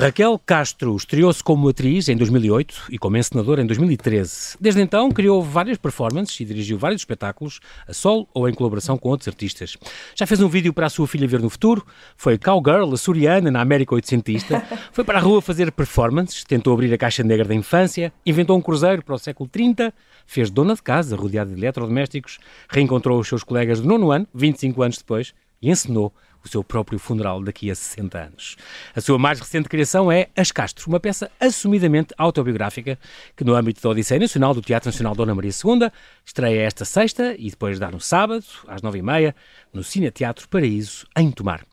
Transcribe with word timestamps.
Raquel 0.00 0.40
Castro 0.46 0.96
estreou-se 0.96 1.44
como 1.44 1.68
atriz 1.68 2.08
em 2.08 2.16
2008 2.16 2.84
e 2.88 2.96
como 2.96 3.18
encenadora 3.18 3.60
em 3.60 3.66
2013. 3.66 4.56
Desde 4.58 4.80
então 4.80 5.10
criou 5.10 5.42
várias 5.42 5.76
performances 5.76 6.40
e 6.40 6.44
dirigiu 6.46 6.78
vários 6.78 7.02
espetáculos, 7.02 7.60
a 7.86 7.92
solo 7.92 8.26
ou 8.32 8.48
em 8.48 8.54
colaboração 8.54 8.96
com 8.96 9.10
outros 9.10 9.28
artistas. 9.28 9.76
Já 10.14 10.26
fez 10.26 10.40
um 10.40 10.48
vídeo 10.48 10.72
para 10.72 10.86
a 10.86 10.88
sua 10.88 11.06
filha 11.06 11.28
ver 11.28 11.42
no 11.42 11.50
futuro, 11.50 11.84
foi 12.16 12.38
cowgirl 12.38 12.94
açoriana 12.94 13.50
na 13.50 13.60
América 13.60 13.94
oitocentista, 13.94 14.64
foi 14.90 15.04
para 15.04 15.18
a 15.18 15.20
rua 15.20 15.42
fazer 15.42 15.70
performances, 15.70 16.44
tentou 16.44 16.72
abrir 16.72 16.94
a 16.94 16.96
caixa 16.96 17.22
negra 17.22 17.46
da 17.46 17.54
infância, 17.54 18.10
inventou 18.24 18.56
um 18.56 18.62
cruzeiro 18.62 19.04
para 19.04 19.16
o 19.16 19.18
século 19.18 19.50
30, 19.50 19.92
fez 20.24 20.48
dona 20.48 20.74
de 20.74 20.82
casa 20.82 21.14
rodeada 21.14 21.52
de 21.52 21.60
eletrodomésticos, 21.60 22.38
reencontrou 22.70 23.20
os 23.20 23.28
seus 23.28 23.44
colegas 23.44 23.82
do 23.82 23.86
nono 23.86 24.10
ano, 24.10 24.26
25 24.32 24.82
anos 24.82 24.96
depois, 24.96 25.34
e 25.60 25.70
encenou 25.70 26.10
o 26.44 26.48
seu 26.48 26.64
próprio 26.64 26.98
funeral 26.98 27.42
daqui 27.42 27.70
a 27.70 27.74
60 27.74 28.18
anos. 28.18 28.56
A 28.94 29.00
sua 29.00 29.18
mais 29.18 29.38
recente 29.38 29.68
criação 29.68 30.10
é 30.10 30.28
As 30.36 30.50
Castro, 30.50 30.88
uma 30.88 31.00
peça 31.00 31.30
assumidamente 31.38 32.14
autobiográfica 32.16 32.98
que, 33.36 33.44
no 33.44 33.54
âmbito 33.54 33.82
da 33.82 33.88
Odisseia 33.90 34.20
Nacional 34.20 34.54
do 34.54 34.62
Teatro 34.62 34.88
Nacional 34.88 35.14
Dona 35.14 35.34
Maria 35.34 35.50
II, 35.50 35.90
estreia 36.24 36.62
esta 36.62 36.84
sexta 36.84 37.34
e 37.38 37.50
depois 37.50 37.78
dá 37.78 37.90
no 37.90 38.00
sábado, 38.00 38.44
às 38.66 38.82
nove 38.82 38.98
e 38.98 39.02
meia, 39.02 39.34
no 39.72 39.82
Cine 39.82 40.10
Teatro 40.10 40.48
Paraíso, 40.48 41.06
em 41.16 41.30
Tomar. 41.30 41.64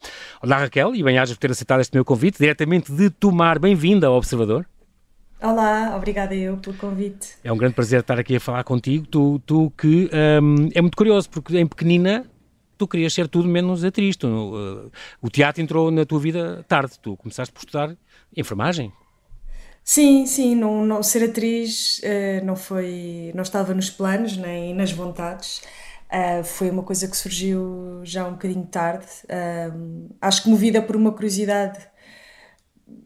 Olá 0.41 0.57
Raquel, 0.57 0.95
e 0.95 1.03
bem-ajas 1.03 1.35
por 1.35 1.41
ter 1.41 1.51
aceitado 1.51 1.81
este 1.81 1.93
meu 1.93 2.05
convite, 2.05 2.39
diretamente 2.39 2.91
de 2.91 3.09
Tomar. 3.09 3.59
Bem-vinda 3.59 4.07
ao 4.07 4.15
Observador. 4.15 4.65
Olá, 5.41 5.95
obrigada 5.95 6.33
eu 6.33 6.57
pelo 6.57 6.75
convite. 6.77 7.35
É 7.43 7.51
um 7.51 7.57
grande 7.57 7.75
prazer 7.75 7.99
estar 7.99 8.17
aqui 8.17 8.37
a 8.37 8.39
falar 8.39 8.63
contigo. 8.63 9.05
Tu, 9.05 9.39
tu 9.45 9.71
que 9.77 10.09
um, 10.41 10.69
é 10.73 10.81
muito 10.81 10.97
curioso, 10.97 11.29
porque 11.29 11.57
em 11.59 11.67
pequenina 11.67 12.25
tu 12.77 12.87
querias 12.87 13.13
ser 13.13 13.27
tudo 13.27 13.47
menos 13.47 13.83
atriz. 13.83 14.15
Tu, 14.15 14.27
uh, 14.27 14.91
o 15.21 15.29
teatro 15.29 15.61
entrou 15.61 15.91
na 15.91 16.05
tua 16.05 16.19
vida 16.19 16.65
tarde. 16.67 16.99
Tu 17.01 17.15
começaste 17.17 17.53
por 17.53 17.59
estudar 17.59 17.95
enfermagem. 18.35 18.91
Sim, 19.83 20.25
sim, 20.25 20.53
não, 20.53 20.85
não 20.85 21.01
ser 21.01 21.23
atriz 21.29 21.99
uh, 21.99 22.45
não 22.45 22.57
foi, 22.57 23.31
não 23.33 23.41
estava 23.41 23.73
nos 23.73 23.89
planos 23.89 24.35
nem 24.35 24.73
nas 24.75 24.91
vontades. 24.91 25.61
Uh, 26.11 26.43
foi 26.43 26.69
uma 26.69 26.83
coisa 26.83 27.07
que 27.07 27.15
surgiu 27.15 28.01
já 28.03 28.27
um 28.27 28.31
bocadinho 28.31 28.65
tarde. 28.65 29.05
Uh, 29.25 30.09
acho 30.21 30.43
que 30.43 30.49
movida 30.49 30.81
por 30.81 30.97
uma 30.97 31.13
curiosidade, 31.13 31.79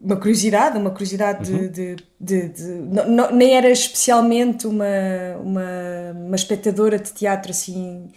uma 0.00 0.16
curiosidade, 0.16 0.76
uma 0.76 0.90
curiosidade 0.90 1.52
uhum. 1.52 1.68
de, 1.68 1.94
de, 1.94 2.04
de, 2.20 2.48
de 2.48 2.62
não, 2.64 3.30
nem 3.30 3.56
era 3.56 3.70
especialmente 3.70 4.66
uma, 4.66 4.84
uma, 5.40 5.62
uma 6.14 6.36
espectadora 6.36 6.98
de 6.98 7.12
teatro 7.12 7.52
assim 7.52 8.10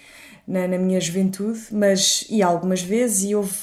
na, 0.48 0.68
na 0.68 0.78
minha 0.78 1.00
juventude, 1.00 1.60
mas 1.72 2.26
e 2.30 2.42
algumas 2.42 2.82
vezes, 2.82 3.30
e 3.30 3.36
houve 3.36 3.54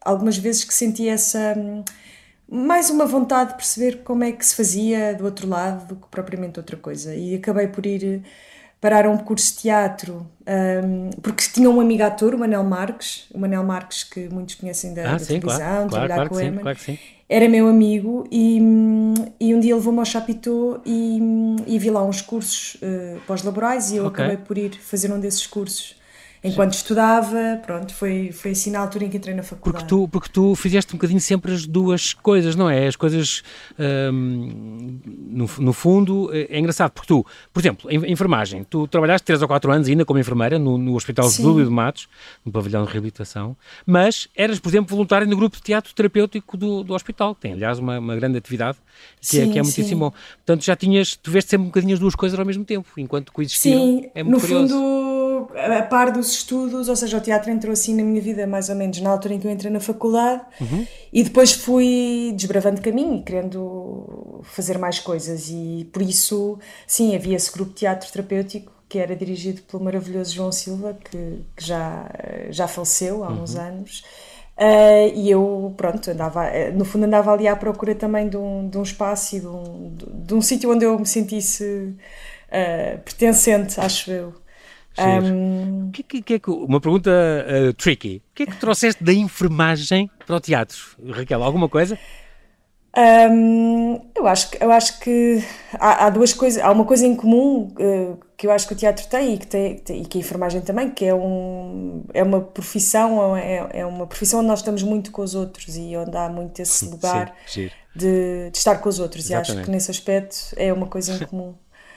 algumas 0.00 0.38
vezes 0.38 0.64
que 0.64 0.72
senti 0.72 1.08
essa 1.08 1.54
mais 2.50 2.90
uma 2.90 3.06
vontade 3.06 3.50
de 3.50 3.56
perceber 3.56 4.02
como 4.02 4.24
é 4.24 4.32
que 4.32 4.44
se 4.44 4.56
fazia 4.56 5.14
do 5.14 5.24
outro 5.24 5.48
lado 5.48 5.86
do 5.86 5.96
que 5.96 6.08
propriamente 6.10 6.58
outra 6.58 6.76
coisa. 6.76 7.14
E 7.14 7.36
acabei 7.36 7.68
por 7.68 7.86
ir 7.86 8.22
parar 8.80 9.06
a 9.06 9.10
um 9.10 9.18
curso 9.18 9.54
de 9.54 9.60
teatro, 9.60 10.26
um, 10.84 11.10
porque 11.20 11.44
tinha 11.52 11.70
um 11.70 11.80
amigo 11.80 12.02
ator, 12.02 12.34
o 12.34 12.38
Manel 12.38 12.64
Marques, 12.64 13.26
o 13.32 13.38
Manel 13.38 13.62
Marques 13.62 14.02
que 14.02 14.28
muitos 14.28 14.56
conhecem 14.56 14.94
da, 14.94 15.10
ah, 15.10 15.12
da 15.12 15.18
sim, 15.18 15.38
televisão, 15.38 15.88
claro, 15.88 16.06
claro, 16.08 16.30
com 16.30 16.36
claro, 16.36 16.60
claro 16.60 16.78
era 17.30 17.48
meu 17.48 17.68
amigo 17.68 18.26
e, 18.28 18.58
e 19.38 19.54
um 19.54 19.60
dia 19.60 19.76
levou-me 19.76 20.00
ao 20.00 20.04
Chapitão 20.04 20.80
e, 20.84 21.20
e 21.64 21.78
vi 21.78 21.88
lá 21.88 22.02
uns 22.02 22.20
cursos 22.20 22.74
uh, 22.82 23.20
pós-laborais 23.24 23.92
e 23.92 23.98
eu 23.98 24.06
okay. 24.06 24.24
acabei 24.24 24.44
por 24.44 24.58
ir 24.58 24.74
fazer 24.74 25.12
um 25.12 25.20
desses 25.20 25.46
cursos 25.46 25.94
enquanto 26.42 26.74
estudava, 26.74 27.60
pronto, 27.64 27.92
foi, 27.94 28.32
foi 28.32 28.52
assim 28.52 28.70
na 28.70 28.80
altura 28.80 29.04
em 29.04 29.10
que 29.10 29.16
entrei 29.16 29.34
na 29.34 29.42
faculdade. 29.42 29.84
Porque 29.84 29.88
tu, 29.88 30.08
porque 30.08 30.28
tu 30.28 30.54
fizeste 30.54 30.94
um 30.94 30.96
bocadinho 30.96 31.20
sempre 31.20 31.52
as 31.52 31.66
duas 31.66 32.14
coisas, 32.14 32.56
não 32.56 32.68
é? 32.68 32.86
As 32.86 32.96
coisas, 32.96 33.42
hum, 33.78 34.98
no, 35.04 35.50
no 35.58 35.72
fundo, 35.72 36.30
é, 36.32 36.56
é 36.56 36.58
engraçado, 36.58 36.92
porque 36.92 37.08
tu, 37.08 37.24
por 37.52 37.60
exemplo, 37.60 37.90
em 37.90 38.10
enfermagem, 38.10 38.64
tu 38.64 38.86
trabalhaste 38.86 39.26
3 39.26 39.42
ou 39.42 39.48
4 39.48 39.70
anos 39.70 39.88
ainda 39.88 40.04
como 40.04 40.18
enfermeira 40.18 40.58
no, 40.58 40.78
no 40.78 40.94
Hospital. 40.94 41.28
Júlio 41.30 41.64
de 41.64 41.70
Matos, 41.70 42.08
no 42.44 42.52
pavilhão 42.52 42.84
de 42.84 42.90
reabilitação, 42.90 43.56
mas 43.86 44.28
eras, 44.34 44.58
por 44.58 44.68
exemplo, 44.68 44.90
voluntária 44.90 45.26
no 45.26 45.36
grupo 45.36 45.56
de 45.56 45.62
teatro 45.62 45.94
terapêutico 45.94 46.56
do, 46.56 46.82
do 46.82 46.94
hospital, 46.94 47.34
que 47.34 47.42
tem, 47.42 47.52
aliás, 47.52 47.78
uma, 47.78 47.98
uma 47.98 48.16
grande 48.16 48.38
atividade, 48.38 48.78
que, 49.20 49.26
sim, 49.26 49.42
é, 49.42 49.52
que 49.52 49.58
é 49.58 49.62
muitíssimo 49.62 50.00
bom. 50.00 50.10
Portanto, 50.10 50.64
já 50.64 50.76
tinhas, 50.76 51.16
tu 51.16 51.30
veste 51.30 51.50
sempre 51.50 51.64
um 51.64 51.68
bocadinho 51.68 51.94
as 51.94 52.00
duas 52.00 52.14
coisas 52.14 52.38
ao 52.38 52.44
mesmo 52.44 52.64
tempo, 52.64 52.88
enquanto 52.96 53.32
coexistiram. 53.32 53.78
Sim, 53.78 54.10
é 54.14 54.22
muito 54.22 54.36
no 54.36 54.40
curioso. 54.40 54.74
fundo, 54.74 55.09
a 55.54 55.82
par 55.82 56.10
dos 56.10 56.32
estudos, 56.32 56.88
ou 56.88 56.96
seja, 56.96 57.16
o 57.16 57.20
teatro 57.20 57.50
entrou 57.50 57.72
assim 57.72 57.94
na 57.94 58.02
minha 58.02 58.20
vida 58.20 58.46
mais 58.46 58.68
ou 58.68 58.74
menos 58.74 59.00
na 59.00 59.10
altura 59.10 59.34
em 59.34 59.38
que 59.40 59.46
eu 59.46 59.50
entrei 59.50 59.70
na 59.70 59.80
faculdade 59.80 60.42
uhum. 60.60 60.86
e 61.12 61.22
depois 61.22 61.52
fui 61.52 62.32
desbravando 62.36 62.80
caminho 62.80 63.16
e 63.16 63.22
querendo 63.22 64.40
fazer 64.44 64.78
mais 64.78 64.98
coisas 64.98 65.48
e 65.50 65.88
por 65.92 66.02
isso, 66.02 66.58
sim, 66.86 67.14
havia 67.14 67.36
esse 67.36 67.52
grupo 67.52 67.70
de 67.70 67.78
teatro 67.78 68.10
terapêutico 68.10 68.72
que 68.88 68.98
era 68.98 69.14
dirigido 69.14 69.62
pelo 69.62 69.84
maravilhoso 69.84 70.34
João 70.34 70.50
Silva, 70.50 70.98
que, 71.08 71.44
que 71.56 71.64
já, 71.64 72.10
já 72.50 72.66
faleceu 72.66 73.22
há 73.22 73.28
uhum. 73.28 73.42
uns 73.42 73.54
anos. 73.54 74.02
Uh, 74.60 75.14
e 75.14 75.30
eu, 75.30 75.72
pronto, 75.76 76.10
andava, 76.10 76.44
eh, 76.48 76.70
no 76.70 76.84
fundo 76.84 77.04
andava 77.06 77.32
ali 77.32 77.48
à 77.48 77.56
procura 77.56 77.94
também 77.94 78.28
de 78.28 78.36
um, 78.36 78.68
de 78.68 78.76
um 78.76 78.82
espaço 78.82 79.36
e 79.36 79.40
de 79.40 79.46
um, 79.46 79.94
de, 79.96 80.06
de 80.06 80.34
um 80.34 80.42
sítio 80.42 80.70
onde 80.70 80.84
eu 80.84 80.98
me 80.98 81.06
sentisse 81.06 81.64
uh, 81.64 82.98
pertencente, 83.02 83.80
acho 83.80 84.10
eu. 84.10 84.34
Um... 84.98 85.90
Que, 85.92 86.02
que, 86.02 86.22
que, 86.22 86.34
é 86.34 86.38
que, 86.38 86.50
uma 86.50 86.80
pergunta 86.80 87.10
uh, 87.10 87.72
tricky. 87.74 88.22
O 88.30 88.34
que 88.34 88.42
é 88.42 88.46
que 88.46 88.56
trouxeste 88.56 89.02
da 89.02 89.12
enfermagem 89.12 90.10
para 90.26 90.36
o 90.36 90.40
teatro, 90.40 90.78
Raquel? 91.10 91.42
Alguma 91.42 91.68
coisa? 91.68 91.98
Um, 92.96 94.00
eu 94.16 94.26
acho 94.26 94.50
que, 94.50 94.62
eu 94.64 94.70
acho 94.72 94.98
que 94.98 95.44
há, 95.74 96.06
há, 96.06 96.10
duas 96.10 96.32
coisas. 96.32 96.62
Há 96.62 96.72
uma 96.72 96.84
coisa 96.84 97.06
em 97.06 97.14
comum 97.14 97.72
uh, 97.78 98.18
que 98.36 98.46
eu 98.46 98.50
acho 98.50 98.66
que 98.66 98.72
o 98.72 98.76
teatro 98.76 99.06
tem 99.06 99.34
e 99.34 99.38
que, 99.38 99.46
tem, 99.46 99.82
e 99.90 100.04
que 100.04 100.18
a 100.18 100.20
enfermagem 100.20 100.60
também, 100.60 100.90
que 100.90 101.04
é, 101.04 101.14
um, 101.14 102.02
é 102.12 102.22
uma 102.22 102.40
profissão, 102.40 103.36
é, 103.36 103.68
é 103.70 103.86
uma 103.86 104.06
profissão 104.08 104.40
onde 104.40 104.48
nós 104.48 104.58
estamos 104.58 104.82
muito 104.82 105.12
com 105.12 105.22
os 105.22 105.36
outros 105.36 105.76
e 105.76 105.96
onde 105.96 106.16
há 106.16 106.28
muito 106.28 106.60
esse 106.60 106.84
lugar 106.84 107.32
sim, 107.46 107.70
de, 107.94 108.50
de, 108.50 108.58
estar 108.58 108.78
com 108.78 108.88
os 108.88 108.98
outros. 108.98 109.26
Exatamente. 109.26 109.50
E 109.50 109.52
acho 109.52 109.64
que 109.66 109.70
nesse 109.70 109.90
aspecto 109.90 110.36
é 110.56 110.72
uma 110.72 110.86
coisa 110.86 111.14
em 111.14 111.26
comum. 111.26 111.54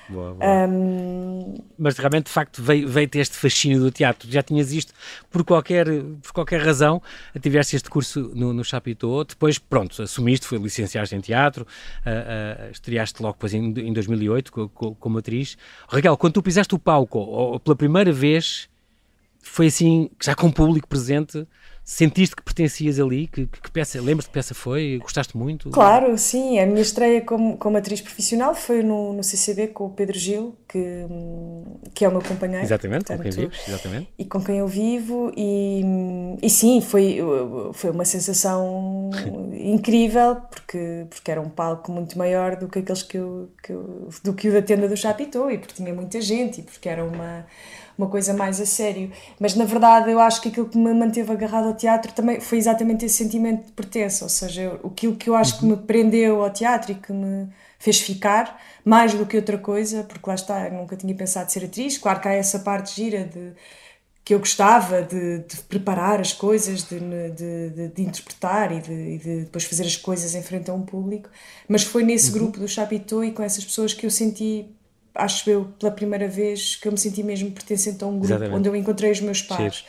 Boa, 0.09 0.33
boa. 0.33 0.67
Um... 0.67 1.55
Mas 1.77 1.97
realmente, 1.97 2.25
de 2.25 2.31
facto, 2.31 2.61
veio, 2.61 3.07
ter 3.07 3.19
este 3.19 3.35
fascínio 3.35 3.79
do 3.79 3.91
teatro. 3.91 4.29
Já 4.29 4.43
tinhas 4.43 4.71
isto 4.71 4.93
por 5.29 5.43
qualquer, 5.43 5.85
por 6.21 6.31
qualquer 6.33 6.61
razão, 6.61 7.01
tiveste 7.41 7.75
este 7.75 7.89
curso 7.89 8.31
no, 8.35 8.53
no 8.53 8.63
Chapitão, 8.63 9.23
depois, 9.23 9.57
pronto, 9.57 10.01
assumiste, 10.01 10.45
foi 10.45 10.57
licenciaste 10.57 11.15
em 11.15 11.21
teatro, 11.21 11.63
uh, 11.63 12.67
uh, 12.67 12.71
estreaste 12.71 13.21
logo 13.21 13.33
depois 13.33 13.53
em, 13.53 13.65
em 13.79 13.93
2008 13.93 14.51
como, 14.51 14.95
como 14.95 15.17
atriz. 15.17 15.57
Raquel, 15.87 16.17
quando 16.17 16.33
tu 16.33 16.43
pisaste 16.43 16.73
o 16.75 16.79
palco, 16.79 17.19
ou, 17.19 17.59
pela 17.59 17.75
primeira 17.75 18.11
vez, 18.11 18.69
foi 19.41 19.67
assim, 19.67 20.09
já 20.21 20.35
com 20.35 20.47
o 20.47 20.53
público 20.53 20.87
presente, 20.87 21.45
Sentiste 21.85 22.35
que 22.35 22.41
pertencias 22.41 22.97
ali? 22.97 23.27
Que, 23.27 23.45
que 23.45 23.71
peça, 23.71 23.99
lembras-te 23.99 24.29
que 24.29 24.33
peça 24.33 24.53
foi? 24.53 24.99
Gostaste 25.01 25.35
muito? 25.35 25.69
Claro, 25.69 26.17
sim. 26.17 26.57
A 26.57 26.66
minha 26.66 26.81
estreia 26.81 27.21
como, 27.21 27.57
como 27.57 27.75
atriz 27.75 27.99
profissional 27.99 28.55
foi 28.55 28.81
no, 28.81 29.11
no 29.11 29.21
CCB 29.21 29.67
com 29.67 29.88
o 29.88 29.89
Pedro 29.89 30.17
Gil, 30.17 30.55
que, 30.67 31.05
que 31.94 32.05
é 32.05 32.07
o 32.07 32.11
meu 32.11 32.21
companheiro. 32.21 32.63
Exatamente, 32.63 33.05
portanto, 33.05 33.17
com 33.17 33.23
quem 33.23 33.31
vives, 33.31 33.67
exatamente. 33.67 34.09
E 34.17 34.23
com 34.23 34.41
quem 34.41 34.57
eu 34.59 34.67
vivo. 34.67 35.33
E, 35.35 35.81
e 36.41 36.49
sim, 36.49 36.79
foi, 36.79 37.17
foi 37.73 37.91
uma 37.91 38.05
sensação 38.05 39.09
incrível, 39.53 40.38
porque, 40.50 41.05
porque 41.09 41.29
era 41.29 41.41
um 41.41 41.50
palco 41.50 41.91
muito 41.91 42.17
maior 42.17 42.55
do 42.55 42.69
que 42.69 42.79
aqueles 42.79 43.03
que 43.03 43.17
eu, 43.17 43.50
que 43.61 43.73
eu, 43.73 44.09
do 44.23 44.33
que 44.33 44.47
o 44.47 44.53
da 44.53 44.61
tenda 44.61 44.88
do 44.88 44.95
Chapitão, 44.95 45.51
e 45.51 45.57
porque 45.57 45.73
tinha 45.73 45.94
muita 45.94 46.21
gente, 46.21 46.61
e 46.61 46.63
porque 46.63 46.88
era 46.88 47.03
uma 47.03 47.45
uma 47.98 48.07
coisa 48.07 48.34
mais 48.34 48.60
a 48.60 48.66
sério. 48.66 49.12
Mas 49.40 49.56
na 49.56 49.66
verdade 49.66 50.12
eu 50.12 50.19
acho 50.19 50.42
que 50.42 50.50
aquilo 50.50 50.68
que 50.68 50.78
me 50.78 50.94
manteve 50.94 51.31
agarrado 51.31 51.68
ao 51.68 51.74
teatro 51.75 52.12
também 52.13 52.40
foi 52.40 52.57
exatamente 52.57 53.06
esse 53.06 53.16
sentimento 53.16 53.66
de 53.66 53.72
pertença, 53.72 54.25
ou 54.25 54.30
seja, 54.30 54.80
aquilo 54.84 55.16
que 55.16 55.30
eu 55.30 55.36
acho 55.36 55.60
que 55.60 55.66
me 55.66 55.78
prendeu 55.78 56.44
ao 56.44 56.50
teatro 56.50 56.92
e 56.92 56.95
que 56.95 57.12
me 57.12 57.48
fez 57.80 58.00
ficar, 58.00 58.62
mais 58.86 59.13
do 59.13 59.25
que 59.25 59.36
outra 59.36 59.57
coisa, 59.57 60.04
porque 60.04 60.30
lá 60.30 60.36
está, 60.36 60.68
eu 60.68 60.74
nunca 60.74 60.95
tinha 60.95 61.13
pensado 61.13 61.51
ser 61.51 61.66
atriz, 61.66 61.98
claro 61.98 62.22
que 62.22 62.28
há 62.28 62.34
essa 62.34 62.60
parte 62.60 62.95
gira 62.95 63.25
de 63.25 63.54
que 64.24 64.34
eu 64.34 64.40
gostava 64.40 65.01
de, 65.01 65.40
de 65.40 65.57
preparar 65.68 66.22
as 66.22 66.31
coisas, 66.31 66.84
de, 66.84 66.98
de, 66.98 67.90
de 67.90 68.01
interpretar 68.01 68.72
e, 68.72 69.16
e 69.16 69.18
de, 69.18 69.42
depois 69.42 69.66
fazer 69.66 69.84
as 69.84 69.98
coisas 69.98 70.34
em 70.34 70.42
frente 70.42 70.72
a 70.72 70.74
um 70.74 70.81
público, 70.81 71.30
mas 71.68 71.84
foi 71.84 72.04
nesse 72.04 72.28
uhum. 72.28 72.40
grupo 72.40 72.60
do 72.60 72.68
Chapitão 72.68 73.24
e 73.24 73.31
com 73.31 73.44
essas 73.44 73.66
pessoas 73.66 73.94
que 73.94 74.06
eu 74.06 74.12
senti 74.12 74.69
acho 75.15 75.50
eu, 75.50 75.65
pela 75.80 75.92
primeira 75.92 76.27
vez 76.27 76.75
que 76.75 76.88
eu 76.88 76.92
me 76.92 76.98
senti 76.98 77.21
mesmo 77.24 77.51
pertencente 77.51 78.04
a 78.04 78.07
um 78.07 78.12
grupo 78.12 78.25
Exatamente. 78.25 78.56
onde 78.56 78.69
eu 78.69 78.75
encontrei 78.75 79.12
os 79.12 79.21
meus 79.21 79.42
pais. 79.42 79.86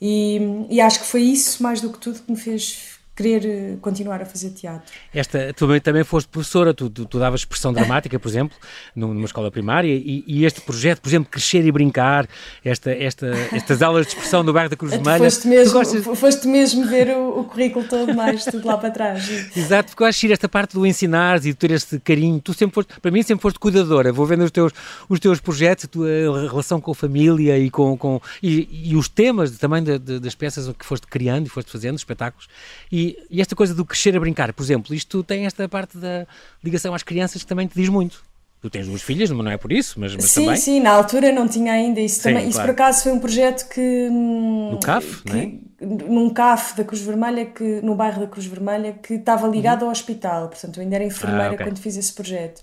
E, 0.00 0.66
e, 0.70 0.80
acho 0.80 1.00
que 1.00 1.06
foi 1.06 1.22
isso, 1.22 1.62
mais 1.62 1.80
do 1.80 1.90
que 1.90 1.98
tudo, 1.98 2.20
que 2.20 2.30
me 2.30 2.38
fez 2.38 2.99
querer 3.20 3.44
eh, 3.44 3.76
continuar 3.82 4.22
a 4.22 4.24
fazer 4.24 4.50
teatro. 4.50 4.90
Esta, 5.14 5.52
tu 5.52 5.80
também 5.80 6.02
foste 6.02 6.28
professora, 6.28 6.72
tu, 6.72 6.88
tu, 6.88 7.04
tu 7.04 7.18
davas 7.18 7.40
expressão 7.40 7.72
dramática, 7.72 8.18
por 8.18 8.28
exemplo, 8.28 8.56
numa 8.96 9.26
escola 9.26 9.50
primária, 9.50 9.92
e, 9.92 10.24
e, 10.26 10.44
este 10.44 10.60
projeto, 10.62 11.00
por 11.00 11.08
exemplo, 11.08 11.30
Crescer 11.30 11.64
e 11.66 11.70
Brincar, 11.70 12.26
esta, 12.64 12.90
esta, 12.90 13.26
estas 13.52 13.82
aulas 13.82 14.06
de 14.06 14.12
expressão 14.12 14.42
no 14.42 14.52
bairro 14.52 14.70
da 14.70 14.76
Cruz 14.76 14.92
Vermelha. 14.92 15.18
Foste 15.18 15.46
mesmo, 15.46 15.72
gostas... 15.74 16.18
foste 16.18 16.48
mesmo 16.48 16.86
ver 16.86 17.08
o, 17.08 17.40
o, 17.40 17.44
currículo 17.44 17.86
todo 17.86 18.14
mais, 18.14 18.44
tudo 18.44 18.66
lá 18.66 18.78
para 18.78 18.90
trás. 18.90 19.28
Exato, 19.56 19.90
porque 19.90 20.02
eu 20.02 20.06
acho 20.06 20.20
que 20.20 20.32
esta 20.32 20.48
parte 20.48 20.74
do 20.74 20.86
ensinar 20.86 21.38
e 21.38 21.40
de 21.40 21.54
ter 21.54 21.70
este 21.72 21.98
carinho, 21.98 22.40
tu 22.40 22.54
sempre 22.54 22.74
foste, 22.74 22.98
para 23.00 23.10
mim 23.10 23.22
sempre 23.22 23.42
foste 23.42 23.58
cuidadora, 23.58 24.12
vou 24.12 24.24
vendo 24.24 24.44
os 24.44 24.50
teus, 24.50 24.72
os 25.08 25.20
teus 25.20 25.40
projetos, 25.40 25.84
a 25.84 25.88
tua 25.88 26.48
relação 26.48 26.80
com 26.80 26.92
a 26.92 26.94
família 26.94 27.58
e 27.58 27.70
com, 27.70 27.96
com 27.96 28.20
e, 28.42 28.90
e 28.90 28.96
os 28.96 29.08
temas 29.08 29.50
também 29.58 29.82
de, 29.82 29.98
de, 29.98 30.18
das 30.18 30.34
peças 30.34 30.70
que 30.76 30.84
foste 30.84 31.06
criando 31.06 31.46
e 31.46 31.50
foste 31.50 31.70
fazendo, 31.70 31.98
espetáculos, 31.98 32.48
e, 32.90 33.09
e 33.30 33.40
esta 33.40 33.54
coisa 33.54 33.74
do 33.74 33.84
crescer 33.84 34.16
a 34.16 34.20
brincar, 34.20 34.52
por 34.52 34.62
exemplo, 34.62 34.94
isto 34.94 35.22
tem 35.22 35.46
esta 35.46 35.68
parte 35.68 35.98
da 35.98 36.26
ligação 36.62 36.94
às 36.94 37.02
crianças 37.02 37.42
que 37.42 37.48
também 37.48 37.66
te 37.66 37.74
diz 37.74 37.88
muito. 37.88 38.22
Tu 38.60 38.68
tens 38.68 38.86
duas 38.86 39.00
filhas, 39.00 39.30
não 39.30 39.50
é 39.50 39.56
por 39.56 39.72
isso, 39.72 39.98
mas, 39.98 40.14
mas 40.14 40.26
sim, 40.26 40.44
também. 40.44 40.56
Sim, 40.56 40.62
sim, 40.62 40.80
na 40.80 40.90
altura 40.90 41.32
não 41.32 41.48
tinha 41.48 41.72
ainda 41.72 41.98
isso 41.98 42.16
sim, 42.16 42.22
também. 42.24 42.42
Claro. 42.42 42.50
Isso 42.50 42.60
por 42.60 42.70
acaso 42.70 43.02
foi 43.04 43.12
um 43.12 43.18
projeto 43.18 43.68
que. 43.70 44.08
No 44.10 44.78
CAF, 44.78 45.22
que, 45.22 45.36
é? 45.36 45.86
Num 45.86 46.28
CAF 46.28 46.76
da 46.76 46.84
Cruz 46.84 47.00
Vermelha, 47.00 47.46
que, 47.46 47.80
no 47.80 47.94
bairro 47.94 48.20
da 48.20 48.26
Cruz 48.26 48.44
Vermelha, 48.44 48.92
que 48.92 49.14
estava 49.14 49.48
ligado 49.48 49.80
uhum. 49.80 49.86
ao 49.86 49.92
hospital. 49.92 50.48
Portanto, 50.48 50.76
eu 50.76 50.82
ainda 50.82 50.96
era 50.96 51.04
enfermeira 51.04 51.52
ah, 51.52 51.54
okay. 51.54 51.66
quando 51.66 51.78
fiz 51.78 51.96
esse 51.96 52.12
projeto. 52.12 52.60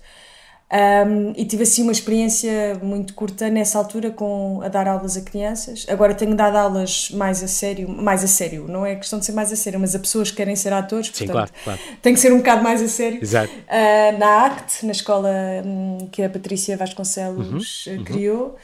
Um, 0.70 1.32
e 1.34 1.46
tive 1.46 1.62
assim 1.62 1.82
uma 1.82 1.92
experiência 1.92 2.78
muito 2.82 3.14
curta 3.14 3.48
nessa 3.48 3.78
altura 3.78 4.10
com 4.10 4.60
a 4.62 4.68
dar 4.68 4.86
aulas 4.86 5.16
a 5.16 5.22
crianças. 5.22 5.86
Agora 5.88 6.14
tenho 6.14 6.34
dado 6.34 6.56
aulas 6.56 7.10
mais 7.10 7.42
a 7.42 7.48
sério, 7.48 7.88
mais 7.88 8.22
a 8.22 8.26
sério, 8.26 8.66
não 8.68 8.84
é 8.84 8.94
questão 8.94 9.18
de 9.18 9.24
ser 9.24 9.32
mais 9.32 9.50
a 9.50 9.56
sério, 9.56 9.80
mas 9.80 9.94
a 9.94 9.98
pessoas 9.98 10.30
que 10.30 10.36
querem 10.36 10.54
ser 10.54 10.72
atores, 10.74 11.08
portanto, 11.08 11.26
Sim, 11.26 11.32
claro, 11.32 11.50
claro. 11.64 11.80
tem 12.02 12.12
que 12.12 12.20
ser 12.20 12.34
um 12.34 12.38
bocado 12.38 12.62
mais 12.62 12.82
a 12.82 12.88
sério. 12.88 13.18
Exato. 13.22 13.50
Uh, 13.50 14.18
na 14.18 14.46
ACT, 14.46 14.84
na 14.84 14.92
escola 14.92 15.30
um, 15.64 16.06
que 16.12 16.22
a 16.22 16.28
Patrícia 16.28 16.76
Vasconcelos 16.76 17.86
uhum, 17.86 17.96
uhum. 17.96 18.04
criou. 18.04 18.56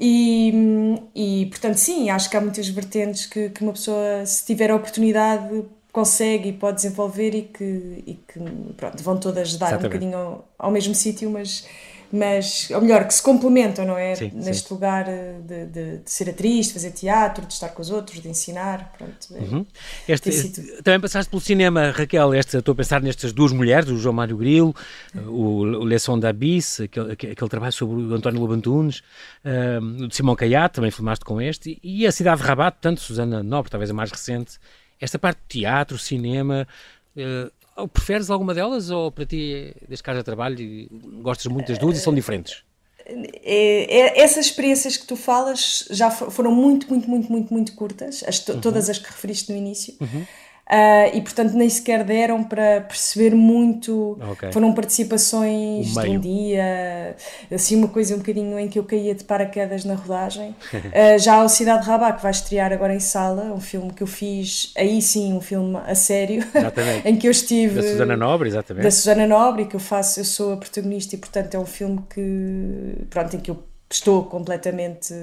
E, 0.00 0.98
e, 1.14 1.46
portanto, 1.46 1.76
sim, 1.76 2.10
acho 2.10 2.28
que 2.28 2.36
há 2.36 2.40
muitas 2.40 2.66
vertentes 2.68 3.26
que, 3.26 3.50
que 3.50 3.62
uma 3.62 3.72
pessoa, 3.72 4.24
se 4.26 4.44
tiver 4.44 4.70
a 4.70 4.76
oportunidade, 4.76 5.64
consegue 5.94 6.48
e 6.48 6.52
pode 6.52 6.78
desenvolver 6.78 7.36
e 7.36 7.42
que, 7.42 8.02
e 8.04 8.14
que 8.14 8.40
pronto, 8.76 9.00
vão 9.00 9.16
todas 9.16 9.56
dar 9.56 9.68
Exatamente. 9.68 9.78
um 9.78 9.88
bocadinho 9.88 10.18
ao, 10.18 10.48
ao 10.58 10.70
mesmo 10.72 10.92
sítio, 10.92 11.30
mas, 11.30 11.68
mas, 12.12 12.68
ou 12.72 12.80
melhor, 12.80 13.06
que 13.06 13.14
se 13.14 13.22
complementam, 13.22 13.86
não 13.86 13.96
é? 13.96 14.16
Sim, 14.16 14.32
Neste 14.34 14.66
sim. 14.66 14.74
lugar 14.74 15.04
de, 15.04 15.66
de, 15.66 15.98
de, 15.98 16.10
ser 16.10 16.28
atriz, 16.30 16.66
de 16.66 16.72
fazer 16.72 16.90
teatro, 16.90 17.46
de 17.46 17.52
estar 17.52 17.68
com 17.68 17.80
os 17.80 17.90
outros, 17.90 18.20
de 18.20 18.28
ensinar, 18.28 18.92
pronto. 18.98 19.14
É, 19.36 19.38
uhum. 19.38 19.64
este, 20.08 20.30
este, 20.30 20.82
também 20.82 20.98
passaste 20.98 21.30
pelo 21.30 21.40
cinema, 21.40 21.92
Raquel, 21.92 22.34
este, 22.34 22.56
estou 22.56 22.72
a 22.72 22.74
pensar 22.74 23.00
nestas 23.00 23.32
duas 23.32 23.52
mulheres, 23.52 23.88
o 23.88 23.96
João 23.96 24.16
Mário 24.16 24.36
Grilo, 24.36 24.74
uhum. 25.14 25.30
o, 25.30 25.58
o 25.60 25.84
Leção 25.84 26.18
da 26.18 26.32
Bis, 26.32 26.80
aquele, 26.80 27.12
aquele 27.12 27.48
trabalho 27.48 27.72
sobre 27.72 28.02
o 28.02 28.14
António 28.14 28.40
Lobantunes, 28.40 29.00
um, 29.44 30.06
o 30.06 30.08
de 30.08 30.16
Simão 30.16 30.34
Caiato, 30.34 30.74
também 30.74 30.90
filmaste 30.90 31.24
com 31.24 31.40
este, 31.40 31.78
e 31.84 32.04
a 32.04 32.10
Cidade 32.10 32.40
de 32.40 32.48
Rabat, 32.48 32.78
portanto, 32.78 33.00
Susana 33.00 33.44
Nobre, 33.44 33.70
talvez 33.70 33.92
a 33.92 33.94
mais 33.94 34.10
recente, 34.10 34.58
esta 35.00 35.18
parte 35.18 35.38
de 35.38 35.60
teatro, 35.60 35.98
cinema, 35.98 36.66
uh, 37.16 37.88
preferes 37.88 38.30
alguma 38.30 38.54
delas 38.54 38.90
ou 38.90 39.10
para 39.10 39.26
ti, 39.26 39.74
desde 39.88 40.02
que 40.02 40.10
haja 40.10 40.22
trabalho, 40.22 40.88
gostas 41.22 41.46
muito 41.46 41.68
das 41.68 41.78
duas 41.78 41.98
e 41.98 42.00
são 42.00 42.14
diferentes? 42.14 42.62
É, 43.06 43.98
é, 43.98 44.20
essas 44.22 44.46
experiências 44.46 44.96
que 44.96 45.06
tu 45.06 45.14
falas 45.14 45.86
já 45.90 46.10
foram 46.10 46.54
muito, 46.54 46.88
muito, 46.88 47.08
muito, 47.08 47.30
muito, 47.30 47.52
muito 47.52 47.74
curtas, 47.74 48.24
as, 48.26 48.46
uhum. 48.48 48.60
todas 48.60 48.88
as 48.88 48.98
que 48.98 49.06
referiste 49.06 49.52
no 49.52 49.58
início. 49.58 49.94
Uhum. 50.00 50.26
Uh, 50.64 51.14
e 51.14 51.20
portanto 51.20 51.52
nem 51.52 51.68
sequer 51.68 52.02
deram 52.04 52.42
para 52.42 52.80
perceber 52.80 53.34
muito. 53.34 54.18
Okay. 54.32 54.50
Foram 54.50 54.72
participações 54.72 55.92
de 55.92 56.08
um 56.08 56.18
dia, 56.18 57.16
assim, 57.52 57.76
uma 57.76 57.88
coisa 57.88 58.14
um 58.14 58.18
bocadinho 58.18 58.58
em 58.58 58.66
que 58.66 58.78
eu 58.78 58.84
caía 58.84 59.14
de 59.14 59.24
paraquedas 59.24 59.84
na 59.84 59.94
rodagem. 59.94 60.56
Uh, 60.72 61.18
já 61.20 61.42
a 61.42 61.48
Cidade 61.48 61.82
de 61.82 61.88
Rabat, 61.88 62.16
que 62.16 62.22
vai 62.22 62.30
estrear 62.30 62.72
agora 62.72 62.94
em 62.94 63.00
sala, 63.00 63.52
um 63.52 63.60
filme 63.60 63.92
que 63.92 64.02
eu 64.02 64.06
fiz, 64.06 64.72
aí 64.76 65.02
sim, 65.02 65.34
um 65.34 65.40
filme 65.40 65.78
a 65.86 65.94
sério, 65.94 66.42
em 67.04 67.16
que 67.16 67.26
eu 67.26 67.30
estive. 67.30 67.82
Da 67.82 67.82
Susana 67.82 68.16
Nobre, 68.16 68.48
exatamente. 68.48 68.84
Da 68.84 68.90
Susana 68.90 69.26
Nobre, 69.26 69.66
que 69.66 69.76
eu 69.76 69.80
faço, 69.80 70.20
eu 70.20 70.24
sou 70.24 70.54
a 70.54 70.56
protagonista 70.56 71.14
e 71.14 71.18
portanto 71.18 71.54
é 71.54 71.58
um 71.58 71.66
filme 71.66 72.02
que, 72.08 73.04
pronto, 73.10 73.36
em 73.36 73.40
que 73.40 73.50
eu 73.50 73.62
estou 73.90 74.24
completamente 74.24 75.14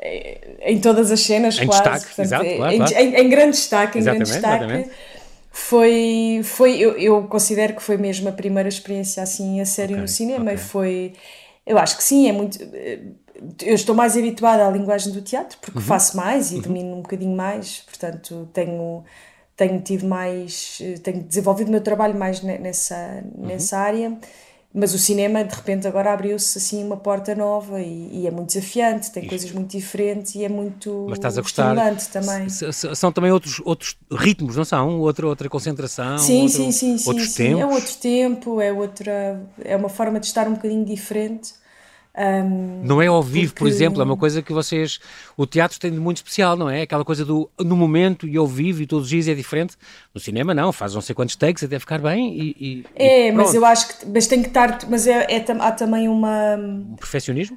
em 0.00 0.80
todas 0.80 1.10
as 1.10 1.20
cenas, 1.20 1.58
em 1.58 1.66
quase. 1.66 1.82
Destaque, 1.82 2.06
Portanto, 2.06 2.26
exato, 2.26 2.44
em, 2.44 2.56
claro, 2.56 2.76
claro. 2.76 2.94
Em, 2.94 3.14
em, 3.16 3.28
grande 3.28 3.50
destaque, 3.50 3.98
em 3.98 4.02
grande 4.02 4.24
destaque. 4.24 4.64
Exatamente. 4.64 4.90
Foi, 5.50 6.40
foi 6.44 6.78
eu, 6.78 6.92
eu, 6.96 7.22
considero 7.24 7.74
que 7.74 7.82
foi 7.82 7.96
mesmo 7.96 8.28
a 8.28 8.32
primeira 8.32 8.68
experiência 8.68 9.22
assim 9.22 9.60
a 9.60 9.66
sério 9.66 9.94
okay, 9.94 10.02
no 10.02 10.08
cinema 10.08 10.44
okay. 10.44 10.54
e 10.54 10.58
foi, 10.58 11.12
eu 11.66 11.76
acho 11.78 11.96
que 11.96 12.04
sim, 12.04 12.28
é 12.28 12.32
muito, 12.32 12.58
eu 13.64 13.74
estou 13.74 13.92
mais 13.92 14.16
habituada 14.16 14.64
à 14.64 14.70
linguagem 14.70 15.12
do 15.12 15.20
teatro 15.20 15.58
porque 15.60 15.78
uhum. 15.78 15.84
faço 15.84 16.16
mais 16.16 16.52
e 16.52 16.56
uhum. 16.56 16.60
domino 16.60 16.96
um 16.96 17.02
bocadinho 17.02 17.36
mais, 17.36 17.78
portanto 17.80 18.48
tenho, 18.52 19.02
tenho 19.56 19.80
tido 19.80 20.06
mais, 20.06 20.80
tenho 21.02 21.24
desenvolvido 21.24 21.68
o 21.68 21.72
meu 21.72 21.80
trabalho 21.80 22.16
mais 22.16 22.40
nessa, 22.40 23.24
nessa 23.36 23.76
uhum. 23.76 23.82
área 23.82 24.18
mas 24.72 24.92
o 24.92 24.98
cinema 24.98 25.42
de 25.42 25.54
repente 25.54 25.88
agora 25.88 26.12
abriu-se 26.12 26.58
assim 26.58 26.84
uma 26.84 26.96
porta 26.96 27.34
nova 27.34 27.80
e, 27.80 28.20
e 28.20 28.26
é 28.26 28.30
muito 28.30 28.48
desafiante, 28.48 29.10
tem 29.10 29.22
Isto. 29.22 29.30
coisas 29.30 29.52
muito 29.52 29.70
diferentes 29.70 30.34
e 30.34 30.44
é 30.44 30.48
muito 30.48 31.06
mas 31.08 31.18
estás 31.18 31.38
a 31.38 31.40
gostar, 31.40 31.74
também. 32.12 32.48
São 32.48 33.10
também 33.10 33.32
outros, 33.32 33.60
outros 33.64 33.96
ritmos, 34.12 34.56
não 34.56 34.64
são? 34.64 35.00
Outra, 35.00 35.26
outra 35.26 35.48
concentração, 35.48 36.18
sim, 36.18 36.42
outro, 36.42 36.56
sim, 36.56 36.72
sim, 36.72 36.98
sim, 36.98 37.08
outros 37.08 37.30
sim. 37.30 37.44
tempos. 37.44 37.60
É 37.60 37.66
outro 37.66 37.94
tempo, 37.96 38.60
é 38.60 38.72
outra, 38.72 39.42
é 39.64 39.76
uma 39.76 39.88
forma 39.88 40.20
de 40.20 40.26
estar 40.26 40.46
um 40.46 40.54
bocadinho 40.54 40.84
diferente. 40.84 41.54
Um, 42.18 42.82
não 42.82 43.00
é 43.00 43.06
ao 43.06 43.22
vivo, 43.22 43.52
porque... 43.52 43.58
por 43.60 43.68
exemplo, 43.68 44.00
é 44.02 44.04
uma 44.04 44.16
coisa 44.16 44.42
que 44.42 44.52
vocês. 44.52 44.98
O 45.36 45.46
teatro 45.46 45.78
tem 45.78 45.92
de 45.92 46.00
muito 46.00 46.16
especial, 46.16 46.56
não 46.56 46.68
é? 46.68 46.82
Aquela 46.82 47.04
coisa 47.04 47.24
do 47.24 47.48
no 47.60 47.76
momento 47.76 48.26
e 48.26 48.36
ao 48.36 48.46
vivo 48.46 48.82
e 48.82 48.86
todos 48.86 49.04
os 49.04 49.10
dias 49.10 49.28
é 49.28 49.34
diferente. 49.34 49.76
No 50.12 50.20
cinema, 50.20 50.52
não, 50.52 50.72
faz 50.72 50.94
não 50.94 51.00
sei 51.00 51.14
quantos 51.14 51.36
takes 51.36 51.62
até 51.62 51.78
ficar 51.78 52.00
bem 52.00 52.34
e. 52.36 52.56
e 52.58 52.86
é, 52.96 53.28
e 53.28 53.32
mas 53.32 53.54
eu 53.54 53.64
acho 53.64 53.88
que. 53.88 54.06
Mas 54.06 54.26
tem 54.26 54.42
que 54.42 54.48
estar. 54.48 54.80
Mas 54.88 55.06
é, 55.06 55.26
é 55.30 55.44
há 55.60 55.70
também 55.70 56.08
uma. 56.08 56.56
Um 56.56 56.96
perfeccionismo? 56.96 57.56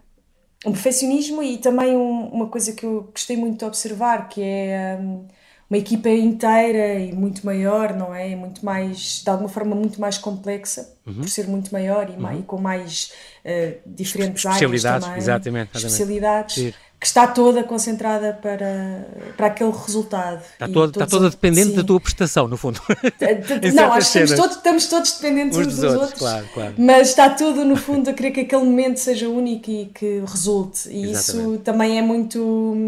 Um 0.64 0.72
perfeccionismo 0.74 1.42
e 1.42 1.58
também 1.58 1.98
um, 1.98 2.28
uma 2.28 2.48
coisa 2.48 2.72
que 2.74 2.86
eu 2.86 3.10
gostei 3.12 3.36
muito 3.36 3.58
de 3.58 3.66
observar, 3.66 4.30
que 4.30 4.44
é. 4.44 5.00
Um, 5.02 5.26
uma 5.72 5.78
equipa 5.78 6.10
inteira 6.10 7.00
e 7.00 7.14
muito 7.14 7.46
maior, 7.46 7.94
não 7.96 8.14
é? 8.14 8.36
Muito 8.36 8.64
mais, 8.66 9.22
de 9.24 9.30
alguma 9.30 9.48
forma, 9.48 9.74
muito 9.74 10.02
mais 10.02 10.18
complexa, 10.18 10.94
uhum. 11.08 11.14
por 11.14 11.30
ser 11.30 11.48
muito 11.48 11.72
maior 11.72 12.10
e, 12.10 12.12
uhum. 12.12 12.20
mais, 12.20 12.40
e 12.40 12.44
com 12.44 12.58
mais 12.60 13.14
uh, 13.46 13.80
diferentes 13.86 14.46
áreas 14.46 14.60
também. 14.60 14.76
Exatamente, 14.76 15.18
exatamente. 15.18 15.78
Especialidades 15.78 16.74
que 17.02 17.08
está 17.08 17.26
toda 17.26 17.64
concentrada 17.64 18.38
para, 18.40 19.08
para 19.36 19.48
aquele 19.48 19.72
resultado. 19.72 20.40
Está, 20.54 20.68
toda, 20.68 20.92
está 20.92 21.08
toda 21.08 21.32
dependente 21.32 21.70
sim. 21.70 21.76
da 21.76 21.84
tua 21.84 22.00
prestação, 22.00 22.48
no 22.48 22.56
fundo. 22.56 22.80
não, 23.74 23.92
acho 23.94 24.12
que 24.12 24.20
estamos 24.20 24.40
todos, 24.40 24.58
estamos 24.58 24.86
todos 24.86 25.12
dependentes 25.14 25.58
uns, 25.58 25.66
uns 25.66 25.76
dos, 25.78 25.84
outros, 25.84 26.02
outros 26.04 26.20
claro, 26.20 26.48
claro. 26.54 26.76
mas 26.78 27.10
está 27.10 27.32
tudo, 27.32 27.66
no 27.66 27.76
fundo, 27.76 28.08
a 28.08 28.14
querer 28.14 28.30
que 28.30 28.42
aquele 28.42 28.64
momento 28.64 28.98
seja 28.98 29.28
único 29.28 29.72
e 29.72 29.88
que 29.88 30.24
resulte. 30.28 30.90
E 30.90 31.10
Exatamente. 31.10 31.50
isso 31.50 31.58
também 31.64 31.98
é 31.98 32.04
muito, 32.04 32.86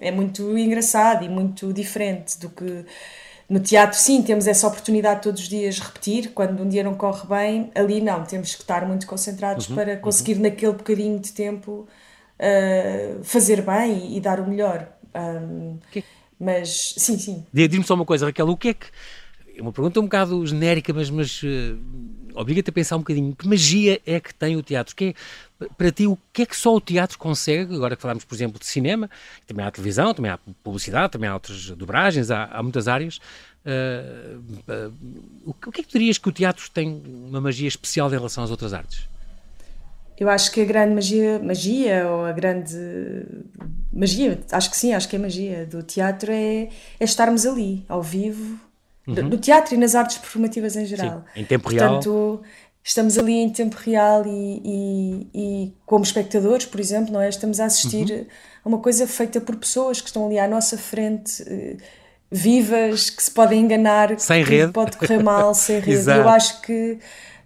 é 0.00 0.10
muito 0.10 0.58
engraçado 0.58 1.24
e 1.24 1.28
muito 1.28 1.72
diferente 1.72 2.40
do 2.40 2.50
que. 2.50 2.84
No 3.48 3.60
teatro, 3.60 3.96
sim, 3.96 4.22
temos 4.22 4.48
essa 4.48 4.66
oportunidade 4.66 5.22
todos 5.22 5.40
os 5.40 5.48
dias 5.48 5.78
repetir. 5.78 6.32
Quando 6.34 6.64
um 6.64 6.68
dia 6.68 6.82
não 6.82 6.94
corre 6.94 7.28
bem, 7.28 7.70
ali 7.76 8.00
não, 8.00 8.24
temos 8.24 8.56
que 8.56 8.62
estar 8.62 8.84
muito 8.86 9.06
concentrados 9.06 9.68
uhum, 9.68 9.76
para 9.76 9.96
conseguir, 9.98 10.34
uhum. 10.34 10.42
naquele 10.42 10.72
bocadinho 10.72 11.20
de 11.20 11.30
tempo, 11.30 11.86
uh, 12.42 13.24
fazer 13.24 13.62
bem 13.62 14.16
e, 14.16 14.20
dar 14.20 14.40
o 14.40 14.48
melhor. 14.48 14.88
Um, 15.14 15.78
que... 15.90 16.04
Mas, 16.38 16.94
sim, 16.96 17.18
sim. 17.18 17.46
Diz-me 17.52 17.84
só 17.84 17.94
uma 17.94 18.04
coisa, 18.04 18.26
Raquel, 18.26 18.48
o 18.48 18.56
que 18.56 18.68
é 18.68 18.74
que. 18.74 18.86
É 19.54 19.60
uma 19.60 19.72
pergunta 19.72 20.00
um 20.00 20.04
bocado 20.04 20.46
genérica, 20.46 20.94
mas, 20.94 21.10
mas 21.10 21.42
uh, 21.42 21.78
obriga-te 22.34 22.70
a 22.70 22.72
pensar 22.72 22.96
um 22.96 23.00
bocadinho. 23.00 23.36
Que 23.36 23.46
magia 23.46 24.00
é 24.06 24.18
que 24.18 24.34
tem 24.34 24.56
o 24.56 24.62
teatro? 24.62 24.96
Que 24.96 25.14
é, 25.60 25.66
para 25.76 25.92
ti, 25.92 26.06
o 26.06 26.18
que 26.32 26.42
é 26.42 26.46
que 26.46 26.56
só 26.56 26.74
o 26.74 26.80
teatro 26.80 27.18
consegue? 27.18 27.74
Agora 27.74 27.94
que 27.94 28.02
falamos, 28.02 28.24
por 28.24 28.34
exemplo, 28.34 28.58
de 28.58 28.66
cinema, 28.66 29.10
também 29.46 29.64
há 29.64 29.70
televisão, 29.70 30.14
também 30.14 30.30
há 30.30 30.38
publicidade, 30.64 31.12
também 31.12 31.28
há 31.28 31.34
outras 31.34 31.68
dobragens, 31.70 32.30
há, 32.30 32.46
há 32.46 32.62
muitas 32.62 32.88
áreas. 32.88 33.18
Uh, 33.64 34.40
uh, 34.68 34.94
o, 35.44 35.54
que, 35.54 35.68
o 35.68 35.72
que 35.72 35.80
é 35.82 35.84
que 35.84 35.90
tu 35.90 35.98
dirias 35.98 36.18
que 36.18 36.28
o 36.28 36.32
teatro 36.32 36.68
tem 36.70 37.02
uma 37.06 37.40
magia 37.40 37.68
especial 37.68 38.08
em 38.08 38.16
relação 38.16 38.42
às 38.42 38.50
outras 38.50 38.72
artes? 38.72 39.11
Eu 40.22 40.30
acho 40.30 40.52
que 40.52 40.60
a 40.60 40.64
grande 40.64 40.94
magia, 40.94 41.40
magia 41.40 42.08
ou 42.08 42.24
a 42.24 42.30
grande 42.30 42.76
magia, 43.92 44.38
acho 44.52 44.70
que 44.70 44.76
sim, 44.76 44.94
acho 44.94 45.08
que 45.08 45.16
é 45.16 45.18
magia 45.18 45.66
do 45.66 45.82
teatro 45.82 46.30
é, 46.30 46.68
é 47.00 47.04
estarmos 47.04 47.44
ali, 47.44 47.84
ao 47.88 48.00
vivo, 48.00 48.56
uhum. 49.04 49.28
do, 49.28 49.36
teatro 49.36 49.74
e 49.74 49.76
nas 49.76 49.96
artes 49.96 50.18
performativas 50.18 50.76
em 50.76 50.86
geral. 50.86 51.24
Sim, 51.34 51.40
em 51.40 51.44
tempo 51.44 51.68
real. 51.68 51.94
Portanto, 51.94 52.40
estamos 52.84 53.18
ali 53.18 53.32
em 53.32 53.50
tempo 53.50 53.74
real 53.84 54.22
e, 54.24 54.62
e, 54.64 55.30
e, 55.34 55.72
como 55.84 56.04
espectadores, 56.04 56.66
por 56.66 56.78
exemplo, 56.78 57.12
não 57.12 57.20
é? 57.20 57.28
Estamos 57.28 57.58
a 57.58 57.64
assistir 57.64 58.08
uhum. 58.12 58.26
a 58.64 58.68
uma 58.68 58.78
coisa 58.78 59.08
feita 59.08 59.40
por 59.40 59.56
pessoas 59.56 60.00
que 60.00 60.06
estão 60.06 60.26
ali 60.26 60.38
à 60.38 60.46
nossa 60.46 60.78
frente. 60.78 61.42
Eh, 61.48 61.78
vivas, 62.30 63.10
que 63.10 63.22
se 63.22 63.30
podem 63.30 63.60
enganar, 63.60 64.18
sem 64.18 64.42
que 64.42 64.50
rede. 64.50 64.72
pode 64.72 64.96
correr 64.96 65.22
mal, 65.22 65.52
sem 65.52 65.80
rede. 65.84 66.08
Eu 66.08 66.28
acho 66.28 66.62
que 66.62 66.98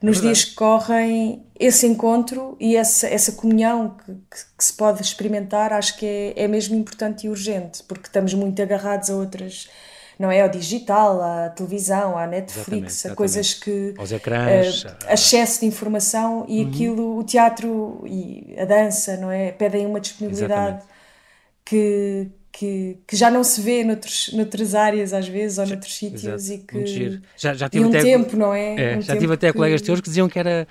nos 0.03 0.21
dias 0.21 0.45
que 0.45 0.55
correm, 0.55 1.45
esse 1.59 1.87
encontro 1.87 2.57
e 2.61 2.77
essa, 2.77 3.07
essa 3.09 3.33
comunhão 3.33 3.97
que, 3.97 4.13
que, 4.13 4.57
que 4.59 4.65
se 4.65 4.73
pode 4.73 5.03
experimentar, 5.03 5.73
acho 5.73 5.97
que 5.97 6.07
é, 6.07 6.45
é 6.45 6.49
mesmo 6.49 6.77
importante 6.77 7.27
e 7.27 7.31
urgente, 7.31 7.83
porque 7.85 8.07
estamos 8.07 8.35
muito 8.35 8.61
agarrados 8.61 9.11
a 9.11 9.15
outras 9.15 9.69
não 10.19 10.31
é? 10.31 10.41
Ao 10.41 10.49
digital, 10.49 11.21
à 11.21 11.51
televisão, 11.51 12.17
à 12.17 12.27
Netflix, 12.27 12.59
exatamente, 12.59 12.87
exatamente. 12.87 13.13
a 13.13 13.17
coisas 13.17 13.55
que. 13.55 13.95
Aos 13.99 14.13
ecrãs. 14.13 14.85
Uh, 14.85 14.89
excesso 15.11 15.61
de 15.61 15.67
informação 15.67 16.47
e 16.49 16.63
uhum. 16.63 16.69
aquilo, 16.71 17.19
o 17.19 17.25
teatro 17.25 18.03
e 18.07 18.55
a 18.59 18.65
dança, 18.65 19.17
não 19.17 19.31
é? 19.31 19.53
Pedem 19.53 19.87
uma 19.87 20.01
disponibilidade 20.01 20.83
que, 21.65 22.29
que, 22.59 22.97
que, 23.07 23.15
já 23.15 23.31
não 23.31 23.45
se 23.45 23.61
vê 23.61 23.85
noutros, 23.85 24.31
noutras 24.33 24.75
áreas 24.75 25.13
às 25.13 25.29
vezes 25.29 25.59
ou 25.59 25.67
noutros 25.67 25.95
sítios 25.95 26.49
e 26.49 26.59
que 26.59 27.21
já, 27.37 27.53
já 27.53 27.69
tive 27.69 27.85
e 27.85 27.87
um 27.87 27.91
até, 27.91 28.01
tempo, 28.01 28.35
não 28.35 28.55
é? 28.55 28.95
é 28.95 28.97
um 28.97 29.03
já 29.03 29.15
tive 29.15 29.35
até 29.35 29.49
que... 29.49 29.53
colegas 29.53 29.83
teus 29.83 30.01
que 30.01 30.09
diziam 30.09 30.27
que 30.27 30.39
era 30.39 30.67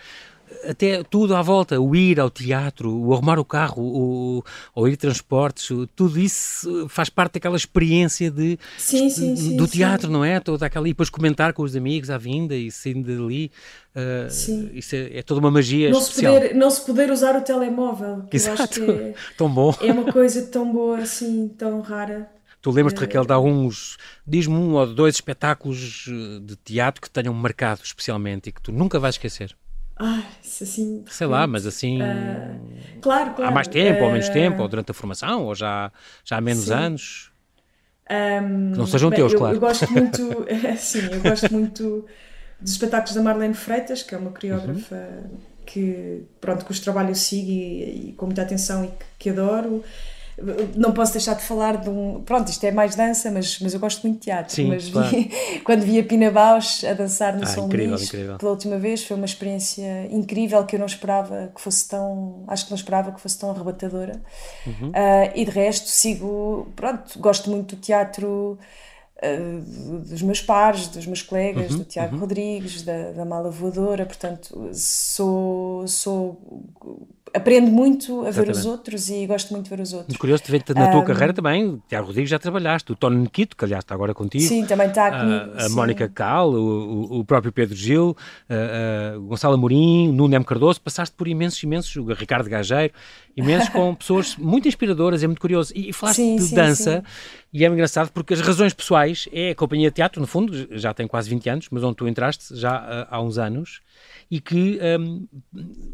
até 0.70 1.04
tudo 1.04 1.36
à 1.36 1.42
volta, 1.42 1.80
o 1.80 1.96
ir 1.96 2.20
ao 2.20 2.30
teatro, 2.30 2.92
o 2.92 3.14
arrumar 3.14 3.40
o 3.40 3.46
carro, 3.46 3.82
o, 3.82 4.44
o 4.76 4.88
ir 4.88 4.98
transportes, 4.98 5.70
tudo 5.96 6.20
isso 6.20 6.88
faz 6.90 7.10
parte 7.10 7.34
daquela 7.34 7.56
experiência 7.56 8.30
de, 8.32 8.58
sim, 8.78 9.10
sim, 9.10 9.36
sim, 9.36 9.56
do 9.56 9.68
teatro, 9.68 10.10
não 10.10 10.24
é? 10.24 10.40
Toda 10.40 10.66
aquela, 10.66 10.88
e 10.88 10.92
depois 10.92 11.10
comentar 11.10 11.54
com 11.54 11.64
os 11.64 11.76
amigos 11.76 12.10
à 12.10 12.18
vinda 12.18 12.56
e 12.56 12.72
saindo 12.72 13.06
dali. 13.08 13.52
Uh, 13.96 14.30
sim. 14.30 14.70
Isso 14.74 14.94
é, 14.96 15.20
é, 15.20 15.24
toda 15.24 15.40
uma 15.40 15.50
magia 15.50 15.90
não 15.90 16.00
especial. 16.00 16.34
Se 16.34 16.42
poder, 16.42 16.56
não 16.56 16.70
se 16.70 16.86
poder 16.86 17.12
usar 17.12 17.36
o 17.36 17.42
telemóvel, 17.42 18.24
que 18.30 18.36
Exato. 18.36 18.60
eu 18.60 18.64
acho 18.64 18.74
que 18.74 18.92
é, 18.92 19.14
tão 19.38 19.50
bom. 19.50 19.74
é 19.82 19.92
uma 19.92 20.12
coisa 20.12 20.42
tão 20.48 20.72
boa, 20.72 21.00
assim, 21.00 21.48
tão 21.58 21.80
rara. 21.82 22.30
Tu 22.62 22.72
lembras-te, 22.72 23.00
Raquel, 23.00 23.26
de 23.26 23.32
alguns, 23.32 23.96
diz-me 24.26 24.56
um 24.56 24.74
ou 24.74 24.88
dois 24.88 25.14
espetáculos 25.16 26.06
de 26.42 26.56
teatro 26.64 27.00
que 27.00 27.10
tenham 27.10 27.32
marcado 27.32 27.82
especialmente 27.84 28.50
e 28.50 28.52
que 28.52 28.60
tu 28.60 28.72
nunca 28.72 29.00
vais 29.00 29.14
esquecer? 29.14 29.56
Ah, 29.98 30.24
assim. 30.44 31.06
Sei 31.10 31.26
lá, 31.26 31.48
mas 31.48 31.66
assim. 31.66 32.02
Uh, 32.02 33.00
claro, 33.02 33.34
claro. 33.34 33.50
Há 33.50 33.52
mais 33.52 33.68
tempo, 33.68 34.02
uh, 34.02 34.06
ou 34.06 34.12
menos 34.12 34.30
tempo, 34.30 34.62
ou 34.62 34.68
durante 34.68 34.92
a 34.92 34.94
formação, 34.94 35.46
ou 35.46 35.56
já, 35.56 35.92
já 36.24 36.38
há 36.38 36.42
menos 36.42 36.66
sim. 36.66 36.74
anos. 36.74 37.32
Um, 38.10 38.72
que 38.74 38.78
não 38.78 38.86
sejam 38.86 39.10
bem, 39.10 39.18
teus, 39.18 39.34
eu, 39.34 39.40
claro. 39.40 39.56
Eu 39.56 39.60
gosto 39.60 39.92
muito, 39.92 40.46
sim, 40.78 41.00
eu 41.12 41.22
gosto 41.22 41.52
muito 41.52 42.06
dos 42.60 42.72
espetáculos 42.72 43.16
da 43.16 43.22
Marlene 43.22 43.54
Freitas, 43.54 44.04
que 44.04 44.14
é 44.14 44.18
uma 44.18 44.32
coreógrafa 44.32 44.96
uhum. 44.96 45.38
que, 45.66 46.24
pronto, 46.42 46.66
cujo 46.66 46.82
trabalho 46.82 47.10
eu 47.10 47.16
sigo 47.16 47.50
e, 47.50 48.10
e 48.10 48.14
com 48.14 48.26
muita 48.26 48.42
atenção 48.42 48.84
e 48.84 48.88
que, 48.88 49.06
que 49.18 49.30
adoro 49.30 49.84
não 50.76 50.92
posso 50.92 51.14
deixar 51.14 51.34
de 51.36 51.44
falar 51.44 51.78
de 51.78 51.90
um. 51.90 52.22
Pronto, 52.24 52.50
isto 52.50 52.64
é 52.66 52.72
mais 52.72 52.96
dança, 52.96 53.32
mas, 53.32 53.58
mas 53.60 53.74
eu 53.74 53.80
gosto 53.80 54.04
muito 54.04 54.20
de 54.20 54.26
teatro. 54.26 54.54
Sim, 54.54 54.68
mas 54.68 54.90
claro. 54.90 55.10
vi, 55.10 55.32
quando 55.64 55.82
vi 55.82 56.00
a 56.00 56.04
Pina 56.04 56.30
Bausch 56.30 56.86
a 56.86 56.94
dançar 56.94 57.36
no 57.36 57.44
ah, 57.44 57.46
São 57.46 57.68
incrível, 57.68 57.96
Luís 57.96 58.04
incrível. 58.04 58.38
pela 58.38 58.52
última 58.52 58.78
vez, 58.78 59.04
foi 59.04 59.16
uma 59.16 59.26
experiência 59.26 60.08
incrível 60.12 60.66
que 60.66 60.76
eu 60.76 60.80
não 60.80 60.86
esperava 60.86 61.52
que 61.56 61.62
fosse 61.62 61.88
tão. 61.88 62.44
Acho 62.48 62.66
que 62.66 62.72
não 62.72 62.76
esperava 62.76 63.12
que 63.14 63.22
fosse 63.22 63.40
tão 63.40 63.50
arrebatadora. 63.50 64.22
Uhum. 64.68 64.90
Uh, 64.90 65.32
e 65.36 65.46
de 65.46 65.52
resto, 65.52 65.88
sigo. 65.88 66.68
Pronto, 66.76 67.18
gosto 67.20 67.50
muito 67.50 67.76
do 67.76 67.82
teatro. 67.82 68.60
Uh, 69.24 70.00
dos 70.02 70.22
meus 70.22 70.42
pares, 70.42 70.90
dos 70.90 71.06
meus 71.08 71.22
colegas, 71.22 71.72
uhum, 71.72 71.78
do 71.78 71.84
Tiago 71.86 72.16
uhum. 72.16 72.20
Rodrigues, 72.20 72.82
da, 72.84 73.12
da 73.12 73.24
Mala 73.24 73.50
Voadora, 73.50 74.06
portanto, 74.06 74.70
sou, 74.74 75.88
sou 75.88 76.38
aprendo 77.36 77.70
muito 77.70 78.26
a 78.26 78.32
ver 78.32 78.50
os 78.50 78.66
outros 78.66 79.10
e 79.10 79.26
gosto 79.28 79.52
muito 79.52 79.66
de 79.66 79.70
ver 79.70 79.82
os 79.82 79.92
outros. 79.92 80.10
Muito 80.10 80.20
curioso, 80.20 80.44
te 80.44 80.74
na 80.74 80.90
tua 80.90 81.02
um, 81.02 81.06
carreira 81.06 81.34
também, 81.34 81.82
Tiago 81.88 82.08
Rodrigues 82.08 82.30
já 82.30 82.40
trabalhaste, 82.40 82.92
o 82.92 82.96
Tony 82.96 83.18
Nikito, 83.18 83.58
que 83.58 83.66
aliás 83.66 83.84
está 83.84 83.94
agora 83.94 84.14
contigo. 84.14 84.44
Sim, 84.44 84.66
também 84.66 84.88
está 84.88 85.12
comigo. 85.12 85.52
A, 85.58 85.66
a 85.66 85.70
Mónica 85.70 86.08
Cal, 86.08 86.50
o, 86.50 87.20
o, 87.20 87.26
próprio 87.26 87.52
Pedro 87.52 87.76
Gil, 87.76 88.16
a, 88.50 89.16
a 89.16 89.18
Gonçalo 89.18 89.56
Amorim, 89.56 90.12
Nuno 90.14 90.34
M. 90.34 90.46
Cardoso, 90.46 90.82
passaste 90.82 91.16
por 91.16 91.28
imensos, 91.28 91.62
imensos, 91.62 91.96
o 91.98 92.06
Ricardo 92.14 92.50
Gageiro, 92.50 92.94
imensos 93.36 93.70
com 93.70 93.94
pessoas 93.96 94.36
muito 94.38 94.68
inspiradoras, 94.68 95.24
é 95.24 95.28
muito 95.28 95.42
curioso. 95.42 95.74
E, 95.76 95.90
e 95.90 95.94
falaste 95.94 96.18
sim, 96.18 96.36
de 96.36 96.44
sim, 96.44 96.56
dança, 96.56 97.04
sim. 97.06 97.48
e 97.54 97.66
é 97.66 97.68
engraçado 97.68 98.12
porque 98.12 98.34
as 98.34 98.42
razões 98.42 98.74
pessoais 98.74 99.28
é 99.32 99.52
a 99.52 99.56
companhia 99.56 99.90
de 99.90 99.96
teatro, 99.96 100.22
no 100.22 100.28
fundo, 100.28 100.68
já 100.72 100.94
tem 100.94 101.08
quase 101.08 101.30
20 101.30 101.50
anos, 101.50 101.68
mas 101.70 101.84
onde 101.84 101.96
tu 101.96 102.08
entraste 102.08 102.56
já 102.56 103.08
há 103.10 103.22
uns 103.22 103.38
anos, 103.38 103.82
e 104.30 104.42
que, 104.42 104.80
um, 105.00 105.28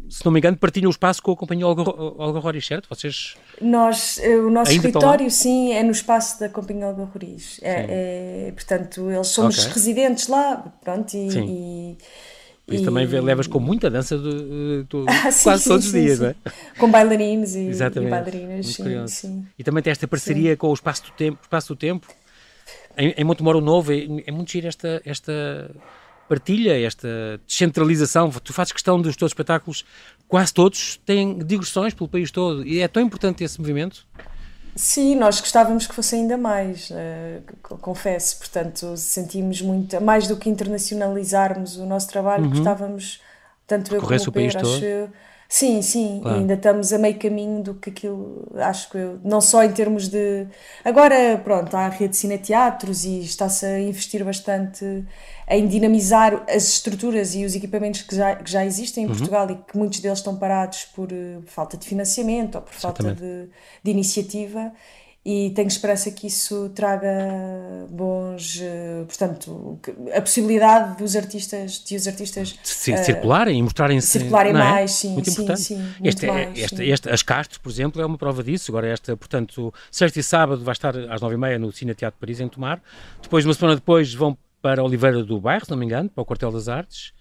se 0.08 0.24
não 0.24 0.32
me 0.32 0.38
engano, 0.38 0.56
partilham 0.56 0.88
o 0.88 0.90
espaço 0.90 1.22
com 1.22 1.32
a 1.32 1.36
companhia 1.36 1.66
Olga, 1.66 1.82
Olga 1.82 2.38
Roriz, 2.38 2.66
certo? 2.66 2.88
Vocês 2.88 3.36
Nós, 3.60 4.18
eh, 4.22 4.36
o 4.36 4.50
nosso 4.50 4.72
escritório, 4.72 5.30
sim, 5.30 5.72
é 5.72 5.82
no 5.82 5.90
espaço 5.90 6.40
da 6.40 6.48
companhia 6.48 6.86
Olga 6.86 7.04
Roriz. 7.04 7.60
É, 7.62 8.46
é, 8.48 8.52
portanto, 8.52 9.10
eles 9.10 9.28
somos 9.28 9.58
okay. 9.58 9.72
residentes 9.72 10.28
lá, 10.28 10.72
pronto, 10.82 11.14
e... 11.14 11.98
Por 12.66 12.74
isso 12.74 12.84
e... 12.84 12.86
também 12.86 13.06
levas 13.06 13.46
com 13.46 13.58
muita 13.58 13.90
dança 13.90 14.16
de, 14.16 14.22
de, 14.22 14.84
de 14.84 15.04
ah, 15.08 15.30
sim, 15.32 15.44
quase 15.44 15.62
sim, 15.64 15.68
todos 15.68 15.86
os 15.86 15.92
dias, 15.92 16.18
sim. 16.18 16.24
não 16.24 16.30
é? 16.30 16.34
Com 16.78 16.90
bailarinos 16.90 17.54
e, 17.54 17.66
Exatamente. 17.66 18.08
e 18.08 18.10
bailarinas, 18.10 18.66
Muito 18.66 18.72
sim, 18.72 18.82
curioso. 18.82 19.14
sim. 19.14 19.46
E 19.58 19.64
também 19.64 19.82
tem 19.82 19.90
esta 19.90 20.06
parceria 20.06 20.56
com 20.56 20.68
o 20.68 20.74
Espaço 20.74 21.04
do 21.04 21.10
Tempo. 21.12 21.38
Espaço 21.42 21.74
do 21.74 21.76
Tempo. 21.76 22.06
Em, 22.96 23.14
em 23.16 23.24
Montemoro 23.24 23.60
Novo 23.60 23.92
é, 23.92 24.06
é 24.26 24.30
muito 24.30 24.52
giro 24.52 24.68
esta, 24.68 25.02
esta 25.04 25.70
partilha, 26.28 26.80
esta 26.80 27.40
descentralização. 27.46 28.30
Tu 28.30 28.52
fazes 28.52 28.72
questão 28.72 29.00
dos 29.00 29.16
teus 29.16 29.30
espetáculos, 29.30 29.84
quase 30.28 30.54
todos 30.54 31.00
têm 31.04 31.38
digressões 31.38 31.94
pelo 31.94 32.08
país 32.08 32.30
todo. 32.30 32.66
E 32.66 32.80
é 32.80 32.88
tão 32.88 33.02
importante 33.02 33.42
esse 33.42 33.60
movimento. 33.60 34.06
Sim, 34.74 35.16
nós 35.16 35.38
gostávamos 35.38 35.86
que 35.86 35.94
fosse 35.94 36.14
ainda 36.14 36.36
mais, 36.38 36.90
uh, 36.90 37.78
confesso. 37.78 38.38
Portanto, 38.38 38.96
sentimos 38.96 39.60
muito, 39.60 40.00
mais 40.00 40.26
do 40.26 40.36
que 40.36 40.48
internacionalizarmos 40.48 41.76
o 41.76 41.84
nosso 41.84 42.08
trabalho, 42.08 42.44
Uhum. 42.44 42.50
gostávamos, 42.50 43.20
tanto 43.78 43.94
eu 43.94 44.00
como 44.00 44.14
o 44.28 44.32
país 44.32 44.54
todo. 44.54 44.74
acho 44.76 44.84
eu. 44.84 45.08
Sim, 45.48 45.82
sim, 45.82 46.20
Claro. 46.22 46.38
ainda 46.38 46.54
estamos 46.54 46.94
a 46.94 46.98
meio 46.98 47.18
caminho 47.18 47.62
do 47.62 47.74
que 47.74 47.90
aquilo, 47.90 48.48
acho 48.56 48.88
que 48.90 48.96
eu, 48.96 49.20
não 49.22 49.38
só 49.40 49.62
em 49.62 49.70
termos 49.70 50.08
de. 50.08 50.46
Agora, 50.82 51.38
pronto, 51.44 51.76
há 51.76 51.80
a 51.86 51.88
rede 51.90 52.12
de 52.12 52.16
cineteatros 52.16 53.04
e 53.04 53.20
está-se 53.20 53.66
a 53.66 53.78
investir 53.78 54.24
bastante 54.24 55.04
em 55.46 55.66
dinamizar 55.66 56.42
as 56.48 56.68
estruturas 56.68 57.34
e 57.34 57.44
os 57.44 57.54
equipamentos 57.54 58.00
que 58.00 58.16
já, 58.16 58.36
que 58.36 58.50
já 58.50 58.64
existem 58.64 59.04
em 59.04 59.06
Uhum. 59.06 59.12
Portugal 59.12 59.50
e 59.50 59.56
que 59.56 59.76
muitos 59.76 60.00
deles 60.00 60.18
estão 60.20 60.36
parados 60.36 60.86
por 60.94 61.12
eh, 61.12 61.38
falta 61.46 61.76
de 61.76 61.86
financiamento 61.86 62.54
ou 62.54 62.62
por 62.62 62.72
falta 62.72 63.12
de, 63.14 63.48
de 63.84 63.90
iniciativa 63.90 64.72
e 65.24 65.50
tenho 65.50 65.68
esperança 65.68 66.10
que 66.10 66.26
isso 66.26 66.68
traga 66.70 67.08
bons, 67.88 68.58
eh, 68.60 69.04
portanto, 69.06 69.78
a 70.14 70.20
possibilidade 70.20 70.98
dos 70.98 71.14
artistas, 71.14 71.78
de 71.84 71.94
os 71.94 72.08
artistas 72.08 72.58
eh, 72.88 72.96
circularem 72.96 73.58
e 73.58 73.62
mostrarem-se. 73.62 74.06
circularem 74.08 74.50
é? 74.52 74.54
mais, 74.58 74.90
sim, 74.90 75.10
Muito 75.12 75.30
sim, 75.30 75.42
importante. 75.42 75.60
sim, 75.60 75.76
muito 75.76 76.06
Este, 76.06 76.26
é- 76.26 76.32
mais, 76.32 76.58
este- 76.58 76.76
sim. 76.76 76.84
este- 76.90 77.08
as 77.08 77.22
Castros, 77.22 77.58
por 77.58 77.70
exemplo, 77.70 78.02
é 78.02 78.06
uma 78.06 78.18
prova 78.18 78.42
disso. 78.42 78.70
Agora, 78.72 78.88
esta, 78.88 79.16
portanto, 79.16 79.72
sexta 79.90 80.18
e 80.18 80.22
sábado 80.22 80.64
vai 80.64 80.72
estar 80.72 80.96
às 80.96 81.20
nove 81.20 81.34
e 81.34 81.38
meia 81.38 81.58
no 81.58 81.70
Cine 81.72 81.94
Teatro 81.94 82.16
de 82.16 82.20
Paris, 82.20 82.40
em 82.40 82.48
Tomar. 82.48 82.82
Depois, 83.22 83.44
uma 83.44 83.54
semana 83.54 83.76
depois, 83.76 84.12
vão 84.12 84.36
para 84.60 84.82
Oliveira 84.82 85.22
do 85.24 85.40
Bairro, 85.40 85.64
se 85.64 85.70
não 85.70 85.78
me 85.78 85.84
engano, 85.86 86.08
para 86.08 86.22
o 86.22 86.24
Quartel 86.24 86.50
das 86.52 86.68
Artes. 86.68 87.12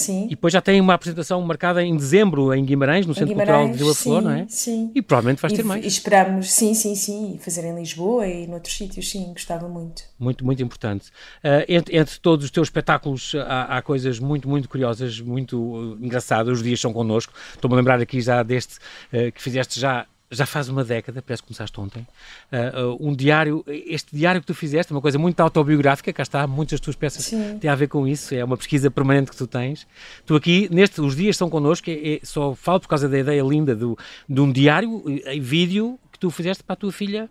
Sim. 0.00 0.24
E 0.26 0.30
depois 0.30 0.52
já 0.52 0.60
tem 0.60 0.80
uma 0.80 0.94
apresentação 0.94 1.40
marcada 1.42 1.82
em 1.82 1.96
dezembro 1.96 2.52
em 2.54 2.64
Guimarães, 2.64 3.06
no 3.06 3.12
Em 3.12 3.14
Centro 3.14 3.34
Cultural 3.34 3.66
de 3.66 3.72
Guimarães, 3.72 3.78
Vila 3.78 3.94
Flor, 3.94 4.22
não 4.22 4.30
é? 4.30 4.46
Sim. 4.48 4.90
E 4.94 5.02
provavelmente 5.02 5.40
vais 5.40 5.52
E, 5.52 5.56
ter 5.56 5.62
mais. 5.64 5.84
e 5.84 5.88
esperamos, 5.88 6.50
sim, 6.50 6.74
sim, 6.74 6.94
sim, 6.94 7.34
e 7.34 7.38
fazer 7.38 7.64
em 7.64 7.74
Lisboa 7.74 8.26
e 8.26 8.46
noutros 8.46 8.76
sítios, 8.76 9.10
sim, 9.10 9.32
gostava 9.32 9.68
muito. 9.68 10.02
Muito, 10.18 10.44
muito 10.44 10.62
importante. 10.62 11.10
Ah, 11.42 11.64
entre, 11.68 11.96
entre 11.96 12.18
todos 12.20 12.44
os 12.44 12.50
teus 12.50 12.66
espetáculos 12.66 13.32
há, 13.46 13.78
há 13.78 13.82
coisas 13.82 14.18
muito, 14.18 14.48
muito 14.48 14.68
curiosas, 14.68 15.20
muito 15.20 15.58
uh, 15.58 15.98
engraçadas. 16.00 16.58
Os 16.58 16.62
dias 16.62 16.80
são 16.80 16.92
connosco. 16.92 17.32
Estou-me 17.54 17.74
a 17.74 17.78
lembrar 17.78 18.00
aqui 18.00 18.20
já 18.20 18.42
deste 18.42 18.76
uh, 19.12 19.30
que 19.32 19.42
fizeste 19.42 19.78
já. 19.80 20.06
Já 20.32 20.46
faz 20.46 20.68
uma 20.68 20.84
década, 20.84 21.20
parece 21.20 21.42
que 21.42 21.48
começaste 21.48 21.80
ontem, 21.80 22.06
uh, 22.52 22.96
um 23.04 23.12
diário, 23.16 23.64
este 23.66 24.14
diário 24.14 24.40
que 24.40 24.46
tu 24.46 24.54
fizeste, 24.54 24.92
uma 24.92 25.00
coisa 25.00 25.18
muito 25.18 25.40
autobiográfica, 25.40 26.12
cá 26.12 26.22
está, 26.22 26.46
muitas 26.46 26.78
das 26.78 26.84
tuas 26.84 26.94
peças 26.94 27.24
Sim. 27.24 27.58
têm 27.58 27.68
a 27.68 27.74
ver 27.74 27.88
com 27.88 28.06
isso, 28.06 28.32
é 28.32 28.44
uma 28.44 28.56
pesquisa 28.56 28.88
permanente 28.92 29.28
que 29.32 29.36
tu 29.36 29.48
tens. 29.48 29.88
Tu 30.24 30.36
aqui, 30.36 30.68
neste, 30.72 31.00
os 31.00 31.16
dias 31.16 31.36
são 31.36 31.50
connosco, 31.50 31.90
é, 31.90 32.14
é- 32.14 32.20
só 32.22 32.54
falo 32.54 32.78
por 32.78 32.86
causa 32.86 33.08
da 33.08 33.18
ideia 33.18 33.42
linda 33.42 33.74
do, 33.74 33.98
de 34.28 34.40
um 34.40 34.52
diário 34.52 35.02
em 35.26 35.40
vídeo 35.40 35.98
que 36.12 36.18
tu 36.20 36.30
fizeste 36.30 36.62
para 36.62 36.74
a 36.74 36.76
tua 36.76 36.92
filha 36.92 37.28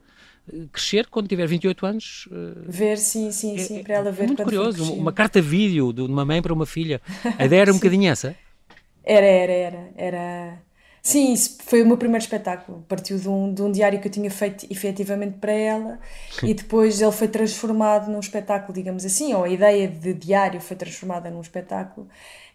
eh, 0.51 0.65
crescer 0.69 1.07
quando 1.07 1.29
tiver 1.29 1.47
28 1.47 1.85
anos, 1.85 2.27
Ver, 2.67 2.97
sim, 2.97 3.31
sim, 3.31 3.55
é- 3.55 3.59
sim, 3.59 3.79
é- 3.79 3.83
para 3.83 3.93
ela 3.95 4.11
ver 4.11 4.23
é 4.23 4.27
muito 4.27 4.43
curioso, 4.43 4.77
crescer. 4.83 4.99
uma 4.99 5.13
carta 5.13 5.41
vídeo 5.41 5.93
de 5.93 6.01
uma 6.01 6.25
mãe 6.25 6.41
para 6.41 6.51
uma 6.53 6.65
filha. 6.65 6.99
A 7.37 7.45
ideia 7.45 7.61
era 7.61 7.71
um 7.71 7.75
bocadinho 7.79 8.11
essa. 8.11 8.35
Era, 9.05 9.25
era, 9.25 9.51
era, 9.53 9.89
era. 9.95 10.68
Sim, 11.01 11.33
isso 11.33 11.57
foi 11.63 11.81
o 11.81 11.85
meu 11.87 11.97
primeiro 11.97 12.23
espetáculo. 12.23 12.83
Partiu 12.87 13.17
de 13.17 13.27
um, 13.29 13.53
de 13.53 13.61
um 13.61 13.71
diário 13.71 13.99
que 14.01 14.07
eu 14.07 14.11
tinha 14.11 14.29
feito 14.29 14.65
efetivamente 14.69 15.37
para 15.37 15.51
ela 15.51 15.99
e 16.43 16.53
depois 16.53 17.01
ele 17.01 17.11
foi 17.11 17.27
transformado 17.27 18.11
num 18.11 18.19
espetáculo, 18.19 18.73
digamos 18.73 19.05
assim, 19.05 19.33
ou 19.33 19.43
a 19.43 19.49
ideia 19.49 19.87
de 19.87 20.13
diário 20.13 20.59
foi 20.61 20.75
transformada 20.75 21.29
num 21.29 21.41
espetáculo 21.41 22.07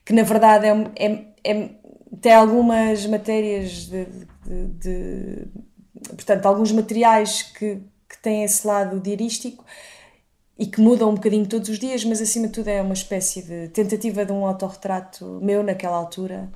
que 0.05 0.13
na 0.13 0.23
verdade 0.23 0.67
é, 0.67 1.07
é, 1.07 1.25
é- 1.45 1.71
tem 2.21 2.33
algumas 2.33 3.07
matérias 3.07 3.87
de, 3.87 4.07
de- 4.47 4.67
de- 4.79 5.47
portanto, 6.09 6.47
alguns 6.47 6.71
materiais 6.73 7.43
que, 7.43 7.77
que 8.09 8.19
têm 8.23 8.45
esse 8.45 8.67
lado 8.67 9.01
diarístico 9.01 9.65
e 10.59 10.67
que 10.67 10.81
mudam 10.81 11.11
um 11.11 11.15
bocadinho 11.15 11.47
todos 11.47 11.69
os 11.69 11.79
dias, 11.79 12.05
mas 12.05 12.21
acima 12.23 12.47
de 12.47 12.53
tudo 12.53 12.69
é 12.69 12.81
uma 12.81 12.95
espécie 12.95 13.43
de 13.43 13.69
tentativa 13.69 14.25
de 14.25 14.33
um 14.33 14.47
autorretrato 14.47 15.41
meu 15.43 15.63
naquela 15.63 15.97
altura 15.97 16.49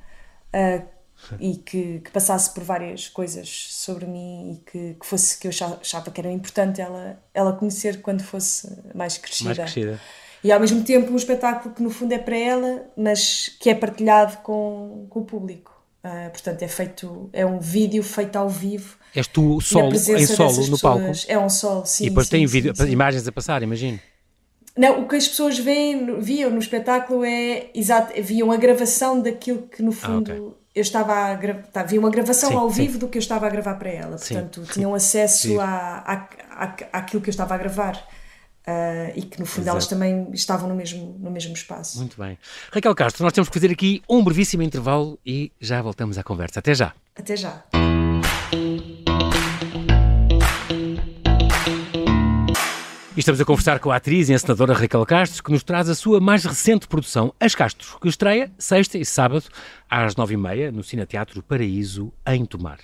uh, 0.55 0.85
e 1.39 1.55
que, 1.57 1.99
que, 1.99 2.11
passasse 2.11 2.53
por 2.53 2.63
várias 2.63 3.07
coisas 3.07 3.67
sobre 3.71 4.05
mim 4.05 4.53
e 4.53 4.71
que, 4.71 4.93
que, 4.99 5.05
fosse 5.05 5.37
que 5.37 5.47
eu 5.47 5.51
achava 5.51 6.11
que 6.11 6.21
era 6.21 6.31
importante 6.31 6.81
ela, 6.81 7.21
ela 7.33 7.53
conhecer 7.53 8.01
quando 8.01 8.23
fosse 8.23 8.69
mais 8.93 9.17
crescida. 9.17 9.55
Mais 9.55 9.71
crescida. 9.71 9.99
E 10.43 10.51
ao 10.51 10.59
mesmo 10.59 10.83
tempo 10.83 11.11
um 11.11 11.17
espetáculo 11.17 11.75
que 11.75 11.83
no 11.83 11.89
fundo 11.89 12.13
é 12.13 12.17
para 12.17 12.37
ela, 12.37 12.85
mas 12.95 13.49
que 13.59 13.69
é 13.69 13.75
partilhado 13.75 14.37
com, 14.37 15.07
com 15.09 15.19
o 15.19 15.25
público. 15.25 15.77
Uh, 16.01 16.29
portanto, 16.29 16.61
é 16.61 16.67
feito, 16.67 17.29
é 17.33 17.45
um 17.45 17.59
vídeo 17.59 18.01
feito 18.01 18.37
ao 18.37 18.47
vivo. 18.47 18.97
És 19.13 19.27
tu 19.27 19.59
solo, 19.59 19.93
em 19.93 20.25
solo, 20.25 20.67
no 20.67 20.79
palco? 20.79 21.11
É 21.27 21.37
um 21.37 21.49
solo, 21.49 21.85
sim. 21.85 22.05
E 22.05 22.09
depois 22.09 22.27
sim, 22.27 22.31
tem 22.31 22.47
sim, 22.47 22.53
vídeo, 22.53 22.73
sim. 22.73 22.89
imagens 22.89 23.27
a 23.27 23.31
passar, 23.33 23.61
imagino. 23.63 23.99
Não, 24.77 25.01
o 25.01 25.07
que 25.09 25.17
as 25.17 25.27
pessoas 25.27 25.59
veem, 25.59 26.21
viam 26.21 26.49
no 26.51 26.59
espetáculo 26.59 27.25
é, 27.25 27.69
exato, 27.75 28.13
viam 28.21 28.49
a 28.49 28.55
gravação 28.55 29.19
daquilo 29.21 29.63
que 29.63 29.83
no 29.83 29.91
fundo 29.91 30.31
ah, 30.31 30.35
okay. 30.35 30.53
Eu 30.79 30.81
estava 30.81 31.13
a 31.13 31.35
gravar, 31.35 31.63
tá, 31.63 31.83
viam 31.83 32.03
uma 32.03 32.09
gravação 32.09 32.49
sim, 32.49 32.55
ao 32.55 32.69
vivo 32.69 32.97
do 32.97 33.07
que 33.07 33.17
eu 33.17 33.21
estava 33.21 33.45
a 33.45 33.49
gravar 33.49 33.75
para 33.75 33.89
ela, 33.89 34.17
portanto 34.17 34.63
tinham 34.71 34.93
acesso 34.95 35.59
a, 35.59 35.65
a, 35.65 36.13
a, 36.51 36.99
àquilo 36.99 37.21
que 37.21 37.29
eu 37.29 37.31
estava 37.31 37.53
a 37.53 37.57
gravar. 37.57 38.01
Uh, 38.67 39.11
e 39.15 39.23
que 39.23 39.39
no 39.39 39.47
fundo 39.47 39.63
Exato. 39.63 39.77
elas 39.77 39.87
também 39.87 40.27
estavam 40.31 40.69
no 40.69 40.75
mesmo, 40.75 41.17
no 41.19 41.31
mesmo 41.31 41.53
espaço. 41.53 41.97
Muito 41.97 42.21
bem. 42.21 42.37
Raquel 42.71 42.93
Castro, 42.93 43.23
nós 43.23 43.33
temos 43.33 43.49
que 43.49 43.53
fazer 43.53 43.71
aqui 43.71 44.03
um 44.07 44.23
brevíssimo 44.23 44.61
intervalo 44.61 45.17
e 45.25 45.51
já 45.59 45.81
voltamos 45.81 46.19
à 46.19 46.23
conversa. 46.23 46.59
Até 46.59 46.75
já. 46.75 46.93
Até 47.15 47.35
já. 47.35 47.63
E 53.19 53.21
estamos 53.21 53.41
a 53.41 53.43
conversar 53.43 53.79
com 53.79 53.91
a 53.91 53.97
atriz 53.97 54.29
e 54.29 54.33
encenadora 54.33 54.73
Raquel 54.73 55.05
Castro, 55.05 55.43
que 55.43 55.51
nos 55.51 55.61
traz 55.61 55.89
a 55.89 55.93
sua 55.93 56.21
mais 56.21 56.45
recente 56.45 56.87
produção, 56.87 57.33
As 57.37 57.53
Castros, 57.53 57.97
que 58.01 58.07
estreia 58.07 58.49
sexta 58.57 58.97
e 58.97 59.03
sábado 59.03 59.43
às 59.89 60.15
nove 60.15 60.35
e 60.35 60.37
meia 60.37 60.71
no 60.71 60.81
Cineteatro 60.81 61.43
Paraíso, 61.43 62.13
em 62.25 62.45
Tomar. 62.45 62.79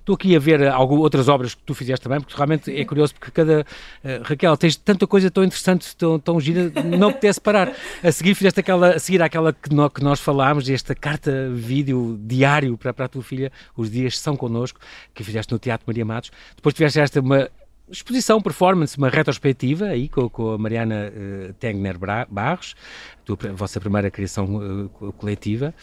Estou 0.00 0.16
aqui 0.16 0.34
a 0.34 0.38
ver 0.40 0.66
algumas 0.66 1.04
outras 1.04 1.28
obras 1.28 1.54
que 1.54 1.62
tu 1.62 1.74
fizeste 1.74 2.02
também, 2.02 2.20
porque 2.20 2.34
realmente 2.34 2.76
é 2.76 2.84
curioso, 2.84 3.14
porque 3.14 3.30
cada... 3.30 3.64
Uh, 4.02 4.24
Raquel, 4.24 4.56
tens 4.56 4.74
tanta 4.74 5.06
coisa 5.06 5.30
tão 5.30 5.44
interessante, 5.44 5.94
tão, 5.94 6.18
tão 6.18 6.40
gira, 6.40 6.72
não 6.98 7.12
pudesse 7.12 7.40
parar. 7.40 7.72
A 8.02 8.10
seguir 8.10 8.34
fizeste 8.34 8.58
aquela, 8.58 8.96
a 8.96 8.98
seguir 8.98 9.22
aquela 9.22 9.52
que, 9.52 9.72
no, 9.72 9.88
que 9.88 10.02
nós 10.02 10.18
falámos, 10.18 10.68
esta 10.68 10.92
carta 10.92 11.50
vídeo 11.54 12.18
diário 12.24 12.76
para, 12.76 12.92
para 12.92 13.04
a 13.04 13.08
tua 13.08 13.22
filha, 13.22 13.52
Os 13.76 13.88
Dias 13.88 14.18
São 14.18 14.36
Connosco, 14.36 14.80
que 15.14 15.22
fizeste 15.22 15.52
no 15.52 15.58
Teatro 15.60 15.84
Maria 15.86 16.04
Matos. 16.04 16.32
Depois 16.56 16.74
tiveste 16.74 16.98
esta 16.98 17.20
uma 17.20 17.48
exposição, 17.90 18.40
performance, 18.40 18.96
uma 18.96 19.08
retrospectiva 19.08 19.86
aí 19.86 20.08
com, 20.08 20.28
com 20.28 20.52
a 20.52 20.58
Mariana 20.58 21.10
uh, 21.10 21.52
Tegner 21.54 21.96
Barros, 22.28 22.74
a 23.28 23.52
vossa 23.52 23.80
primeira 23.80 24.10
criação 24.10 24.88
uh, 25.00 25.12
coletiva. 25.12 25.74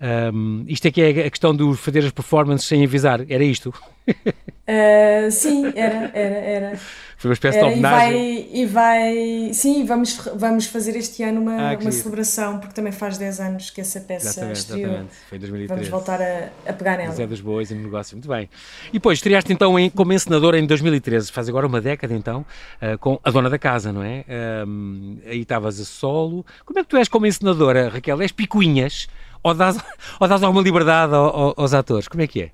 Um, 0.00 0.64
isto 0.66 0.86
é 0.88 0.90
que 0.90 1.02
é 1.02 1.26
a 1.26 1.30
questão 1.30 1.54
de 1.54 1.76
fazer 1.76 2.04
as 2.04 2.10
performances 2.10 2.66
sem 2.66 2.82
avisar, 2.82 3.20
era 3.28 3.44
isto? 3.44 3.72
Uh, 4.08 5.30
sim, 5.30 5.66
era, 5.76 6.10
era, 6.14 6.36
era. 6.36 6.78
Foi 7.18 7.28
uma 7.28 7.34
espécie 7.34 7.58
era, 7.58 7.66
de 7.66 7.74
homenagem. 7.74 8.48
E 8.50 8.64
vai, 8.64 9.04
e 9.10 9.46
vai, 9.46 9.52
sim, 9.52 9.84
vamos, 9.84 10.16
vamos 10.36 10.64
fazer 10.66 10.96
este 10.96 11.22
ano 11.22 11.42
uma, 11.42 11.72
ah, 11.72 11.78
uma 11.78 11.92
celebração, 11.92 12.58
porque 12.58 12.72
também 12.72 12.92
faz 12.92 13.18
10 13.18 13.40
anos 13.40 13.70
que 13.70 13.82
essa 13.82 14.00
peça 14.00 14.28
exatamente, 14.28 14.56
estreou. 14.56 14.86
Exatamente, 14.86 15.12
foi 15.28 15.36
em 15.36 15.40
2013. 15.40 15.68
Vamos 15.68 15.88
voltar 15.88 16.22
a, 16.22 16.48
a 16.66 16.72
pegar 16.72 16.96
nela. 16.96 17.12
Zé 17.12 17.26
dos 17.26 17.42
Bois 17.42 17.70
e 17.70 17.74
no 17.74 17.82
negócio, 17.82 18.16
muito 18.16 18.28
bem. 18.28 18.48
E 18.88 18.94
depois, 18.94 19.18
estreaste 19.18 19.52
então 19.52 19.78
em, 19.78 19.90
como 19.90 20.14
encenadora 20.14 20.58
em 20.58 20.66
2013, 20.66 21.30
faz 21.30 21.46
agora 21.46 21.66
uma 21.66 21.80
década 21.80 22.14
então, 22.14 22.46
uh, 22.80 22.96
com 22.98 23.20
A 23.22 23.30
Dona 23.30 23.50
da 23.50 23.58
Casa, 23.58 23.92
não 23.92 24.02
é? 24.02 24.24
Um, 24.66 25.18
aí 25.26 25.42
estavas 25.42 25.78
a 25.78 25.84
solo. 25.84 26.46
Como 26.64 26.78
é 26.78 26.82
que 26.82 26.88
tu 26.88 26.96
és 26.96 27.06
como 27.06 27.26
encenadora, 27.26 27.90
Raquel? 27.90 28.22
És 28.22 28.32
picuinhas? 28.32 29.08
Ou 29.42 29.54
dás, 29.54 29.76
ou 30.18 30.28
dás 30.28 30.42
alguma 30.42 30.62
liberdade 30.62 31.14
aos, 31.14 31.54
aos 31.56 31.74
atores? 31.74 32.08
Como 32.08 32.22
é 32.22 32.26
que 32.26 32.42
é? 32.42 32.50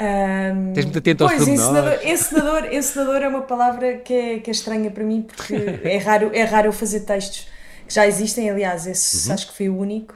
Um, 0.00 0.72
Tens 0.72 0.84
muito 0.84 0.98
atento 0.98 1.24
aos 1.24 1.34
pois, 1.34 1.48
encenador, 1.48 1.98
encenador, 2.04 2.64
encenador 2.72 3.16
é 3.16 3.28
uma 3.28 3.42
palavra 3.42 3.96
que 3.96 4.14
é, 4.14 4.38
que 4.38 4.48
é 4.48 4.52
estranha 4.52 4.92
para 4.92 5.02
mim 5.02 5.22
porque 5.22 5.54
é 5.82 5.98
raro, 5.98 6.30
é 6.32 6.44
raro 6.44 6.68
eu 6.68 6.72
fazer 6.72 7.00
textos 7.00 7.48
que 7.86 7.92
já 7.92 8.06
existem, 8.06 8.48
aliás, 8.48 8.86
esse 8.86 9.26
uhum. 9.26 9.34
acho 9.34 9.48
que 9.48 9.56
foi 9.56 9.68
o 9.68 9.76
único. 9.76 10.14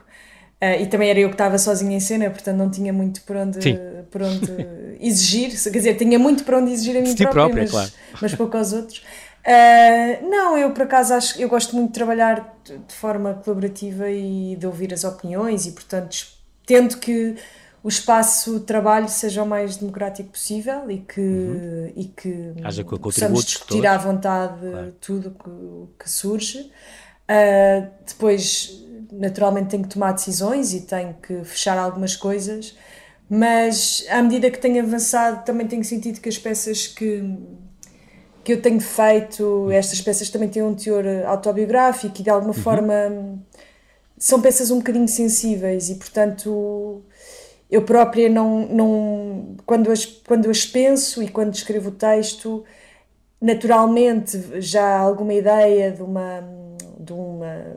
Uh, 0.62 0.80
e 0.80 0.86
também 0.86 1.10
era 1.10 1.18
eu 1.18 1.28
que 1.28 1.34
estava 1.34 1.58
sozinha 1.58 1.96
em 1.96 2.00
cena, 2.00 2.30
portanto 2.30 2.56
não 2.56 2.70
tinha 2.70 2.92
muito 2.92 3.22
por 3.22 3.34
onde, 3.34 3.58
por 4.08 4.22
onde 4.22 4.46
exigir, 5.04 5.50
quer 5.50 5.70
dizer, 5.70 5.96
tinha 5.96 6.16
muito 6.16 6.44
por 6.44 6.54
onde 6.54 6.70
exigir 6.70 6.96
a 6.96 7.00
mim 7.00 7.16
própria, 7.16 7.32
própria, 7.32 7.62
mas, 7.62 7.70
claro. 7.72 7.90
mas 8.20 8.34
pouco 8.36 8.56
aos 8.56 8.72
outros. 8.72 9.02
Uh, 9.44 10.28
não, 10.30 10.56
eu 10.56 10.70
por 10.70 10.82
acaso 10.82 11.14
acho 11.14 11.40
eu 11.40 11.48
gosto 11.48 11.74
muito 11.74 11.88
de 11.88 11.94
trabalhar 11.94 12.56
de, 12.64 12.78
de 12.78 12.94
forma 12.94 13.34
colaborativa 13.34 14.08
e 14.08 14.54
de 14.54 14.66
ouvir 14.66 14.94
as 14.94 15.02
opiniões 15.02 15.66
e 15.66 15.72
portanto 15.72 16.16
tento 16.64 16.98
que 16.98 17.36
o 17.82 17.88
espaço 17.88 18.60
de 18.60 18.64
trabalho 18.64 19.08
seja 19.08 19.42
o 19.42 19.46
mais 19.46 19.76
democrático 19.76 20.30
possível 20.30 20.88
e 20.88 20.98
que, 20.98 21.20
uhum. 21.20 21.92
e 21.96 22.04
que 22.04 22.54
Haja 22.62 22.84
possamos 22.84 23.44
discutir 23.44 23.84
à 23.86 23.98
vontade 23.98 24.60
claro. 24.60 24.94
tudo 25.00 25.30
que, 25.32 26.04
que 26.04 26.10
surge. 26.10 26.70
Uh, 27.28 27.88
depois, 28.06 28.84
naturalmente, 29.10 29.70
tenho 29.70 29.82
que 29.82 29.88
tomar 29.88 30.12
decisões 30.12 30.72
e 30.72 30.82
tenho 30.82 31.14
que 31.14 31.42
fechar 31.42 31.76
algumas 31.76 32.14
coisas, 32.14 32.76
mas 33.28 34.04
à 34.08 34.22
medida 34.22 34.50
que 34.50 34.58
tenho 34.58 34.82
avançado, 34.84 35.44
também 35.44 35.66
tenho 35.66 35.82
sentido 35.82 36.20
que 36.20 36.28
as 36.28 36.38
peças 36.38 36.86
que, 36.86 37.36
que 38.44 38.52
eu 38.52 38.60
tenho 38.60 38.80
feito, 38.80 39.70
estas 39.70 40.00
peças 40.00 40.28
também 40.30 40.48
têm 40.48 40.62
um 40.62 40.74
teor 40.74 41.04
autobiográfico 41.26 42.20
e 42.20 42.22
de 42.22 42.30
alguma 42.30 42.54
uhum. 42.54 42.60
forma 42.60 43.38
são 44.18 44.40
peças 44.40 44.70
um 44.70 44.78
bocadinho 44.78 45.08
sensíveis 45.08 45.90
e, 45.90 45.96
portanto 45.96 47.02
eu 47.72 47.82
própria 47.82 48.28
não, 48.28 48.66
não 48.68 49.56
quando, 49.64 49.90
as, 49.90 50.04
quando 50.04 50.50
as 50.50 50.66
penso 50.66 51.22
e 51.22 51.28
quando 51.28 51.54
escrevo 51.54 51.88
o 51.88 51.92
texto, 51.92 52.64
naturalmente 53.40 54.60
já 54.60 54.84
há 54.84 54.98
alguma 54.98 55.32
ideia 55.32 55.90
de 55.90 56.02
uma, 56.02 56.46
de 57.00 57.12
uma, 57.14 57.76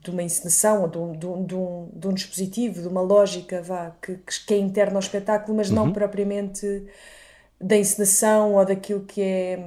de 0.00 0.10
uma 0.10 0.22
encenação 0.24 0.82
ou 0.82 0.88
de 0.88 0.98
um, 0.98 1.12
de, 1.12 1.26
um, 1.26 1.44
de, 1.44 1.54
um, 1.54 1.88
de 1.92 2.08
um 2.08 2.12
dispositivo, 2.12 2.82
de 2.82 2.88
uma 2.88 3.00
lógica 3.00 3.62
vá, 3.62 3.92
que, 4.02 4.18
que 4.44 4.54
é 4.54 4.58
interna 4.58 4.94
ao 4.94 5.00
espetáculo, 5.00 5.56
mas 5.56 5.68
uhum. 5.68 5.76
não 5.76 5.92
propriamente 5.92 6.86
da 7.60 7.76
encenação 7.76 8.54
ou 8.54 8.64
daquilo 8.64 9.04
que 9.04 9.20
é 9.22 9.58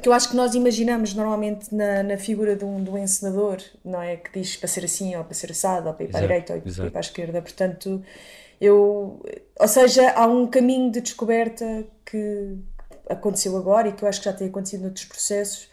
que 0.00 0.08
eu 0.08 0.12
acho 0.12 0.30
que 0.30 0.36
nós 0.36 0.54
imaginamos 0.54 1.14
normalmente 1.14 1.74
na, 1.74 2.02
na 2.02 2.16
figura 2.16 2.56
de 2.56 2.64
um, 2.64 2.82
de 2.82 2.90
um 2.90 2.96
encenador, 2.96 3.58
não 3.84 4.00
é? 4.00 4.16
Que 4.16 4.40
diz 4.40 4.56
para 4.56 4.68
ser 4.68 4.84
assim, 4.84 5.14
ou 5.14 5.24
para 5.24 5.34
ser 5.34 5.50
assado, 5.50 5.88
ou 5.88 5.94
para 5.94 6.04
ir 6.04 6.08
para 6.08 6.18
a 6.18 6.22
direita, 6.22 6.54
ou 6.54 6.60
para 6.60 6.86
ir 6.86 6.90
para 6.90 6.98
a 6.98 7.00
esquerda. 7.00 7.42
Portanto, 7.42 8.02
eu, 8.60 9.22
ou 9.58 9.68
seja, 9.68 10.10
há 10.12 10.26
um 10.26 10.46
caminho 10.46 10.90
de 10.90 11.00
descoberta 11.00 11.84
que 12.04 12.56
aconteceu 13.08 13.56
agora 13.56 13.88
e 13.88 13.92
que 13.92 14.02
eu 14.02 14.08
acho 14.08 14.20
que 14.20 14.24
já 14.26 14.32
tem 14.32 14.48
acontecido 14.48 14.82
noutros 14.82 15.04
processos, 15.04 15.68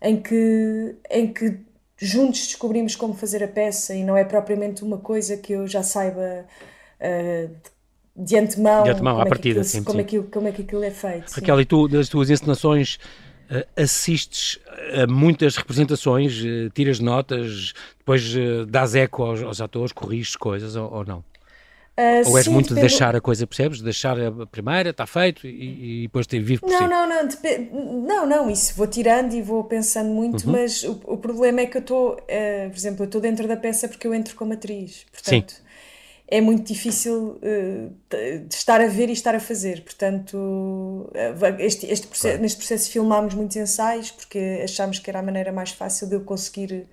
em 0.00 0.20
que, 0.20 0.96
em 1.10 1.32
que 1.32 1.60
juntos 1.96 2.46
descobrimos 2.46 2.94
como 2.96 3.12
fazer 3.12 3.42
a 3.42 3.48
peça 3.48 3.94
e 3.94 4.04
não 4.04 4.16
é 4.16 4.24
propriamente 4.24 4.84
uma 4.84 4.98
coisa 4.98 5.36
que 5.36 5.52
eu 5.52 5.66
já 5.66 5.82
saiba 5.82 6.46
uh, 7.00 7.54
de 8.18 8.36
antemão, 8.36 8.82
de 8.82 8.90
antemão 8.90 9.12
como, 9.14 9.22
à 9.22 9.26
é 9.26 9.28
partida, 9.28 9.60
aquilo, 9.60 9.84
como. 9.84 10.00
Aquilo, 10.00 10.24
como 10.24 10.48
é 10.48 10.52
que 10.52 10.62
aquilo 10.62 10.82
é 10.82 10.90
feito. 10.90 11.30
Raquel, 11.30 11.56
sim. 11.56 11.62
e 11.62 11.64
tu, 11.64 11.88
das 11.88 12.08
tuas 12.08 12.30
encenações, 12.30 12.98
uh, 13.50 13.80
assistes 13.80 14.58
a 15.00 15.06
muitas 15.06 15.56
representações, 15.56 16.40
uh, 16.42 16.70
tiras 16.74 16.98
notas, 16.98 17.72
depois 17.98 18.34
uh, 18.34 18.66
dás 18.66 18.94
eco 18.94 19.22
aos, 19.22 19.42
aos 19.42 19.60
atores, 19.60 19.92
corriges 19.92 20.34
coisas 20.34 20.74
ou, 20.74 20.92
ou 20.92 21.04
não? 21.04 21.24
Uh, 21.98 22.30
Ou 22.30 22.38
és 22.38 22.46
sim, 22.46 22.52
muito 22.52 22.72
de 22.72 22.80
deixar 22.80 23.16
a 23.16 23.20
coisa, 23.20 23.44
percebes? 23.44 23.82
Deixar 23.82 24.16
a 24.20 24.46
primeira, 24.46 24.90
está 24.90 25.04
feito 25.04 25.48
e, 25.48 26.02
e 26.02 26.02
depois 26.02 26.28
ter 26.28 26.40
vivo 26.40 26.60
por 26.60 26.70
não, 26.70 26.78
si. 26.78 26.86
Não, 26.86 27.08
não, 27.08 28.06
não, 28.06 28.26
não, 28.26 28.50
isso 28.50 28.72
vou 28.76 28.86
tirando 28.86 29.32
e 29.34 29.42
vou 29.42 29.64
pensando 29.64 30.08
muito, 30.08 30.46
uhum. 30.46 30.52
mas 30.52 30.84
o, 30.84 30.92
o, 31.04 31.16
problema 31.16 31.60
é 31.60 31.66
que 31.66 31.76
eu 31.76 31.80
estou, 31.80 32.12
uh, 32.12 32.70
por 32.70 32.76
exemplo, 32.76 33.02
eu 33.02 33.06
estou 33.06 33.20
dentro 33.20 33.48
da 33.48 33.56
peça 33.56 33.88
porque 33.88 34.06
eu 34.06 34.14
entro 34.14 34.36
como 34.36 34.52
atriz, 34.52 35.06
portanto 35.10 35.52
sim. 35.52 35.62
É 36.30 36.40
muito 36.40 36.62
difícil 36.64 37.38
uh, 37.42 37.92
de 38.46 38.54
estar 38.54 38.80
a 38.80 38.86
ver 38.86 39.08
e 39.08 39.12
estar 39.12 39.34
a 39.34 39.40
fazer, 39.40 39.82
portanto 39.82 41.10
este, 41.58 41.86
este 41.86 42.06
processo, 42.06 42.28
claro. 42.28 42.42
neste 42.42 42.58
processo 42.58 42.90
filmámos 42.90 43.34
muitos 43.34 43.56
ensaios 43.56 44.10
porque 44.10 44.60
achámos 44.62 44.98
que 44.98 45.08
era 45.08 45.20
a 45.20 45.22
maneira 45.22 45.50
mais 45.50 45.70
fácil 45.70 46.06
de 46.06 46.16
eu 46.16 46.20
conseguir 46.20 46.86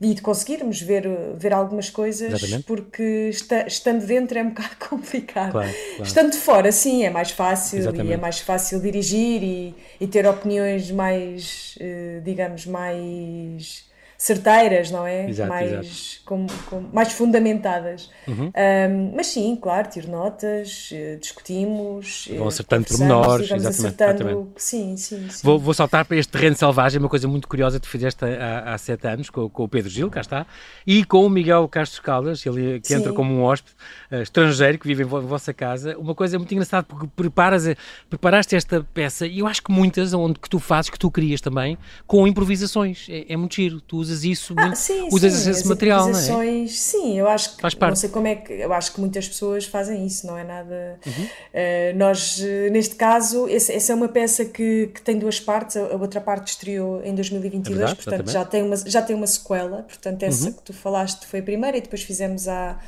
e 0.00 0.14
de 0.14 0.22
conseguirmos 0.22 0.80
ver, 0.80 1.08
ver 1.36 1.52
algumas 1.52 1.90
coisas, 1.90 2.32
Exatamente. 2.32 2.66
porque 2.66 3.30
está, 3.30 3.66
estando 3.66 4.06
dentro 4.06 4.38
é 4.38 4.42
um 4.42 4.50
bocado 4.54 4.76
complicado. 4.88 5.52
Claro, 5.52 5.70
claro. 5.70 6.02
Estando 6.04 6.34
fora, 6.36 6.70
sim, 6.70 7.04
é 7.04 7.10
mais 7.10 7.32
fácil 7.32 7.80
Exatamente. 7.80 8.10
e 8.10 8.12
é 8.12 8.16
mais 8.16 8.38
fácil 8.38 8.80
dirigir 8.80 9.42
e, 9.42 9.74
e 10.00 10.06
ter 10.06 10.24
opiniões 10.24 10.90
mais, 10.92 11.74
eh, 11.80 12.20
digamos, 12.24 12.64
mais 12.64 13.87
certeiras, 14.20 14.90
não 14.90 15.06
é? 15.06 15.30
Exato, 15.30 15.48
mais, 15.48 15.72
exato. 15.72 16.88
Mais 16.92 17.12
fundamentadas. 17.12 18.10
Uhum. 18.26 18.46
Um, 18.46 19.12
mas 19.14 19.28
sim, 19.28 19.56
claro, 19.56 19.88
tiro 19.88 20.10
notas, 20.10 20.90
eh, 20.92 21.16
discutimos. 21.20 22.28
Vão 22.36 22.48
acertando 22.48 22.88
pormenores, 22.88 23.48
exatamente. 23.48 24.02
Acertando, 24.02 24.52
sim, 24.56 24.96
sim, 24.96 25.30
sim. 25.30 25.40
Vou, 25.44 25.56
vou, 25.56 25.72
saltar 25.72 26.04
para 26.04 26.16
este 26.16 26.32
terreno 26.32 26.56
selvagem, 26.56 26.98
uma 26.98 27.08
coisa 27.08 27.28
muito 27.28 27.46
curiosa 27.46 27.78
que 27.78 27.86
tu 27.86 27.90
fizeste 27.90 28.24
há, 28.24 28.74
há 28.74 28.78
sete 28.78 29.06
anos 29.06 29.30
com, 29.30 29.48
com, 29.48 29.62
o 29.62 29.68
Pedro 29.68 29.88
Gil, 29.88 30.10
cá 30.10 30.20
está, 30.20 30.44
e 30.84 31.04
com 31.04 31.24
o 31.24 31.30
Miguel 31.30 31.68
Castro 31.68 32.02
Caldas, 32.02 32.44
ele 32.44 32.80
que 32.80 32.88
sim. 32.88 32.94
entra 32.94 33.12
como 33.12 33.32
um 33.32 33.44
hóspede 33.44 33.76
uh, 34.10 34.16
estrangeiro 34.16 34.80
que 34.80 34.86
vive 34.88 35.04
em 35.04 35.06
vossa 35.06 35.54
casa. 35.54 35.96
Uma 35.96 36.14
coisa 36.14 36.36
muito 36.38 36.52
engraçada, 36.52 36.82
porque 36.82 37.06
preparas, 37.14 37.68
preparaste 38.10 38.56
esta 38.56 38.84
peça, 38.92 39.28
e 39.28 39.38
eu 39.38 39.46
acho 39.46 39.62
que 39.62 39.70
muitas, 39.70 40.12
onde 40.12 40.40
que 40.40 40.50
tu 40.50 40.58
fazes, 40.58 40.90
que 40.90 40.98
tu 40.98 41.08
crias 41.08 41.40
também, 41.40 41.78
com 42.04 42.26
improvisações. 42.26 43.06
É, 43.08 43.32
é 43.32 43.36
muito 43.36 43.54
giro. 43.54 43.80
Tu 43.80 44.07
usas 44.08 44.24
isso, 44.24 44.54
ah, 44.56 44.62
muito, 44.62 44.78
sim, 44.78 45.08
usas 45.12 45.32
sim, 45.32 45.50
esse 45.50 45.68
material, 45.68 46.08
não 46.08 46.18
é? 46.18 46.66
Sim, 46.66 47.18
eu 47.18 47.28
acho 47.28 47.56
que 47.56 47.62
Faz 47.62 47.74
parte. 47.74 47.90
não 47.90 47.96
sei 47.96 48.08
como 48.08 48.26
é 48.26 48.34
que 48.36 48.52
eu 48.52 48.72
acho 48.72 48.92
que 48.92 49.00
muitas 49.00 49.28
pessoas 49.28 49.64
fazem 49.66 50.06
isso, 50.06 50.26
não 50.26 50.36
é 50.36 50.44
nada. 50.44 50.98
Uhum. 51.06 51.24
Uh, 51.24 51.96
nós, 51.96 52.40
eh, 52.40 52.70
neste 52.70 52.94
caso, 52.94 53.48
esse, 53.48 53.72
essa 53.72 53.92
é 53.92 53.94
uma 53.94 54.08
peça 54.08 54.44
que, 54.44 54.90
que 54.94 55.02
tem 55.02 55.18
duas 55.18 55.38
partes, 55.38 55.76
a, 55.76 55.80
a 55.80 55.96
outra 55.96 56.20
parte 56.20 56.48
estreou 56.48 57.02
em 57.04 57.14
2022, 57.14 57.76
é 57.76 57.78
verdade, 57.78 58.02
portanto 58.02 58.30
já 58.30 58.44
tem, 58.44 58.62
uma, 58.62 58.76
já 58.76 59.02
tem 59.02 59.16
uma 59.16 59.26
sequela, 59.26 59.82
portanto 59.82 60.22
essa 60.22 60.46
uhum. 60.46 60.52
que 60.52 60.62
tu 60.62 60.72
falaste 60.72 61.26
foi 61.26 61.40
a 61.40 61.42
primeira 61.42 61.76
e 61.76 61.80
depois 61.80 62.02
fizemos 62.02 62.48
a 62.48 62.78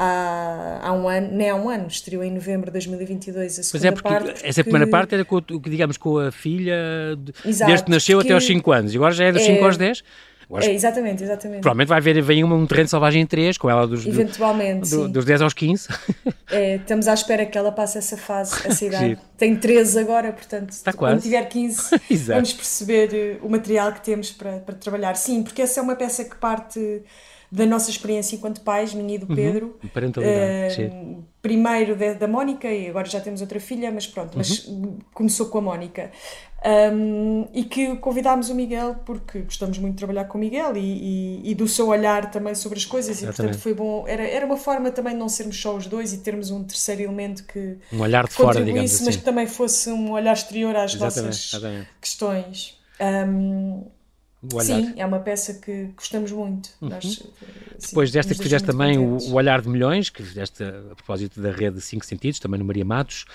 há, 0.00 0.80
há 0.82 0.92
um 0.92 1.08
ano, 1.08 1.28
nem 1.32 1.50
há 1.50 1.54
um 1.54 1.68
ano, 1.68 1.86
estreou 1.86 2.24
em 2.24 2.32
novembro 2.32 2.66
de 2.66 2.72
2022 2.72 3.58
a 3.58 3.62
segunda 3.62 3.70
pois 3.70 3.84
é, 3.84 3.90
porque 3.90 4.08
parte. 4.08 4.46
Essa 4.46 4.62
que... 4.62 4.70
primeira 4.70 4.90
parte 4.90 5.14
era 5.14 5.24
com, 5.24 5.40
digamos, 5.40 5.96
com 5.96 6.18
a 6.18 6.32
filha, 6.32 6.74
Exato, 7.44 7.68
desde 7.68 7.84
que 7.84 7.90
nasceu 7.90 8.20
até 8.20 8.32
aos 8.32 8.44
5 8.44 8.72
anos, 8.72 8.94
e 8.94 8.96
agora 8.96 9.12
já 9.12 9.24
é 9.24 9.32
dos 9.32 9.42
5 9.42 9.58
é... 9.58 9.64
aos 9.64 9.76
10. 9.76 10.02
É, 10.58 10.72
exatamente, 10.72 11.22
exatamente. 11.22 11.60
Provavelmente 11.60 11.88
vai 11.88 11.98
haver 11.98 12.20
vem 12.22 12.42
um, 12.42 12.52
um 12.52 12.66
terreno 12.66 12.88
selvagem 12.88 13.22
em 13.22 13.26
3, 13.26 13.56
com 13.56 13.70
ela 13.70 13.86
dos, 13.86 14.04
Eventualmente, 14.04 14.90
do, 14.90 15.08
dos 15.08 15.24
10 15.24 15.42
aos 15.42 15.54
15. 15.54 15.88
É, 16.52 16.74
estamos 16.74 17.06
à 17.06 17.14
espera 17.14 17.46
que 17.46 17.56
ela 17.56 17.70
passe 17.70 17.96
essa 17.96 18.16
fase, 18.16 18.66
essa 18.66 18.84
idade. 18.84 19.16
Tem 19.38 19.54
13 19.54 20.00
agora, 20.00 20.32
portanto, 20.32 20.70
Está 20.70 20.92
quando 20.92 21.12
quase. 21.12 21.22
tiver 21.22 21.44
15, 21.44 22.00
vamos 22.26 22.52
perceber 22.52 23.14
eh, 23.14 23.36
o 23.40 23.48
material 23.48 23.92
que 23.92 24.00
temos 24.00 24.32
para, 24.32 24.58
para 24.58 24.74
trabalhar. 24.74 25.14
Sim, 25.14 25.44
porque 25.44 25.62
essa 25.62 25.78
é 25.78 25.82
uma 25.82 25.94
peça 25.94 26.24
que 26.24 26.34
parte 26.34 27.02
da 27.50 27.66
nossa 27.66 27.90
experiência 27.90 28.36
enquanto 28.36 28.60
pais, 28.60 28.94
minha 28.94 29.14
e 29.14 29.18
do 29.18 29.28
uhum. 29.28 29.34
Pedro. 29.34 29.78
Uhum. 29.82 29.88
Parentalidade, 29.88 30.84
uh, 30.84 31.24
Primeiro 31.42 31.96
da, 31.96 32.12
da 32.12 32.28
Mónica, 32.28 32.68
e 32.68 32.88
agora 32.88 33.08
já 33.08 33.18
temos 33.18 33.40
outra 33.40 33.58
filha, 33.58 33.90
mas 33.90 34.06
pronto, 34.06 34.36
mas 34.36 34.66
uhum. 34.66 34.98
começou 35.14 35.46
com 35.46 35.58
a 35.58 35.60
Mónica. 35.62 36.10
Um, 36.62 37.48
e 37.54 37.64
que 37.64 37.96
convidámos 37.96 38.50
o 38.50 38.54
Miguel 38.54 38.96
porque 39.06 39.40
gostamos 39.40 39.78
muito 39.78 39.94
de 39.94 39.98
trabalhar 39.98 40.26
com 40.26 40.36
o 40.36 40.40
Miguel 40.42 40.76
e, 40.76 40.80
e, 41.42 41.50
e 41.52 41.54
do 41.54 41.66
seu 41.66 41.88
olhar 41.88 42.30
também 42.30 42.54
sobre 42.54 42.76
as 42.78 42.84
coisas 42.84 43.16
Exatamente. 43.16 43.34
e 43.34 43.42
portanto 43.42 43.62
foi 43.62 43.72
bom, 43.72 44.04
era, 44.06 44.22
era 44.22 44.44
uma 44.44 44.58
forma 44.58 44.90
também 44.90 45.14
de 45.14 45.18
não 45.18 45.28
sermos 45.30 45.58
só 45.58 45.74
os 45.74 45.86
dois 45.86 46.12
e 46.12 46.18
termos 46.18 46.50
um 46.50 46.62
terceiro 46.62 47.00
elemento 47.00 47.44
que 47.44 47.78
um 47.90 48.02
olhar 48.02 48.28
de 48.28 48.34
fora, 48.34 48.62
digamos 48.62 48.92
assim. 48.92 49.06
mas 49.06 49.16
que 49.16 49.22
também 49.22 49.46
fosse 49.46 49.88
um 49.88 50.12
olhar 50.12 50.34
exterior 50.34 50.76
às 50.76 50.92
Exatamente. 50.92 51.26
nossas 51.28 51.48
Exatamente. 51.48 51.88
questões. 51.98 52.78
Um, 53.00 53.84
Sim, 54.60 54.94
é 54.96 55.04
uma 55.04 55.20
peça 55.20 55.52
que 55.52 55.90
gostamos 55.94 56.32
muito. 56.32 56.70
Uhum. 56.80 56.88
Nós, 56.88 57.22
Depois 57.78 58.08
sim, 58.08 58.14
desta 58.14 58.34
que 58.34 58.42
fizeste 58.42 58.66
também 58.66 58.96
o, 58.96 59.18
o, 59.18 59.34
Olhar 59.34 59.60
de 59.60 59.68
Milhões, 59.68 60.08
que 60.08 60.22
fizeste 60.22 60.64
a, 60.64 60.94
propósito 60.94 61.42
da 61.42 61.50
rede 61.50 61.78
Cinco 61.82 62.06
Sentidos, 62.06 62.40
também 62.40 62.58
no 62.58 62.64
Maria 62.64 62.84
Matos, 62.84 63.26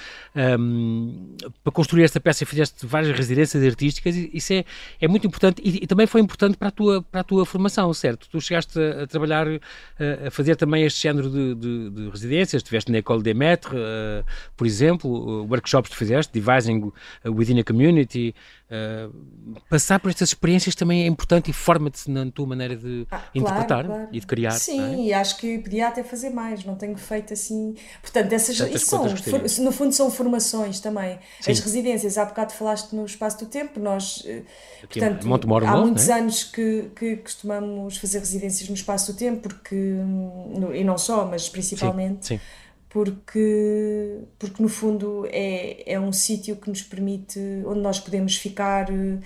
um, 0.59 1.35
para 1.63 1.71
construir 1.71 2.03
esta 2.03 2.19
peça 2.19 2.43
fizeste 2.43 2.87
várias 2.87 3.15
residências 3.15 3.63
artísticas 3.63 4.15
e 4.15 4.31
isso 4.33 4.51
é, 4.53 4.65
é 4.99 5.07
muito 5.07 5.27
importante 5.27 5.61
e, 5.63 5.83
e, 5.83 5.87
também 5.87 6.07
foi 6.07 6.21
importante 6.21 6.57
para 6.57 6.69
a 6.69 6.71
tua, 6.71 7.03
para 7.03 7.21
a 7.21 7.23
tua 7.23 7.45
formação, 7.45 7.93
certo? 7.93 8.27
Tu 8.27 8.41
chegaste 8.41 8.79
a, 8.79 9.03
a 9.03 9.07
trabalhar, 9.07 9.47
a, 9.47 10.27
a, 10.27 10.31
fazer 10.31 10.55
também 10.55 10.85
este 10.85 11.03
género 11.03 11.29
de, 11.29 11.53
de, 11.53 11.89
de 11.91 12.09
residências, 12.09 12.63
estiveste 12.63 12.91
na 12.91 12.97
École 12.97 13.21
des 13.21 13.35
Maîtres, 13.35 13.71
uh, 13.71 14.25
por 14.57 14.65
exemplo, 14.65 15.45
workshops 15.47 15.91
que 15.91 15.97
fizeste, 15.97 16.33
Devising 16.33 16.91
Within 17.25 17.59
a 17.59 17.63
Community, 17.63 18.33
uh, 18.69 19.61
passar 19.69 19.99
por 19.99 20.09
estas 20.09 20.29
experiências 20.29 20.75
também 20.75 21.03
é 21.03 21.07
importante 21.07 21.49
e 21.49 21.53
forma-te 21.53 22.09
na 22.09 22.29
tua 22.31 22.45
maneira 22.45 22.75
de 22.75 23.05
ah, 23.11 23.23
interpretar 23.33 23.85
claro. 23.85 24.07
e 24.11 24.19
de 24.19 24.27
criar. 24.27 24.51
Sim, 24.51 24.81
é? 24.81 25.07
e 25.07 25.13
acho 25.13 25.37
que 25.37 25.59
podia 25.59 25.87
até 25.87 26.03
fazer 26.03 26.29
mais, 26.29 26.63
não 26.63 26.75
tenho 26.75 26.97
feito 26.97 27.33
assim. 27.33 27.75
Portanto, 28.01 28.31
essas 28.33 28.57
são, 28.81 29.15
for, 29.17 29.41
no 29.59 29.71
fundo 29.71 29.93
são 29.93 30.09
formações 30.09 30.79
também. 30.79 31.19
Sim. 31.39 31.51
As 31.51 31.59
residências, 31.59 32.17
há 32.17 32.25
bocado 32.25 32.53
falaste 32.53 32.93
no 32.93 33.05
espaço 33.05 33.39
do 33.39 33.45
tempo, 33.45 33.79
nós 33.79 34.23
eh, 34.25 34.43
Aqui 34.83 34.99
portanto, 34.99 35.47
Moro, 35.47 35.65
há 35.65 35.77
muitos 35.77 36.09
é? 36.09 36.13
anos 36.13 36.43
que, 36.43 36.89
que 36.95 37.17
costumamos 37.17 37.97
fazer 37.97 38.19
residências 38.19 38.69
no 38.69 38.75
espaço 38.75 39.11
do 39.11 39.17
tempo, 39.17 39.41
porque, 39.41 39.75
hum, 39.75 40.71
e 40.73 40.83
não 40.83 40.97
só, 40.97 41.25
mas 41.25 41.49
principalmente. 41.49 42.27
Sim. 42.27 42.37
Sim 42.37 42.64
porque, 42.95 44.21
porque 44.39 44.63
no 44.63 44.69
fundo 44.69 45.27
é, 45.29 45.95
é 45.95 45.99
um 45.99 46.13
sítio 46.13 46.55
que 46.55 46.69
nos 46.69 46.81
permite, 46.81 47.37
onde 47.65 47.81
nós 47.81 47.99
podemos 47.99 48.37
ficar 48.37 48.89
uh, 48.89 49.21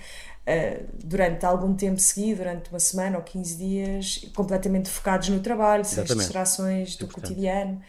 durante 1.04 1.46
algum 1.46 1.72
tempo 1.72 2.00
seguido, 2.00 2.38
durante 2.38 2.68
uma 2.68 2.80
semana 2.80 3.16
ou 3.18 3.22
15 3.22 3.56
dias, 3.56 4.28
completamente 4.34 4.90
focados 4.90 5.28
no 5.28 5.38
trabalho, 5.38 5.84
sem 5.84 6.02
as 6.02 6.08
distrações 6.08 6.96
do 6.96 7.06
cotidiano. 7.06 7.80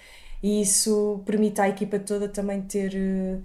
E 0.44 0.62
isso 0.62 1.24
permite 1.26 1.60
à 1.60 1.68
equipa 1.68 1.98
toda 1.98 2.30
também 2.30 2.62
ter, 2.62 2.94
uh, 2.94 3.44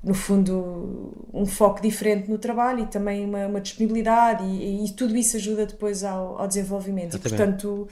no 0.00 0.14
fundo, 0.14 1.12
um 1.32 1.44
foco 1.44 1.82
diferente 1.82 2.30
no 2.30 2.38
trabalho 2.38 2.84
e 2.84 2.86
também 2.86 3.24
uma, 3.24 3.48
uma 3.48 3.60
disponibilidade, 3.60 4.44
e, 4.44 4.84
e, 4.84 4.90
tudo 4.92 5.16
isso 5.16 5.36
ajuda 5.36 5.66
depois 5.66 6.04
ao, 6.04 6.38
ao 6.38 6.46
desenvolvimento. 6.46 7.16
Exatamente. 7.16 7.34
E, 7.34 7.36
portanto. 7.36 7.88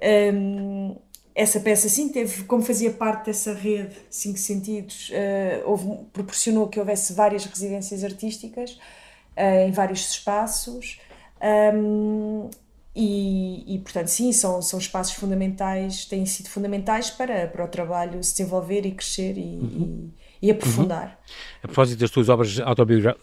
Um, 0.00 0.96
essa 1.38 1.60
peça 1.60 1.88
sim 1.88 2.08
teve, 2.08 2.42
como 2.44 2.64
fazia 2.64 2.90
parte 2.90 3.26
dessa 3.26 3.54
rede 3.54 3.94
Cinco 4.10 4.36
Sentidos, 4.40 5.10
uh, 5.10 5.70
houve, 5.70 6.04
proporcionou 6.12 6.66
que 6.66 6.80
houvesse 6.80 7.12
várias 7.12 7.44
residências 7.44 8.02
artísticas 8.02 8.72
uh, 8.72 9.68
em 9.68 9.70
vários 9.70 10.10
espaços. 10.10 10.98
Um, 11.40 12.50
e, 12.92 13.76
e, 13.76 13.78
portanto, 13.78 14.08
sim, 14.08 14.32
são, 14.32 14.60
são 14.60 14.80
espaços 14.80 15.14
fundamentais, 15.14 16.04
têm 16.06 16.26
sido 16.26 16.48
fundamentais 16.48 17.08
para, 17.08 17.46
para 17.46 17.64
o 17.64 17.68
trabalho 17.68 18.20
se 18.24 18.32
desenvolver 18.32 18.84
e 18.84 18.90
crescer 18.90 19.38
e, 19.38 19.60
uhum. 19.62 20.10
e, 20.42 20.48
e 20.48 20.50
aprofundar. 20.50 21.04
Uhum. 21.06 21.34
A 21.62 21.66
propósito 21.68 22.00
das 22.00 22.10
tuas 22.10 22.28
obras 22.28 22.58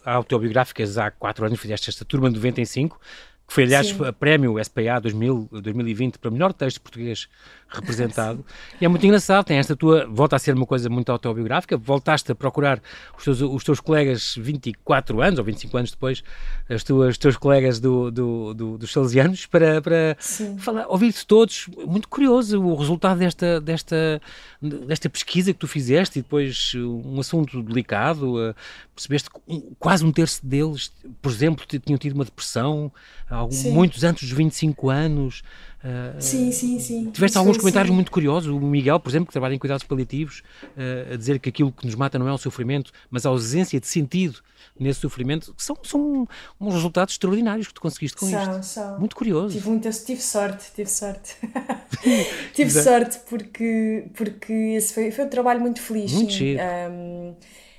autobiográficas, 0.06 0.96
há 0.96 1.10
quatro 1.10 1.44
anos 1.44 1.60
fizeste 1.60 1.90
esta 1.90 2.06
Turma 2.06 2.30
de 2.30 2.36
95, 2.36 2.98
que 3.46 3.52
foi, 3.52 3.64
aliás, 3.64 3.88
Sim. 3.88 4.04
a 4.04 4.12
prémio 4.12 4.62
SPA 4.62 4.98
2000, 5.00 5.48
2020 5.52 6.18
para 6.18 6.30
melhor 6.30 6.52
texto 6.52 6.80
português 6.80 7.28
representado. 7.68 8.44
e 8.80 8.84
é 8.84 8.88
muito 8.88 9.04
engraçado, 9.04 9.44
tem 9.44 9.58
esta 9.58 9.76
tua, 9.76 10.06
volta 10.06 10.36
a 10.36 10.38
ser 10.38 10.54
uma 10.54 10.66
coisa 10.66 10.88
muito 10.88 11.10
autobiográfica, 11.10 11.76
voltaste 11.76 12.30
a 12.30 12.34
procurar 12.34 12.80
os 13.16 13.24
teus, 13.24 13.40
os 13.40 13.64
teus 13.64 13.80
colegas 13.80 14.34
24 14.38 15.20
anos 15.20 15.38
ou 15.38 15.44
25 15.44 15.76
anos 15.76 15.90
depois, 15.90 16.22
as 16.68 16.82
tuas, 16.82 17.10
os 17.10 17.18
teus 17.18 17.36
colegas 17.36 17.80
do, 17.80 18.10
do, 18.10 18.54
do, 18.54 18.78
dos 18.78 18.92
salesianos 18.92 19.46
para, 19.46 19.80
para 19.82 20.16
falar, 20.58 20.86
ouvir-te 20.88 21.26
todos. 21.26 21.68
Muito 21.86 22.08
curioso 22.08 22.60
o 22.62 22.74
resultado 22.74 23.18
desta, 23.18 23.60
desta, 23.60 24.20
desta 24.60 25.08
pesquisa 25.08 25.52
que 25.52 25.58
tu 25.58 25.66
fizeste 25.66 26.18
e 26.18 26.22
depois 26.22 26.72
um 26.74 27.20
assunto 27.20 27.62
delicado. 27.62 28.36
Uh, 28.36 28.54
percebeste 28.94 29.28
que 29.30 29.62
quase 29.78 30.04
um 30.04 30.10
terço 30.10 30.44
deles, 30.44 30.90
por 31.20 31.30
exemplo, 31.30 31.64
tinham 31.66 31.98
tido 31.98 32.14
uma 32.14 32.24
depressão, 32.24 32.90
algum, 33.28 33.54
muitos 33.70 34.02
antes 34.02 34.26
dos 34.26 34.36
25 34.36 34.88
anos. 34.88 35.42
Uh, 35.84 36.20
sim, 36.20 36.50
sim, 36.50 36.80
sim. 36.80 37.10
Tiveste 37.10 37.36
alguns 37.36 37.55
comentários 37.58 37.88
sim. 37.90 37.94
muito 37.94 38.10
curiosos. 38.10 38.50
O 38.50 38.60
Miguel, 38.60 38.98
por 39.00 39.10
exemplo, 39.10 39.26
que 39.26 39.32
trabalha 39.32 39.54
em 39.54 39.58
cuidados 39.58 39.84
paliativos, 39.84 40.42
uh, 40.76 41.14
a 41.14 41.16
dizer 41.16 41.38
que 41.38 41.48
aquilo 41.48 41.72
que 41.72 41.86
nos 41.86 41.94
mata 41.94 42.18
não 42.18 42.28
é 42.28 42.32
o 42.32 42.38
sofrimento, 42.38 42.92
mas 43.10 43.26
a 43.26 43.28
ausência 43.28 43.80
de 43.80 43.86
sentido 43.86 44.40
nesse 44.78 45.00
sofrimento, 45.00 45.54
são, 45.56 45.76
são 45.82 46.28
uns 46.60 46.74
resultados 46.74 47.14
extraordinários 47.14 47.68
que 47.68 47.74
tu 47.74 47.80
conseguiste 47.80 48.16
com 48.16 48.26
são, 48.26 48.60
isto. 48.60 48.62
São. 48.62 48.98
Muito 48.98 49.16
curioso. 49.16 49.54
Tive, 49.54 49.68
muita, 49.68 49.90
tive 49.90 50.20
sorte, 50.20 50.66
tive 50.74 50.90
sorte. 50.90 51.36
tive 52.52 52.70
sorte 52.70 53.18
porque, 53.28 54.06
porque 54.14 54.52
esse 54.52 54.92
foi, 54.92 55.10
foi 55.10 55.24
um 55.24 55.28
trabalho 55.28 55.60
muito 55.60 55.80
feliz. 55.80 56.12
Muito 56.12 56.32
sim. 56.32 56.56
Um, 56.56 57.34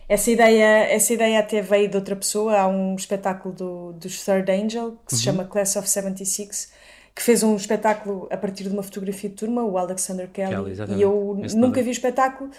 essa 0.10 0.32
ideia, 0.32 0.86
essa 0.86 1.14
ideia 1.14 1.40
até 1.40 1.62
veio 1.62 1.90
de 1.90 1.98
outra 1.98 2.16
pessoa. 2.16 2.58
Há 2.58 2.68
um 2.68 2.96
espetáculo 2.96 3.54
do, 3.54 3.94
dos 3.94 4.24
Third 4.24 4.50
Angel 4.52 4.92
que 5.06 5.14
uhum. 5.14 5.18
se 5.18 5.24
chama 5.24 5.46
Class 5.46 5.76
of 5.76 5.88
76 5.88 6.72
que 7.18 7.24
fez 7.24 7.42
um 7.42 7.56
espetáculo 7.56 8.28
a 8.30 8.38
partir 8.38 8.66
de 8.66 8.70
uma 8.70 8.84
fotografia 8.84 9.28
de 9.28 9.36
turma, 9.36 9.64
o 9.64 9.76
Alexander 9.76 10.30
Kelly, 10.30 10.76
Kelly 10.76 11.00
e 11.00 11.02
eu 11.02 11.40
Esse 11.44 11.58
nunca 11.58 11.82
vi 11.82 11.90
o 11.90 11.92
espetáculo, 11.92 12.52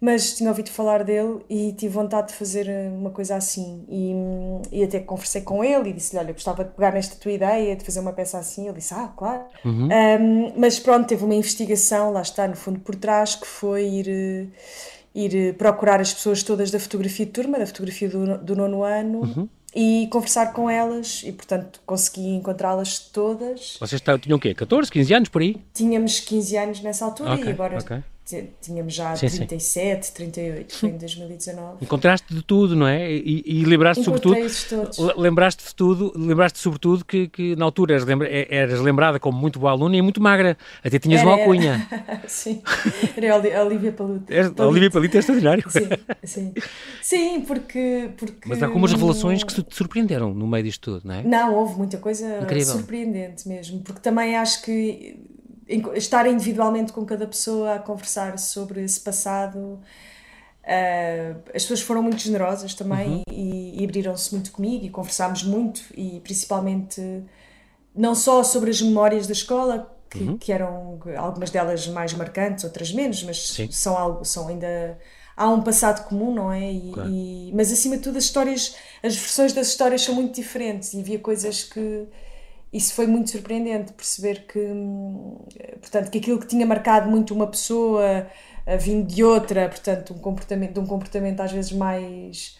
mas 0.00 0.32
tinha 0.32 0.48
ouvido 0.48 0.70
falar 0.70 1.04
dele 1.04 1.40
e 1.50 1.74
tive 1.74 1.92
vontade 1.92 2.28
de 2.28 2.34
fazer 2.34 2.66
eh, 2.70 2.88
uma 2.88 3.10
coisa 3.10 3.36
assim. 3.36 3.84
E, 3.86 4.14
e 4.72 4.82
até 4.82 4.98
conversei 5.00 5.42
com 5.42 5.62
ele 5.62 5.90
e 5.90 5.92
disse-lhe: 5.92 6.22
Olha, 6.22 6.32
gostava 6.32 6.64
de 6.64 6.70
pegar 6.70 6.94
nesta 6.94 7.16
tua 7.16 7.32
ideia, 7.32 7.76
de 7.76 7.84
fazer 7.84 8.00
uma 8.00 8.14
peça 8.14 8.38
assim. 8.38 8.66
Ele 8.66 8.78
disse: 8.78 8.94
Ah, 8.94 9.12
claro. 9.14 9.42
Uhum. 9.62 9.88
Um, 9.88 10.52
mas 10.56 10.78
pronto, 10.78 11.06
teve 11.06 11.22
uma 11.22 11.34
investigação, 11.34 12.10
lá 12.10 12.22
está, 12.22 12.48
no 12.48 12.56
fundo, 12.56 12.80
por 12.80 12.94
trás, 12.94 13.34
que 13.34 13.46
foi 13.46 13.86
ir 13.88 14.08
eh, 14.08 14.46
ir 15.14 15.34
eh, 15.34 15.52
procurar 15.52 16.00
as 16.00 16.14
pessoas 16.14 16.42
todas 16.42 16.70
da 16.70 16.80
fotografia 16.80 17.26
de 17.26 17.32
turma, 17.32 17.58
da 17.58 17.66
fotografia 17.66 18.08
do, 18.08 18.38
do 18.38 18.56
nono 18.56 18.84
ano, 18.84 19.20
uhum. 19.20 19.48
E 19.74 20.08
conversar 20.10 20.52
com 20.52 20.68
elas 20.68 21.22
e, 21.24 21.32
portanto, 21.32 21.80
consegui 21.84 22.34
encontrá-las 22.34 22.98
todas. 22.98 23.76
Vocês 23.80 24.02
tinham 24.20 24.36
o 24.38 24.40
quê? 24.40 24.54
14, 24.54 24.90
15 24.90 25.14
anos 25.14 25.28
por 25.28 25.42
aí? 25.42 25.56
Tínhamos 25.74 26.20
15 26.20 26.56
anos 26.56 26.80
nessa 26.80 27.04
altura 27.04 27.34
okay, 27.34 27.44
e 27.44 27.50
agora 27.50 27.78
okay 27.78 28.02
tínhamos 28.60 28.94
já 28.94 29.16
sim, 29.16 29.28
37, 29.28 30.06
sim. 30.06 30.12
38, 30.14 30.74
foi 30.74 30.88
em 30.90 30.98
2019. 30.98 31.78
Encontraste 31.80 32.34
de 32.34 32.42
tudo, 32.42 32.76
não 32.76 32.86
é? 32.86 33.10
E, 33.10 33.42
e 33.46 33.64
lembraste 33.64 34.04
sobretudo. 34.04 34.36
Lembraste 35.16 35.64
de 35.66 35.74
tudo, 35.74 36.12
lembraste 36.16 36.58
sobretudo 36.58 37.04
que, 37.04 37.28
que 37.28 37.56
na 37.56 37.64
altura 37.64 37.94
eras, 37.94 38.04
lembra, 38.04 38.28
eras, 38.30 38.80
lembrada 38.80 39.18
como 39.18 39.38
muito 39.38 39.58
boa 39.58 39.72
aluna 39.72 39.96
e 39.96 40.02
muito 40.02 40.20
magra. 40.20 40.56
Até 40.84 40.98
tinhas 40.98 41.20
era, 41.20 41.30
uma 41.30 41.38
alcunha. 41.38 41.88
sim, 42.26 42.62
era 43.16 43.34
a 43.34 43.64
Olivia 43.64 43.92
Palute. 43.92 44.32
A 44.58 44.66
Olivia 44.66 44.90
Palute 44.90 45.16
é 45.16 45.20
extraordinário. 45.20 45.64
Sim, 45.70 45.88
sim. 46.24 46.54
Sim, 47.02 47.40
porque, 47.46 48.10
porque. 48.16 48.48
Mas 48.48 48.62
há 48.62 48.66
algumas 48.66 48.92
revelações 48.92 49.42
que 49.42 49.62
te 49.62 49.74
surpreenderam 49.74 50.34
no 50.34 50.46
meio 50.46 50.64
disto 50.64 50.92
tudo, 50.92 51.08
não 51.08 51.14
é? 51.14 51.22
Não, 51.22 51.54
houve 51.54 51.76
muita 51.76 51.98
coisa 51.98 52.40
Incrível. 52.42 52.74
surpreendente 52.74 53.48
mesmo, 53.48 53.80
porque 53.80 54.00
também 54.00 54.36
acho 54.36 54.62
que 54.62 55.16
estar 55.94 56.26
individualmente 56.26 56.92
com 56.92 57.04
cada 57.04 57.26
pessoa 57.26 57.74
a 57.74 57.78
conversar 57.78 58.38
sobre 58.38 58.82
esse 58.82 59.00
passado. 59.00 59.80
Uh, 60.68 61.40
as 61.54 61.62
pessoas 61.62 61.80
foram 61.80 62.02
muito 62.02 62.18
generosas 62.18 62.74
também 62.74 63.16
uhum. 63.16 63.22
e, 63.30 63.80
e 63.80 63.84
abriram-se 63.84 64.34
muito 64.34 64.52
comigo 64.52 64.84
e 64.84 64.90
conversámos 64.90 65.42
muito 65.42 65.82
e 65.96 66.20
principalmente 66.20 67.24
não 67.94 68.14
só 68.14 68.42
sobre 68.42 68.68
as 68.68 68.82
memórias 68.82 69.26
da 69.26 69.32
escola 69.32 69.90
que, 70.10 70.18
uhum. 70.18 70.36
que 70.36 70.52
eram 70.52 70.98
algumas 71.16 71.50
delas 71.50 71.86
mais 71.88 72.12
marcantes 72.12 72.64
outras 72.64 72.92
menos 72.92 73.22
mas 73.22 73.48
Sim. 73.48 73.70
são 73.70 73.96
algo 73.96 74.26
são 74.26 74.48
ainda 74.48 74.98
há 75.34 75.48
um 75.48 75.62
passado 75.62 76.06
comum 76.06 76.34
não 76.34 76.52
é 76.52 76.70
e, 76.70 76.92
claro. 76.92 77.08
e, 77.08 77.50
mas 77.54 77.72
acima 77.72 77.96
de 77.96 78.02
tudo 78.02 78.18
as 78.18 78.24
histórias 78.24 78.76
as 79.02 79.16
versões 79.16 79.54
das 79.54 79.68
histórias 79.68 80.02
são 80.02 80.14
muito 80.14 80.34
diferentes 80.34 80.92
e 80.92 81.00
havia 81.00 81.18
coisas 81.18 81.64
que 81.64 82.06
isso 82.72 82.94
foi 82.94 83.06
muito 83.06 83.30
surpreendente 83.30 83.92
perceber 83.92 84.46
que 84.46 84.60
portanto 85.80 86.10
que 86.10 86.18
aquilo 86.18 86.38
que 86.38 86.46
tinha 86.46 86.66
marcado 86.66 87.10
muito 87.10 87.34
uma 87.34 87.46
pessoa 87.46 88.26
vindo 88.78 89.06
de 89.06 89.24
outra 89.24 89.68
portanto 89.68 90.12
um 90.14 90.18
comportamento 90.18 90.74
de 90.74 90.80
um 90.80 90.86
comportamento 90.86 91.40
às 91.40 91.52
vezes 91.52 91.72
mais 91.72 92.58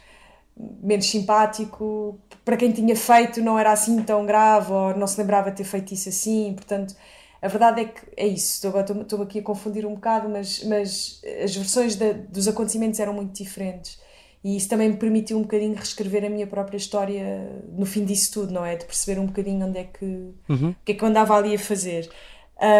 menos 0.56 1.08
simpático 1.08 2.18
para 2.44 2.56
quem 2.56 2.72
tinha 2.72 2.96
feito 2.96 3.40
não 3.42 3.58
era 3.58 3.72
assim 3.72 4.02
tão 4.02 4.24
grave 4.24 4.72
ou 4.72 4.96
não 4.96 5.06
se 5.06 5.20
lembrava 5.20 5.50
de 5.50 5.58
ter 5.58 5.64
feito 5.64 5.92
isso 5.92 6.08
assim 6.08 6.54
portanto 6.54 6.94
a 7.40 7.46
verdade 7.46 7.82
é 7.82 7.84
que 7.84 8.00
é 8.16 8.26
isso. 8.26 8.66
Estou, 8.66 9.00
estou, 9.02 9.22
aqui 9.22 9.38
a 9.38 9.42
confundir 9.42 9.86
um 9.86 9.94
bocado 9.94 10.28
mas 10.28 10.64
mas 10.64 11.20
as 11.44 11.54
versões 11.54 11.96
de, 11.96 12.14
dos 12.14 12.48
acontecimentos 12.48 12.98
eram 12.98 13.12
muito 13.12 13.32
diferentes 13.32 14.00
e 14.42 14.56
isso 14.56 14.68
também 14.68 14.88
me 14.88 14.96
permitiu 14.96 15.36
um 15.36 15.42
bocadinho 15.42 15.74
reescrever 15.74 16.24
a 16.24 16.28
minha 16.28 16.46
própria 16.46 16.76
história 16.76 17.50
no 17.72 17.84
fim 17.84 18.04
disso 18.04 18.32
tudo, 18.32 18.52
não 18.52 18.64
é? 18.64 18.76
De 18.76 18.84
perceber 18.84 19.20
um 19.20 19.26
bocadinho 19.26 19.66
onde 19.66 19.78
é 19.78 19.84
que, 19.84 20.04
uhum. 20.48 20.70
o 20.70 20.76
que 20.84 20.92
é 20.92 20.94
que 20.94 21.02
eu 21.02 21.08
andava 21.08 21.34
ali 21.34 21.54
a 21.54 21.58
fazer. 21.58 22.08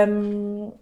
Um, 0.09 0.73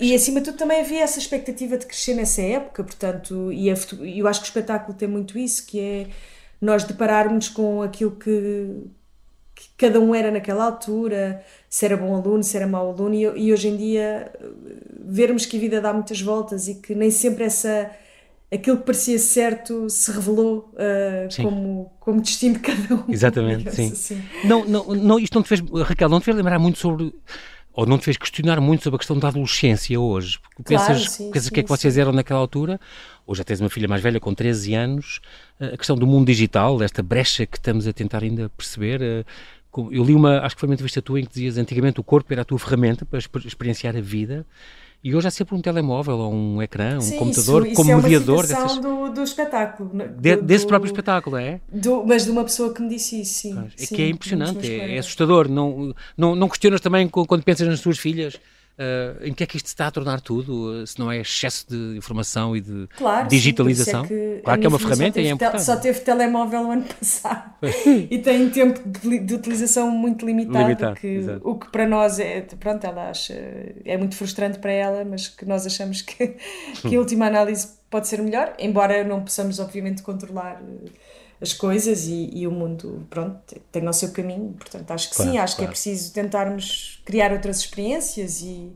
e 0.00 0.14
acima 0.14 0.40
de 0.40 0.46
tudo 0.46 0.58
também 0.58 0.80
havia 0.80 1.02
essa 1.02 1.18
expectativa 1.18 1.76
de 1.76 1.86
crescer 1.86 2.14
nessa 2.14 2.42
época, 2.42 2.82
portanto, 2.82 3.52
e 3.52 3.68
eu 3.68 4.26
acho 4.26 4.40
que 4.40 4.46
o 4.46 4.48
espetáculo 4.48 4.96
tem 4.96 5.06
muito 5.06 5.38
isso, 5.38 5.66
que 5.66 5.78
é 5.78 6.06
nós 6.60 6.82
depararmos 6.82 7.48
com 7.48 7.82
aquilo 7.82 8.12
que, 8.12 8.84
que 9.54 9.68
cada 9.76 10.00
um 10.00 10.14
era 10.14 10.30
naquela 10.30 10.64
altura, 10.64 11.44
se 11.68 11.84
era 11.84 11.96
bom 11.96 12.14
aluno, 12.16 12.42
se 12.42 12.56
era 12.56 12.66
mau 12.66 12.90
aluno, 12.90 13.14
e, 13.14 13.22
e 13.22 13.52
hoje 13.52 13.68
em 13.68 13.76
dia 13.76 14.32
vermos 15.04 15.44
que 15.44 15.56
a 15.56 15.60
vida 15.60 15.80
dá 15.80 15.92
muitas 15.92 16.20
voltas 16.20 16.68
e 16.68 16.76
que 16.76 16.94
nem 16.94 17.10
sempre 17.10 17.44
essa 17.44 17.90
aquilo 18.52 18.76
que 18.76 18.84
parecia 18.84 19.18
certo 19.18 19.88
se 19.88 20.12
revelou 20.12 20.70
uh, 20.74 21.42
como, 21.42 21.92
como 21.98 22.20
destino 22.20 22.54
de 22.54 22.60
cada 22.60 22.94
um. 22.94 23.04
Exatamente, 23.08 23.74
sim. 23.74 23.90
Assim. 23.90 24.22
Não, 24.44 24.64
não, 24.66 24.84
não, 24.94 25.18
isto 25.18 25.34
não 25.34 25.42
te 25.42 25.48
fez, 25.48 25.60
Raquel, 25.60 26.08
não 26.08 26.20
te 26.20 26.24
fez 26.24 26.36
lembrar 26.36 26.58
muito 26.58 26.78
sobre, 26.78 27.14
ou 27.72 27.86
não 27.86 27.96
te 27.96 28.04
fez 28.04 28.16
questionar 28.18 28.60
muito 28.60 28.84
sobre 28.84 28.96
a 28.96 28.98
questão 28.98 29.18
da 29.18 29.28
adolescência 29.28 29.98
hoje? 29.98 30.38
Claro, 30.64 30.86
pensas, 30.86 31.12
sim, 31.12 31.30
pensas 31.30 31.48
o 31.48 31.52
que 31.52 31.60
é 31.60 31.62
que 31.62 31.68
vocês 31.68 31.96
eram 31.96 32.12
naquela 32.12 32.40
altura? 32.40 32.78
Hoje 33.26 33.38
já 33.38 33.44
tens 33.44 33.60
uma 33.60 33.70
filha 33.70 33.88
mais 33.88 34.02
velha 34.02 34.20
com 34.20 34.34
13 34.34 34.74
anos, 34.74 35.20
a 35.58 35.76
questão 35.76 35.96
do 35.96 36.06
mundo 36.06 36.26
digital, 36.26 36.78
desta 36.78 37.02
brecha 37.02 37.46
que 37.46 37.56
estamos 37.56 37.86
a 37.86 37.92
tentar 37.92 38.22
ainda 38.22 38.50
perceber. 38.50 39.00
Eh, 39.00 39.24
eu 39.90 40.04
li 40.04 40.14
uma, 40.14 40.40
acho 40.40 40.54
que 40.54 40.60
foi 40.60 40.68
uma 40.68 40.74
entrevista 40.74 41.00
tua 41.00 41.18
em 41.18 41.24
que 41.24 41.32
dizias 41.32 41.56
antigamente 41.56 41.98
o 41.98 42.04
corpo 42.04 42.30
era 42.30 42.42
a 42.42 42.44
tua 42.44 42.58
ferramenta 42.58 43.06
para 43.06 43.18
experienciar 43.18 43.96
a 43.96 44.00
vida 44.02 44.44
e 45.04 45.16
hoje 45.16 45.26
há 45.26 45.30
sempre 45.30 45.54
um 45.56 45.60
telemóvel 45.60 46.16
ou 46.16 46.32
um 46.32 46.62
ecrã, 46.62 46.98
um 46.98 47.00
Sim, 47.00 47.18
computador 47.18 47.66
isso, 47.66 47.74
como 47.74 47.90
isso 47.90 48.02
mediador. 48.02 48.44
É 48.44 48.54
uma 48.54 48.62
dessas... 48.62 48.78
do, 48.78 49.08
do 49.10 49.22
espetáculo. 49.22 49.90
De, 50.18 50.36
do, 50.36 50.42
desse 50.42 50.66
próprio 50.66 50.88
espetáculo, 50.88 51.36
é? 51.36 51.60
Do, 51.72 52.04
mas 52.06 52.24
de 52.24 52.30
uma 52.30 52.44
pessoa 52.44 52.72
que 52.72 52.80
me 52.80 52.88
disse 52.88 53.20
isso, 53.20 53.34
sim. 53.40 53.58
É 53.58 53.84
sim, 53.84 53.94
que 53.96 54.02
é 54.02 54.08
impressionante, 54.08 54.70
é, 54.70 54.94
é, 54.94 54.98
assustador. 54.98 55.48
Não, 55.48 55.92
não, 56.16 56.36
não 56.36 56.48
questionas 56.48 56.80
também 56.80 57.08
quando 57.08 57.42
pensas 57.42 57.66
nas 57.66 57.80
tuas 57.80 57.98
filhas 57.98 58.38
Uh, 58.72 59.26
em 59.26 59.34
que 59.34 59.44
é 59.44 59.46
que 59.46 59.58
isto 59.58 59.66
se 59.66 59.74
está 59.74 59.86
a 59.86 59.90
tornar 59.90 60.22
tudo, 60.22 60.82
uh, 60.82 60.86
se 60.86 60.98
não 60.98 61.12
é 61.12 61.18
excesso 61.18 61.66
de 61.68 61.96
informação 61.96 62.56
e 62.56 62.60
de 62.62 62.88
claro, 62.96 63.28
digitalização? 63.28 64.06
Sim, 64.06 64.14
é 64.14 64.36
que 64.36 64.42
claro 64.42 64.60
que 64.60 64.66
é 64.66 64.68
uma 64.68 64.78
ferramenta 64.78 65.20
e 65.20 65.26
é 65.26 65.30
importante. 65.30 65.62
Só 65.62 65.76
teve 65.76 66.00
telemóvel 66.00 66.62
o 66.62 66.70
ano 66.70 66.84
passado 66.84 67.52
e 68.10 68.18
tem 68.18 68.48
tempo 68.48 68.80
de, 68.88 69.18
de, 69.18 69.34
utilização 69.34 69.90
muito 69.90 70.24
limitado, 70.24 70.64
limitado 70.64 70.96
que, 70.96 71.20
o 71.42 71.56
que 71.56 71.70
para 71.70 71.86
nós 71.86 72.18
é, 72.18 72.40
pronto, 72.58 72.84
ela 72.86 73.10
acha, 73.10 73.34
é 73.84 73.96
muito 73.98 74.16
frustrante 74.16 74.58
para 74.58 74.72
ela, 74.72 75.04
mas 75.04 75.28
que 75.28 75.44
nós 75.44 75.66
achamos 75.66 76.00
que, 76.00 76.36
que 76.80 76.96
a 76.96 76.98
última 76.98 77.26
análise 77.26 77.68
pode 77.90 78.08
ser 78.08 78.22
melhor, 78.22 78.54
embora 78.58 79.04
não 79.04 79.22
possamos 79.22 79.58
obviamente 79.58 80.02
controlar 80.02 80.62
uh, 80.62 80.90
as 81.42 81.52
coisas 81.52 82.06
e, 82.06 82.30
e, 82.32 82.46
o 82.46 82.52
mundo, 82.52 83.04
pronto, 83.10 83.36
tem 83.72 83.86
o 83.88 83.92
seu 83.92 84.12
caminho. 84.12 84.54
Portanto, 84.56 84.88
acho 84.92 85.10
que 85.10 85.16
claro, 85.16 85.30
sim, 85.32 85.38
acho 85.38 85.56
claro. 85.56 85.56
que 85.56 85.64
é 85.64 85.72
preciso 85.72 86.12
tentarmos 86.12 87.02
criar 87.04 87.32
outras 87.32 87.58
experiências 87.58 88.40
e, 88.42 88.72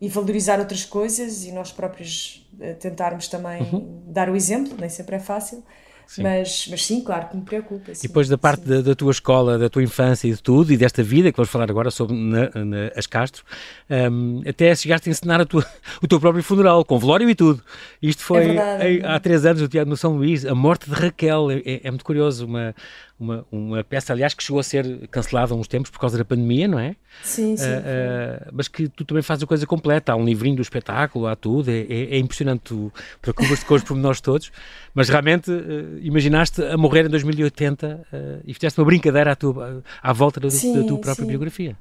e 0.00 0.08
valorizar 0.08 0.58
outras 0.58 0.84
coisas 0.84 1.44
e 1.44 1.52
nós 1.52 1.70
próprios 1.70 2.44
eh, 2.60 2.74
tentarmos 2.74 3.28
também 3.28 3.62
uhum. 3.62 4.02
dar 4.04 4.28
o 4.28 4.34
exemplo, 4.34 4.76
nem 4.78 4.90
sempre 4.90 5.14
é 5.14 5.20
fácil. 5.20 5.62
Sim. 6.06 6.22
Mas, 6.22 6.66
mas 6.70 6.84
sim, 6.84 7.02
claro 7.02 7.28
que 7.28 7.36
me 7.36 7.42
preocupa. 7.42 7.94
Sim, 7.94 8.06
e 8.06 8.08
depois 8.08 8.28
da 8.28 8.36
parte 8.36 8.66
da, 8.66 8.80
da, 8.80 8.94
tua 8.94 9.10
escola, 9.10 9.58
da 9.58 9.68
tua 9.70 9.82
infância 9.82 10.28
e 10.28 10.32
de 10.32 10.42
tudo, 10.42 10.72
e 10.72 10.76
desta 10.76 11.02
vida 11.02 11.30
que 11.30 11.36
vamos 11.36 11.50
falar 11.50 11.70
agora 11.70 11.90
sobre 11.90 12.14
na, 12.14 12.50
na, 12.54 12.90
as 12.96 13.06
Castro, 13.06 13.44
um, 13.90 14.42
até 14.46 14.74
chegaste 14.74 15.08
a 15.08 15.12
ensinar 15.12 15.40
a 15.40 15.46
tua, 15.46 15.64
o 16.02 16.06
teu 16.06 16.20
próprio 16.20 16.42
funeral, 16.42 16.84
com 16.84 16.98
velório 16.98 17.28
e 17.28 17.34
tudo. 17.34 17.62
Isto 18.00 18.22
foi 18.22 18.56
é 18.56 18.90
em, 18.90 19.00
é 19.00 19.06
há 19.06 19.18
três 19.18 19.46
anos 19.46 19.62
no 19.62 19.68
Teatro 19.68 19.88
no 19.88 19.96
São 19.96 20.16
Luís, 20.16 20.44
a 20.44 20.54
morte 20.54 20.88
de 20.88 20.94
Raquel. 20.94 21.50
É, 21.50 21.62
é, 21.64 21.80
é 21.84 21.90
muito 21.90 22.04
curioso, 22.04 22.46
uma, 22.46 22.74
uma, 23.22 23.46
uma 23.52 23.84
peça, 23.84 24.12
aliás, 24.12 24.34
que 24.34 24.42
chegou 24.42 24.58
a 24.58 24.62
ser 24.62 25.06
cancelada 25.08 25.54
há 25.54 25.56
uns 25.56 25.68
tempos 25.68 25.90
por 25.90 26.00
causa 26.00 26.18
da 26.18 26.24
pandemia, 26.24 26.66
não 26.66 26.78
é? 26.78 26.96
Sim, 27.22 27.56
sim. 27.56 27.64
Uh, 27.64 27.68
uh, 27.68 28.50
mas 28.52 28.66
que 28.66 28.88
tu 28.88 29.04
também 29.04 29.22
fazes 29.22 29.44
a 29.44 29.46
coisa 29.46 29.64
completa, 29.66 30.12
há 30.12 30.16
um 30.16 30.24
livrinho 30.24 30.56
do 30.56 30.62
espetáculo, 30.62 31.26
há 31.26 31.36
tudo, 31.36 31.70
é, 31.70 31.80
é, 31.80 32.16
é 32.16 32.18
impressionante, 32.18 32.62
tu 32.64 32.92
preocupas-te 33.20 33.64
com 33.64 33.74
os 33.74 33.84
pormenores 33.84 34.20
todos, 34.20 34.50
mas 34.92 35.08
realmente 35.08 35.50
uh, 35.50 35.98
imaginaste 36.00 36.62
a 36.62 36.76
morrer 36.76 37.06
em 37.06 37.10
2080 37.10 38.06
e 38.44 38.52
fizeste 38.52 38.80
uma 38.80 38.86
brincadeira 38.86 39.32
à, 39.32 39.36
tua, 39.36 39.82
à 40.02 40.12
volta 40.12 40.40
da, 40.40 40.50
sim, 40.50 40.74
da 40.74 40.86
tua 40.86 40.98
própria 40.98 41.24
sim. 41.24 41.28
biografia. 41.28 41.76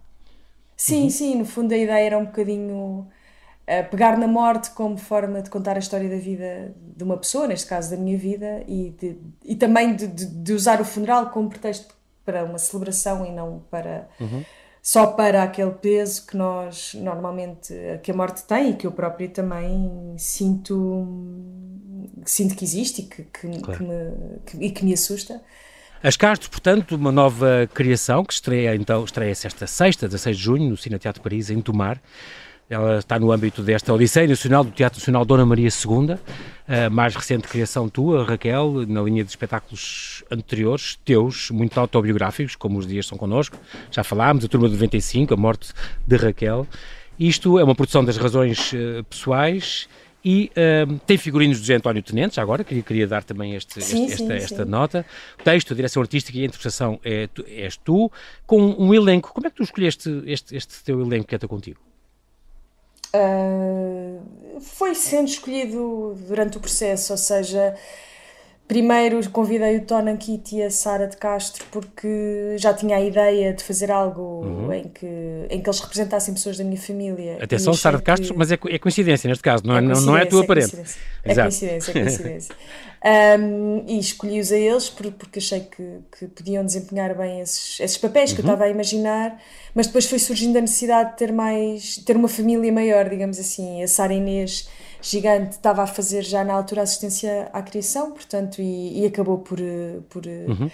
Sim, 0.77 1.03
uhum. 1.03 1.09
sim, 1.09 1.35
no 1.35 1.45
fundo 1.45 1.73
a 1.73 1.77
ideia 1.77 2.05
era 2.05 2.17
um 2.17 2.25
bocadinho 2.25 3.07
pegar 3.89 4.17
na 4.17 4.27
morte 4.27 4.71
como 4.71 4.97
forma 4.97 5.41
de 5.41 5.49
contar 5.49 5.75
a 5.75 5.79
história 5.79 6.09
da 6.09 6.17
vida 6.17 6.73
de 6.95 7.03
uma 7.03 7.17
pessoa, 7.17 7.47
neste 7.47 7.67
caso 7.67 7.91
da 7.91 7.97
minha 7.97 8.17
vida, 8.17 8.63
e, 8.67 8.89
de, 8.89 9.17
e 9.45 9.55
também 9.55 9.95
de, 9.95 10.07
de, 10.07 10.25
de, 10.25 10.53
usar 10.53 10.81
o 10.81 10.85
funeral 10.85 11.29
como 11.29 11.49
pretexto 11.49 11.95
para 12.25 12.43
uma 12.43 12.57
celebração 12.57 13.25
e 13.25 13.31
não 13.31 13.63
para 13.71 14.07
uhum. 14.19 14.43
só 14.81 15.07
para 15.07 15.43
aquele 15.43 15.71
peso 15.71 16.25
que 16.27 16.37
nós 16.37 16.93
normalmente 16.95 17.73
que 18.03 18.11
a 18.11 18.13
morte 18.13 18.43
tem 18.43 18.71
e 18.71 18.73
que 18.75 18.85
eu 18.85 18.91
própria 18.91 19.27
também 19.27 20.13
sinto 20.17 21.07
sinto 22.25 22.55
que 22.55 22.63
existe 22.63 23.01
e 23.01 23.05
que, 23.05 23.23
que, 23.23 23.61
claro. 23.61 23.79
que 23.79 23.83
me, 23.83 24.39
que, 24.45 24.65
e 24.65 24.71
que 24.71 24.85
me 24.85 24.93
assusta. 24.93 25.41
As 26.03 26.17
Castro, 26.17 26.49
portanto, 26.49 26.95
uma 26.95 27.11
nova 27.11 27.69
criação 27.73 28.25
que 28.25 28.33
estreia 28.33 28.75
então 28.75 29.03
estreia-se 29.03 29.45
esta 29.45 29.67
sexta, 29.67 30.07
16 30.07 30.35
de 30.35 30.43
junho, 30.43 30.69
no 30.69 30.77
Cine 30.77 30.97
Teatro 30.97 31.21
Paris, 31.21 31.51
em 31.51 31.61
Tomar. 31.61 32.01
Ela 32.71 32.99
está 32.99 33.19
no 33.19 33.33
âmbito 33.33 33.61
desta 33.61 33.93
Odisseia 33.93 34.25
Nacional 34.25 34.63
do 34.63 34.71
Teatro 34.71 34.97
Nacional 34.97 35.25
Dona 35.25 35.45
Maria 35.45 35.67
II, 35.67 36.15
a 36.65 36.89
mais 36.89 37.13
recente 37.13 37.45
criação 37.45 37.89
tua, 37.89 38.23
Raquel, 38.23 38.85
na 38.87 39.01
linha 39.01 39.25
de 39.25 39.29
espetáculos 39.29 40.23
anteriores, 40.31 40.97
teus, 41.03 41.51
muito 41.51 41.77
autobiográficos, 41.77 42.55
como 42.55 42.79
Os 42.79 42.87
Dias 42.87 43.07
São 43.07 43.17
Connosco, 43.17 43.57
já 43.91 44.05
falámos, 44.05 44.45
a 44.45 44.47
Turma 44.47 44.69
de 44.69 44.75
95, 44.75 45.33
a 45.33 45.37
morte 45.37 45.73
de 46.07 46.15
Raquel. 46.15 46.65
Isto 47.19 47.59
é 47.59 47.63
uma 47.65 47.75
produção 47.75 48.05
das 48.05 48.15
razões 48.15 48.71
uh, 48.71 49.03
pessoais 49.03 49.89
e 50.23 50.49
uh, 50.51 50.97
tem 51.05 51.17
figurinos 51.17 51.57
do 51.57 51.63
José 51.63 51.75
António 51.75 52.01
Tenente, 52.01 52.37
já 52.37 52.41
agora, 52.41 52.63
queria, 52.63 52.83
queria 52.83 53.05
dar 53.05 53.25
também 53.25 53.53
este, 53.53 53.83
sim, 53.83 54.05
este, 54.05 54.15
sim, 54.15 54.31
esta, 54.31 54.63
sim. 54.63 54.71
nota. 54.71 55.05
O 55.37 55.43
texto, 55.43 55.73
a 55.73 55.75
direção 55.75 56.01
artística 56.01 56.37
e 56.37 56.43
a 56.43 56.45
interpretação 56.45 56.97
é, 57.03 57.27
tu, 57.27 57.43
és 57.49 57.75
tu, 57.75 58.09
com 58.47 58.61
um 58.79 58.93
elenco. 58.93 59.33
Como 59.33 59.45
é 59.45 59.49
que 59.49 59.57
tu 59.57 59.63
escolheste 59.63 60.23
este, 60.25 60.55
este 60.55 60.81
teu 60.85 61.01
elenco 61.01 61.27
que 61.27 61.35
é 61.35 61.39
contigo? 61.39 61.90
Uh, 63.13 64.59
foi 64.61 64.95
sendo 64.95 65.27
escolhido 65.27 66.15
durante 66.27 66.57
o 66.57 66.61
processo, 66.61 67.13
ou 67.13 67.17
seja, 67.17 67.75
primeiro 68.71 69.29
convidei 69.31 69.75
o 69.75 69.81
Tonan 69.81 70.15
Kitty 70.15 70.55
e 70.55 70.63
a 70.63 70.71
Sara 70.71 71.05
de 71.05 71.17
Castro 71.17 71.65
porque 71.69 72.55
já 72.57 72.73
tinha 72.73 72.95
a 72.95 73.01
ideia 73.01 73.51
de 73.53 73.61
fazer 73.61 73.91
algo 73.91 74.45
uhum. 74.45 74.71
em, 74.71 74.83
que, 74.83 75.05
em 75.49 75.61
que 75.61 75.69
eles 75.69 75.81
representassem 75.81 76.33
pessoas 76.33 76.57
da 76.57 76.63
minha 76.63 76.79
família. 76.79 77.37
Atenção, 77.41 77.73
Sara 77.73 77.97
de 77.97 78.03
Castro, 78.03 78.31
que... 78.31 78.37
mas 78.37 78.49
é, 78.49 78.53
é, 78.53 78.79
coincidência 78.79 79.27
neste 79.27 79.43
caso, 79.43 79.67
não 79.67 79.75
é, 79.75 79.81
não, 79.81 79.99
não 79.99 80.15
é 80.15 80.21
a 80.21 80.25
tua 80.25 80.45
é 80.45 80.47
parente. 80.47 80.73
É 81.21 81.33
coincidência, 81.35 81.91
é 81.91 82.01
coincidência. 82.01 82.55
um, 83.41 83.83
e 83.89 83.99
escolhi-os 83.99 84.53
a 84.53 84.57
eles 84.57 84.89
porque 84.89 85.39
achei 85.39 85.59
que, 85.59 85.99
que 86.17 86.27
podiam 86.27 86.63
desempenhar 86.63 87.13
bem 87.13 87.41
esses, 87.41 87.77
esses 87.77 87.97
papéis 87.97 88.29
uhum. 88.29 88.35
que 88.37 88.41
eu 88.41 88.45
uhum. 88.45 88.53
estava 88.53 88.69
a 88.69 88.73
imaginar, 88.73 89.37
mas 89.75 89.87
depois 89.87 90.05
foi 90.05 90.17
surgindo 90.17 90.57
a 90.57 90.61
necessidade 90.61 91.11
de 91.11 91.17
ter 91.17 91.33
mais, 91.33 91.97
ter 91.97 92.15
uma 92.15 92.29
família 92.29 92.71
maior, 92.71 93.09
digamos 93.09 93.37
assim. 93.37 93.83
A 93.83 93.87
Sara 93.89 94.13
Inês 94.13 94.69
gigante 95.01 95.51
estava 95.51 95.83
a 95.83 95.87
fazer 95.87 96.23
já 96.23 96.43
na 96.43 96.53
altura 96.53 96.83
assistência 96.83 97.49
à 97.51 97.61
criação, 97.61 98.11
portanto, 98.11 98.61
e, 98.61 99.01
e 99.01 99.05
acabou 99.05 99.39
por, 99.39 99.59
eh, 99.59 99.99
por, 100.09 100.25
eh, 100.25 100.45
uhum. 100.47 100.69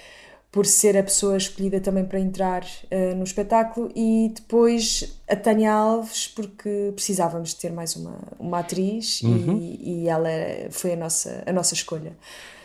por 0.51 0.65
ser 0.65 0.97
a 0.97 1.03
pessoa 1.03 1.37
escolhida 1.37 1.79
também 1.79 2.03
para 2.03 2.19
entrar 2.19 2.63
uh, 2.63 3.15
no 3.15 3.23
espetáculo. 3.23 3.89
E 3.95 4.31
depois 4.35 5.19
a 5.29 5.35
Tânia 5.35 5.71
Alves, 5.71 6.27
porque 6.27 6.91
precisávamos 6.93 7.49
de 7.49 7.55
ter 7.57 7.71
mais 7.71 7.95
uma, 7.95 8.19
uma 8.37 8.59
atriz 8.59 9.21
uhum. 9.21 9.57
e, 9.57 10.03
e, 10.03 10.07
ela 10.09 10.29
foi 10.71 10.93
a 10.93 10.95
nossa, 10.97 11.43
a 11.45 11.53
nossa 11.53 11.73
escolha. 11.73 12.15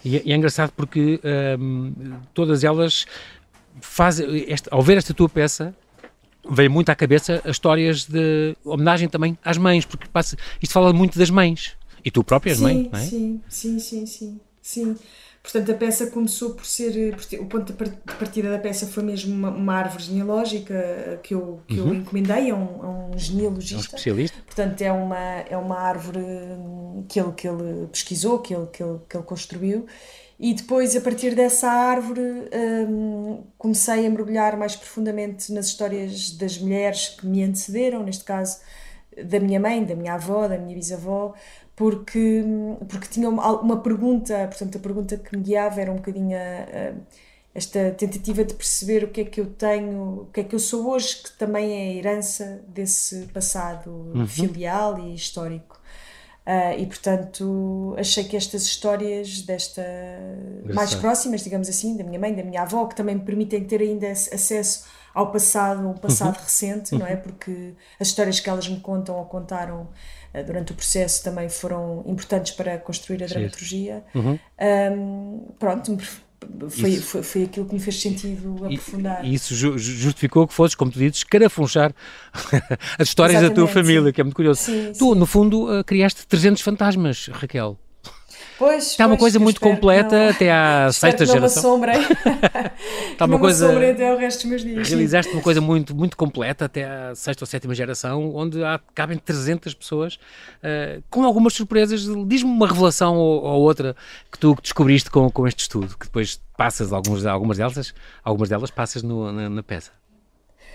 E, 0.05 0.17
é, 0.17 0.23
é 0.33 0.35
engraçado 0.35 0.73
porque 0.77 1.21
um, 1.59 1.93
ehm, 1.97 2.15
todas 2.35 2.65
elas 2.65 3.07
fazem, 3.81 4.47
ao 4.71 4.83
ver 4.83 4.99
esta 4.99 5.15
tua 5.15 5.29
peça, 5.29 5.75
veio 6.49 6.71
muito 6.71 6.91
à 6.91 6.95
cabeça 6.95 7.41
as 7.45 7.53
histórias 7.53 8.05
de 8.05 8.57
homenagem 8.65 9.09
também 9.09 9.39
às 9.45 9.57
mães, 9.57 9.85
porque 9.85 10.07
passa, 10.09 10.37
isto 10.61 10.73
fala 10.73 10.93
muito 10.93 11.19
das 11.19 11.31
mães. 11.31 11.77
E 12.05 12.11
tu 12.11 12.25
própria 12.25 12.51
és 12.51 12.61
mãe, 12.61 12.89
não 12.93 12.99
é? 12.99 13.03
Sim, 13.03 13.41
sim, 13.49 13.79
sim, 13.79 14.07
sim, 14.07 14.41
sim. 14.61 14.97
Portanto, 15.43 15.73
a 15.73 15.75
peça 15.75 16.07
começou 16.07 16.51
por 16.51 16.65
ser. 16.65 17.17
O 17.41 17.47
ponto 17.47 17.73
de 17.73 17.91
partida 18.17 18.49
da 18.49 18.59
peça 18.59 18.87
foi 18.87 19.03
mesmo 19.03 19.35
uma, 19.35 19.51
uma 19.51 19.75
árvore 19.75 20.05
genealógica 20.05 21.19
que 21.21 21.35
eu, 21.35 21.61
que 21.67 21.81
uhum. 21.81 21.89
eu 21.89 21.95
encomendei 21.95 22.51
a 22.51 22.55
um, 22.55 22.83
a 22.83 22.89
um 23.09 23.19
genealogista. 23.19 23.75
É 23.75 23.79
um 23.79 23.81
especialista. 23.81 24.39
Portanto, 24.47 24.81
é 24.83 24.93
uma, 24.93 25.19
é 25.19 25.57
uma 25.57 25.77
árvore 25.77 26.21
que 27.09 27.19
ele, 27.19 27.33
que 27.33 27.49
ele 27.49 27.89
pesquisou, 27.89 28.39
que 28.39 28.55
ele, 28.55 28.67
que 28.69 28.83
ele, 28.83 29.01
que 29.09 29.17
ele 29.17 29.25
construiu 29.25 29.87
e 30.43 30.55
depois, 30.55 30.97
a 30.97 31.01
partir 31.01 31.37
dessa 31.37 31.71
árvore, 31.71 32.21
um, 32.91 33.45
comecei 33.57 34.05
a 34.05 34.11
mergulhar 34.11 34.57
mais 34.57 34.75
profundamente 34.75 35.53
nas 35.53 35.67
histórias 35.67 36.33
das 36.33 36.59
mulheres 36.59 37.11
que 37.11 37.25
me 37.25 37.45
antecederam, 37.45 38.03
neste 38.03 38.25
caso 38.25 38.59
da 39.25 39.39
minha 39.39 39.61
mãe, 39.61 39.85
da 39.85 39.95
minha 39.95 40.15
avó, 40.15 40.49
da 40.49 40.59
minha 40.59 40.75
bisavó, 40.75 41.33
porque, 41.77 42.43
porque 42.89 43.07
tinha 43.07 43.29
uma, 43.29 43.61
uma 43.61 43.81
pergunta, 43.83 44.49
portanto, 44.49 44.79
a 44.79 44.81
pergunta 44.81 45.17
que 45.17 45.37
me 45.37 45.45
guiava 45.45 45.81
era 45.81 45.93
um 45.93 45.97
bocadinho 45.97 46.37
a, 46.37 46.41
a, 46.41 46.93
esta 47.55 47.93
tentativa 47.93 48.45
de 48.45 48.55
perceber 48.55 49.05
o 49.05 49.11
que 49.11 49.21
é 49.21 49.25
que 49.25 49.41
eu 49.41 49.47
tenho, 49.47 50.23
o 50.23 50.27
que 50.33 50.41
é 50.41 50.45
que 50.45 50.57
eu 50.57 50.59
sou 50.59 50.91
hoje, 50.91 51.23
que 51.23 51.39
também 51.39 51.71
é 51.71 51.93
a 51.93 51.95
herança 51.99 52.65
desse 52.67 53.29
passado 53.29 54.11
uhum. 54.13 54.27
filial 54.27 54.99
e 54.99 55.15
histórico. 55.15 55.81
Uh, 56.45 56.77
e 56.77 56.87
portanto 56.87 57.95
achei 57.97 58.25
que 58.25 58.37
estas 58.37 58.65
histórias 58.65 59.43
desta 59.43 59.81
mais 60.75 60.93
próximas, 60.93 61.45
digamos 61.45 61.69
assim, 61.69 61.97
da 61.97 62.03
minha 62.03 62.19
mãe, 62.19 62.35
da 62.35 62.43
minha 62.43 62.63
avó, 62.63 62.85
que 62.87 62.97
também 62.97 63.15
me 63.15 63.21
permitem 63.21 63.63
ter 63.63 63.81
ainda 63.81 64.11
acesso 64.11 64.87
ao 65.15 65.31
passado, 65.31 65.89
um 65.89 65.95
passado 65.95 66.37
uhum. 66.37 66.43
recente, 66.43 66.95
não 66.97 67.07
é? 67.07 67.15
Uhum. 67.15 67.21
Porque 67.21 67.75
as 68.01 68.09
histórias 68.09 68.41
que 68.41 68.51
elas 68.51 68.67
me 68.67 68.81
contam 68.81 69.17
ou 69.17 69.25
contaram 69.27 69.89
uh, 70.35 70.45
durante 70.45 70.73
o 70.73 70.75
processo 70.75 71.23
também 71.23 71.49
foram 71.49 72.03
importantes 72.07 72.53
para 72.53 72.77
construir 72.77 73.23
a 73.23 73.27
dramaturgia. 73.27 74.03
Uhum. 74.13 74.39
Um, 74.61 75.53
pronto, 75.61 75.97
foi, 76.71 76.91
isso, 76.91 77.03
foi, 77.03 77.23
foi 77.23 77.43
aquilo 77.45 77.67
que 77.67 77.75
me 77.75 77.81
fez 77.81 78.01
sentido 78.01 78.65
aprofundar. 78.65 79.25
E 79.25 79.35
isso 79.35 79.55
justificou 79.55 80.47
que 80.47 80.55
fosses, 80.55 80.75
como 80.75 80.91
tu 80.91 80.99
dizes, 80.99 81.25
carafunchar 81.25 81.95
as 82.99 83.09
histórias 83.09 83.39
Exatamente, 83.39 83.49
da 83.49 83.55
tua 83.55 83.69
família, 83.69 84.07
sim. 84.07 84.13
que 84.13 84.21
é 84.21 84.25
muito 84.25 84.37
curioso. 84.37 84.61
Sim, 84.61 84.93
tu, 84.99 85.13
sim. 85.13 85.19
no 85.19 85.27
fundo, 85.27 85.81
uh, 85.81 85.85
criaste 85.85 86.27
300 86.27 86.63
fantasmas, 86.63 87.29
Raquel. 87.33 87.79
Pois, 88.59 88.89
está 88.89 89.07
uma 89.07 89.17
coisa 89.17 89.39
muito 89.39 89.61
completa 89.61 90.17
não, 90.17 90.29
até 90.31 90.53
à 90.53 90.91
sexta 90.93 91.25
não 91.25 91.33
geração. 91.33 91.79
Me 91.83 93.13
está 93.13 93.25
uma 93.25 93.39
coisa. 93.39 93.91
até 93.91 94.13
o 94.13 94.17
resto 94.17 94.39
dos 94.41 94.47
meus 94.47 94.63
dias. 94.63 94.89
Realizaste 94.89 95.33
uma 95.33 95.43
coisa 95.43 95.61
muito, 95.61 95.95
muito 95.95 96.17
completa 96.17 96.67
até 96.67 96.85
à 96.85 97.15
sexta 97.15 97.45
ou 97.45 97.47
sétima 97.47 97.75
geração, 97.75 98.35
onde 98.35 98.63
há, 98.63 98.81
cabem 98.95 99.19
300 99.19 99.75
pessoas, 99.75 100.15
uh, 100.15 101.03
com 101.11 101.25
algumas 101.25 101.55
surpresas. 101.55 102.03
Diz-me 102.27 102.51
uma 102.51 102.67
revelação 102.67 103.17
ou, 103.17 103.43
ou, 103.43 103.63
outra 103.63 103.97
que 104.31 104.39
tu 104.39 104.57
descobriste 104.63 105.11
com, 105.11 105.31
com 105.31 105.47
este 105.47 105.61
estudo, 105.61 105.97
que 105.99 106.07
depois 106.07 106.41
passas 106.57 106.93
algumas, 106.93 107.27
algumas 107.27 107.59
delas, 107.59 107.95
algumas 108.23 108.49
delas 108.49 108.71
passas 108.71 109.03
no, 109.03 109.33
na, 109.33 109.49
na 109.49 109.63
peça. 109.63 109.91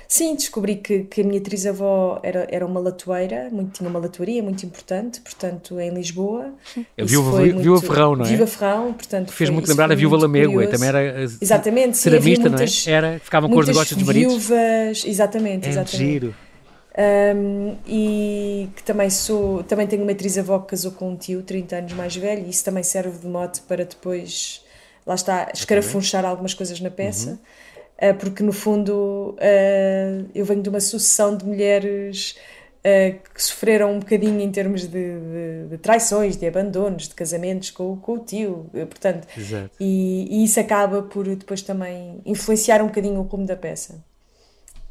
Sim, 0.07 0.35
descobri 0.35 0.77
que, 0.77 1.03
que 1.03 1.21
a 1.21 1.23
minha 1.23 1.39
atriz-avó 1.39 2.19
era, 2.23 2.47
era 2.49 2.65
uma 2.65 2.79
latoeira, 2.79 3.49
muito, 3.51 3.71
tinha 3.73 3.89
uma 3.89 3.99
latoaria 3.99 4.41
muito 4.41 4.65
importante, 4.65 5.19
portanto, 5.19 5.79
em 5.81 5.89
Lisboa. 5.89 6.53
A 6.97 7.03
viúva, 7.03 7.41
viúva 7.41 7.81
Ferrão, 7.81 8.15
não 8.15 8.25
é? 8.25 8.29
Viúva 8.29 8.47
Ferrão, 8.47 8.93
portanto. 8.93 9.33
Fez 9.33 9.49
muito 9.49 9.67
lembrar 9.67 9.91
a 9.91 9.95
viúva 9.95 10.15
Lamego, 10.17 10.65
também 10.67 10.87
era 10.87 11.23
exatamente, 11.23 11.97
ceramista, 11.97 12.47
não 12.47 12.57
é? 12.57 12.65
Era, 12.87 13.19
ficava 13.19 13.49
com 13.49 13.59
os 13.59 13.67
negócios 13.67 13.97
dos 13.97 14.07
maridos. 14.07 14.47
viúvas, 14.47 15.03
exatamente, 15.05 15.67
é 15.67 15.71
exatamente. 15.71 15.97
giro. 15.97 16.35
Um, 16.97 17.75
e 17.85 18.69
que 18.75 18.81
também 18.81 19.09
sou, 19.09 19.61
também 19.63 19.85
tenho 19.85 20.01
uma 20.01 20.13
atriz-avó 20.13 20.57
que 20.59 20.69
casou 20.69 20.93
com 20.93 21.11
um 21.11 21.15
tio 21.15 21.43
30 21.43 21.75
anos 21.75 21.93
mais 21.93 22.15
velho, 22.15 22.47
e 22.47 22.49
isso 22.49 22.63
também 22.63 22.81
serve 22.81 23.19
de 23.19 23.27
mote 23.27 23.61
para 23.61 23.85
depois, 23.85 24.63
lá 25.05 25.15
está, 25.15 25.51
escarafunchar 25.53 26.25
algumas 26.25 26.53
coisas 26.53 26.79
na 26.79 26.89
peça. 26.89 27.31
Uhum. 27.31 27.37
Eh, 27.97 28.13
porque 28.13 28.43
no 28.43 28.53
fundo 28.53 29.35
eh, 29.39 30.23
eu 30.35 30.45
venho 30.45 30.61
de 30.61 30.69
uma 30.69 30.79
sucessão 30.79 31.35
de 31.35 31.43
mulheres 31.43 32.37
eh, 32.83 33.15
que 33.33 33.41
sofreram 33.41 33.93
um 33.93 33.99
bocadinho 33.99 34.39
em 34.39 34.51
termos 34.51 34.81
de, 34.81 34.89
de, 34.89 35.67
de 35.71 35.77
traições, 35.79 36.37
de 36.37 36.45
abandonos, 36.45 37.07
de 37.07 37.15
casamentos 37.15 37.71
com, 37.71 37.97
com 37.97 38.13
o 38.13 38.19
tio, 38.19 38.69
portanto, 38.71 39.27
e, 39.79 40.27
e, 40.29 40.43
isso 40.43 40.59
acaba 40.59 41.01
por 41.01 41.27
depois 41.27 41.63
também 41.63 42.21
influenciar 42.23 42.83
um 42.83 42.87
bocadinho 42.87 43.19
o 43.19 43.23
rumo 43.23 43.45
da 43.47 43.55
peça. 43.55 43.95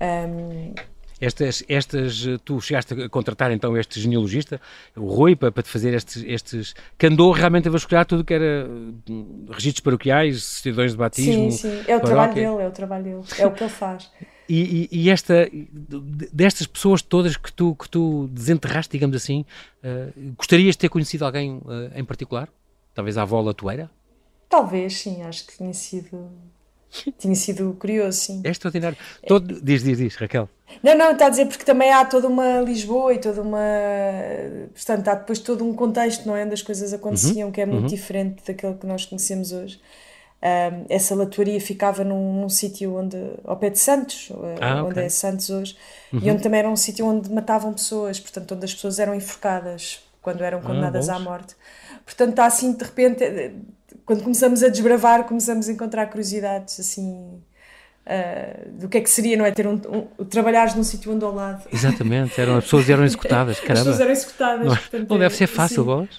Um, 0.00 0.74
estas, 1.20 1.64
estas, 1.68 2.24
tu 2.44 2.60
chegaste 2.60 2.94
a 2.94 3.08
contratar 3.08 3.50
então 3.52 3.76
este 3.76 4.00
genealogista, 4.00 4.60
o 4.94 5.06
Rui, 5.06 5.34
para, 5.34 5.50
para 5.50 5.62
te 5.62 5.68
fazer 5.68 5.94
estes, 5.94 6.22
estes 6.26 6.74
que 6.98 7.06
andou 7.06 7.32
realmente 7.32 7.68
a 7.68 7.70
vasculhar 7.70 8.04
tudo 8.04 8.24
que 8.24 8.34
era 8.34 8.68
hum, 8.68 9.46
registros 9.50 9.80
paroquiais, 9.80 10.42
certidões 10.42 10.92
de 10.92 10.98
batismo. 10.98 11.50
Sim, 11.50 11.70
sim, 11.70 11.84
é 11.86 11.96
o 11.96 12.00
trabalho 12.00 12.34
dele, 12.34 12.46
é 12.46 12.68
o 12.68 12.70
trabalho 12.70 13.04
dele, 13.04 13.22
é 13.38 13.46
o 13.46 13.50
que 13.50 13.62
ele 13.62 13.70
faz. 13.70 14.10
E, 14.48 14.88
e, 14.92 15.00
e, 15.00 15.10
esta, 15.10 15.50
destas 16.32 16.68
pessoas 16.68 17.02
todas 17.02 17.36
que 17.36 17.52
tu, 17.52 17.74
que 17.74 17.88
tu 17.88 18.28
desenterraste, 18.28 18.92
digamos 18.92 19.16
assim, 19.16 19.44
uh, 19.82 20.34
gostarias 20.36 20.76
de 20.76 20.78
ter 20.78 20.88
conhecido 20.88 21.24
alguém 21.24 21.56
uh, 21.56 21.90
em 21.96 22.04
particular? 22.04 22.48
Talvez 22.94 23.18
a 23.18 23.22
avó 23.22 23.40
Latoeira? 23.40 23.90
Talvez, 24.48 24.98
sim, 24.98 25.22
acho 25.22 25.48
que 25.48 25.56
tinha 25.56 25.74
sido 25.74 26.30
tinha 27.18 27.34
sido 27.34 27.76
curioso, 27.78 28.18
sim. 28.18 28.40
É 28.44 28.50
extraordinário. 28.50 28.96
Todo... 29.26 29.60
Diz, 29.60 29.82
diz, 29.82 29.98
diz, 29.98 30.16
Raquel. 30.16 30.48
Não, 30.82 30.96
não, 30.96 31.12
está 31.12 31.26
a 31.26 31.28
dizer 31.30 31.46
porque 31.46 31.64
também 31.64 31.92
há 31.92 32.04
toda 32.04 32.26
uma 32.26 32.60
Lisboa 32.60 33.14
e 33.14 33.18
toda 33.18 33.40
uma. 33.40 33.58
Portanto, 34.74 35.08
há 35.08 35.14
depois 35.14 35.38
todo 35.38 35.64
um 35.64 35.72
contexto, 35.74 36.26
não 36.26 36.36
é? 36.36 36.44
Onde 36.44 36.54
as 36.54 36.62
coisas 36.62 36.92
aconteciam, 36.92 37.46
uhum, 37.46 37.52
que 37.52 37.60
é 37.60 37.66
muito 37.66 37.82
uhum. 37.82 37.88
diferente 37.88 38.42
daquele 38.46 38.74
que 38.74 38.86
nós 38.86 39.04
conhecemos 39.04 39.52
hoje. 39.52 39.80
Um, 40.42 40.84
essa 40.88 41.14
latoaria 41.14 41.60
ficava 41.60 42.04
num, 42.04 42.42
num 42.42 42.48
sítio 42.48 42.94
onde, 42.94 43.16
ao 43.44 43.56
pé 43.56 43.70
de 43.70 43.78
Santos, 43.78 44.30
eh, 44.30 44.56
ah, 44.60 44.82
onde 44.82 44.92
okay. 44.92 45.04
é 45.04 45.08
Santos 45.08 45.48
hoje, 45.48 45.76
uhum. 46.12 46.20
e 46.22 46.30
onde 46.30 46.42
também 46.42 46.60
era 46.60 46.68
um 46.68 46.76
sítio 46.76 47.06
onde 47.06 47.32
matavam 47.32 47.72
pessoas, 47.72 48.20
portanto, 48.20 48.54
onde 48.54 48.64
as 48.66 48.74
pessoas 48.74 48.98
eram 48.98 49.14
enforcadas 49.14 50.00
quando 50.20 50.44
eram 50.44 50.58
ah, 50.58 50.62
condenadas 50.62 51.08
ah, 51.08 51.16
à 51.16 51.18
morte. 51.18 51.56
Portanto, 52.04 52.30
está 52.30 52.46
assim, 52.46 52.72
de 52.72 52.84
repente, 52.84 53.24
eh, 53.24 53.52
quando 54.06 54.22
começamos 54.22 54.62
a 54.62 54.68
desbravar, 54.68 55.24
começamos 55.24 55.68
a 55.68 55.72
encontrar 55.72 56.06
curiosidades 56.06 56.80
assim 56.80 57.42
Uh, 58.06 58.70
do 58.82 58.88
que 58.88 58.98
é 58.98 59.00
que 59.00 59.10
seria, 59.10 59.36
não 59.36 59.44
é? 59.44 59.50
Ter 59.50 59.66
um, 59.66 59.80
um 60.18 60.24
trabalhares 60.24 60.76
num 60.76 60.84
sítio 60.84 61.12
onde 61.12 61.24
ao 61.24 61.34
lado. 61.34 61.64
Exatamente, 61.72 62.40
eram, 62.40 62.58
as 62.58 62.62
pessoas 62.62 62.88
eram 62.88 63.04
executadas, 63.04 63.58
caramba. 63.66 63.80
As 63.80 63.84
pessoas 63.84 64.00
eram 64.00 64.12
executadas. 64.12 64.64
Não, 64.64 64.72
é? 64.72 64.76
portanto, 64.76 65.10
não 65.10 65.18
deve 65.18 65.34
ser 65.34 65.48
fácil, 65.48 65.84
bolas. 65.84 66.14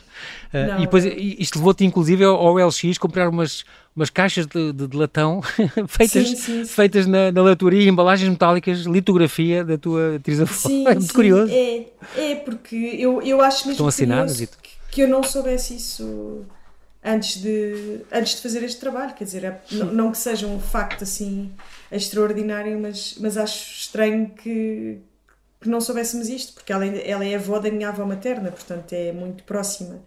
Uh, 0.54 0.80
e 0.80 0.82
depois 0.82 1.06
isto 1.06 1.58
levou-te 1.60 1.86
inclusive 1.86 2.26
ao 2.26 2.56
LX 2.56 2.98
comprar 2.98 3.30
umas, 3.30 3.64
umas 3.96 4.10
caixas 4.10 4.46
de, 4.46 4.74
de, 4.74 4.86
de 4.86 4.98
latão 4.98 5.42
feitas, 5.88 6.28
sim, 6.28 6.36
sim, 6.36 6.66
sim. 6.66 6.66
feitas 6.66 7.08
na, 7.08 7.32
na 7.32 7.42
latoria, 7.42 7.88
embalagens 7.90 8.30
metálicas, 8.30 8.80
litografia 8.80 9.64
da 9.64 9.78
tua 9.78 10.20
Sim, 10.48 10.86
é 10.88 10.94
muito 10.94 11.14
curioso. 11.14 11.54
É, 11.54 11.86
é, 12.18 12.36
porque 12.36 12.76
eu, 12.76 13.22
eu 13.22 13.42
acho 13.42 13.60
mesmo 13.60 13.72
Estão 13.72 13.88
assinadas 13.88 14.42
e 14.42 14.50
que 14.92 15.04
eu 15.04 15.08
não 15.08 15.24
soubesse 15.24 15.74
isso 15.74 16.46
antes 17.08 17.42
de, 17.42 18.02
antes 18.12 18.36
de 18.36 18.42
fazer 18.42 18.64
este 18.64 18.80
trabalho. 18.80 19.14
Quer 19.14 19.24
dizer, 19.24 19.44
é, 19.46 19.62
não, 19.72 20.12
que 20.12 20.18
seja 20.18 20.46
um 20.46 20.60
facto 20.60 21.04
assim 21.04 21.52
extraordinário, 21.92 22.78
mas, 22.80 23.16
mas 23.20 23.38
acho 23.38 23.72
estranho 23.72 24.30
que, 24.30 25.00
que 25.62 25.70
não 25.70 25.80
soubéssemos 25.80 26.28
isto, 26.28 26.54
porque 26.54 26.74
ela, 26.74 26.86
ela 26.86 27.26
é 27.26 27.36
avó 27.36 27.60
da 27.60 27.72
minha 27.72 27.90
avó 27.90 28.06
materna, 28.06 28.52
portanto 28.52 28.92
é 28.94 29.12
muito 29.14 29.44
próxima. 29.44 30.02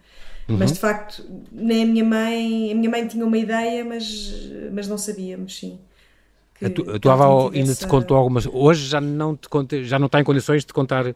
Uhum. 0.48 0.58
Mas 0.58 0.72
de 0.72 0.78
facto, 0.78 1.24
nem 1.50 1.84
a 1.84 1.86
minha 1.86 2.04
mãe, 2.04 2.72
a 2.72 2.74
minha 2.74 2.90
mãe 2.90 3.06
tinha 3.06 3.24
uma 3.24 3.38
ideia, 3.38 3.84
mas, 3.84 4.32
mas 4.72 4.86
não 4.86 4.98
sabíamos, 4.98 5.58
sim. 5.58 5.78
Que, 6.54 6.66
a, 6.66 6.70
tu, 6.70 6.90
a 6.90 6.98
tua 6.98 7.12
avó 7.14 7.50
ainda 7.54 7.72
essa... 7.72 7.86
te 7.86 7.86
contou 7.86 8.16
algumas. 8.16 8.46
Hoje 8.46 8.86
já 8.86 9.00
não, 9.00 9.34
te 9.34 9.48
conta, 9.48 9.82
já 9.82 9.98
não 9.98 10.06
está 10.06 10.20
em 10.20 10.24
condições 10.24 10.64
de 10.64 10.72
contar 10.72 11.14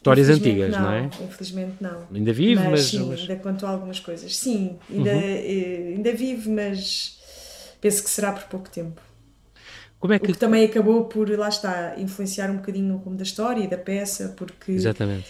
histórias 0.00 0.30
antigas, 0.30 0.72
não, 0.72 0.80
não, 0.80 0.92
é? 0.92 1.10
Infelizmente 1.22 1.74
não. 1.80 2.06
Ainda 2.12 2.32
vive, 2.32 2.62
mas. 2.62 2.70
mas 2.70 2.80
sim, 2.80 3.06
mas... 3.06 3.20
ainda 3.20 3.36
contou 3.36 3.68
algumas 3.68 4.00
coisas. 4.00 4.34
Sim, 4.34 4.78
ainda, 4.90 5.10
uhum. 5.10 5.20
Eh, 5.20 5.92
ainda 5.94 6.12
vive, 6.12 6.48
mas 6.48 7.20
penso 7.80 8.02
que 8.02 8.10
será 8.10 8.32
por 8.32 8.44
pouco 8.44 8.70
tempo. 8.70 9.00
Como 9.98 10.14
é 10.14 10.18
que... 10.18 10.30
O 10.30 10.32
que 10.32 10.38
também 10.38 10.64
acabou 10.64 11.04
por, 11.04 11.28
lá 11.38 11.50
está, 11.50 11.94
influenciar 11.98 12.50
um 12.50 12.56
bocadinho 12.56 12.94
o 12.94 12.96
rumo 12.96 13.16
da 13.16 13.22
história 13.22 13.62
e 13.62 13.68
da 13.68 13.76
peça, 13.76 14.34
porque. 14.36 14.72
Exatamente. 14.72 15.26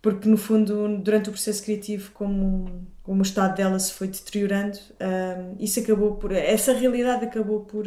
Porque, 0.00 0.28
no 0.28 0.36
fundo, 0.36 0.96
durante 0.98 1.28
o 1.28 1.32
processo 1.32 1.62
criativo, 1.62 2.12
como, 2.12 2.86
como 3.02 3.18
o 3.18 3.22
estado 3.22 3.56
dela 3.56 3.78
se 3.78 3.92
foi 3.92 4.06
deteriorando, 4.06 4.78
um, 5.00 5.56
isso 5.58 5.80
acabou 5.80 6.14
por. 6.14 6.32
Essa 6.32 6.72
realidade 6.72 7.24
acabou 7.24 7.60
por. 7.64 7.86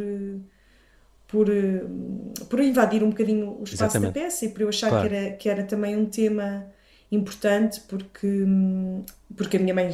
Por, 1.34 1.48
por 2.48 2.60
invadir 2.60 3.04
um 3.04 3.10
bocadinho 3.10 3.58
o 3.60 3.64
espaço 3.64 3.98
Exatamente. 3.98 4.14
da 4.14 4.22
peça 4.22 4.46
e 4.46 4.50
por 4.50 4.62
eu 4.62 4.70
achar 4.70 4.90
claro. 4.90 5.10
que, 5.10 5.16
era, 5.16 5.32
que 5.32 5.50
era 5.50 5.64
também 5.64 5.98
um 5.98 6.06
tema 6.06 6.68
importante 7.12 7.82
porque, 7.88 8.46
porque 9.36 9.58
a 9.58 9.60
minha 9.60 9.74
mãe 9.74 9.92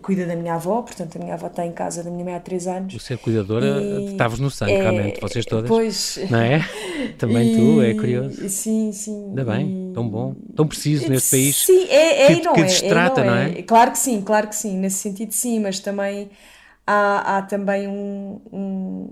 cuida 0.00 0.24
da 0.24 0.34
minha 0.34 0.54
avó, 0.54 0.80
portanto 0.80 1.16
a 1.16 1.18
minha 1.18 1.34
avó 1.34 1.48
está 1.48 1.66
em 1.66 1.72
casa 1.72 2.02
da 2.02 2.10
minha 2.10 2.24
mãe 2.24 2.34
há 2.34 2.40
três 2.40 2.66
anos. 2.66 2.94
O 2.94 2.98
ser 2.98 3.18
cuidadora 3.18 3.78
estavas 4.10 4.38
no 4.38 4.50
sangue, 4.50 4.72
é, 4.72 4.80
realmente, 4.80 5.20
vocês 5.20 5.44
todas. 5.44 5.68
Pois. 5.68 6.18
Não 6.30 6.40
é? 6.40 6.66
Também 7.18 7.52
e, 7.52 7.56
tu, 7.56 7.82
é 7.82 7.92
curioso. 7.92 8.48
Sim, 8.48 8.90
sim. 8.92 9.26
Ainda 9.28 9.44
bem, 9.44 9.90
e, 9.90 9.92
tão 9.92 10.08
bom, 10.08 10.34
tão 10.56 10.66
preciso 10.66 11.10
neste 11.10 11.30
país. 11.30 11.56
Sim, 11.56 11.84
é, 11.90 12.22
é 12.24 12.36
que, 12.36 12.42
não 12.42 12.54
que 12.54 12.60
é, 12.60 12.64
destrata, 12.64 13.20
é, 13.20 13.24
não, 13.24 13.34
não 13.34 13.38
é? 13.38 13.62
Claro 13.62 13.90
que 13.90 13.98
sim, 13.98 14.22
claro 14.22 14.48
que 14.48 14.56
sim, 14.56 14.78
nesse 14.78 14.96
sentido 14.96 15.32
sim, 15.32 15.60
mas 15.60 15.78
também 15.78 16.30
há, 16.86 17.36
há 17.36 17.42
também 17.42 17.86
um, 17.86 18.40
um 18.50 19.10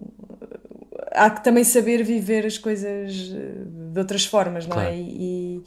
há 1.13 1.31
que 1.31 1.43
também 1.43 1.65
saber 1.65 2.03
viver 2.03 2.47
as 2.47 2.59
coisas 2.59 3.13
de 3.15 3.99
outras 3.99 4.25
formas, 4.25 4.67
não 4.67 4.79
é? 4.81 4.85
claro. 4.85 4.95
é? 4.95 4.99
E, 4.99 5.63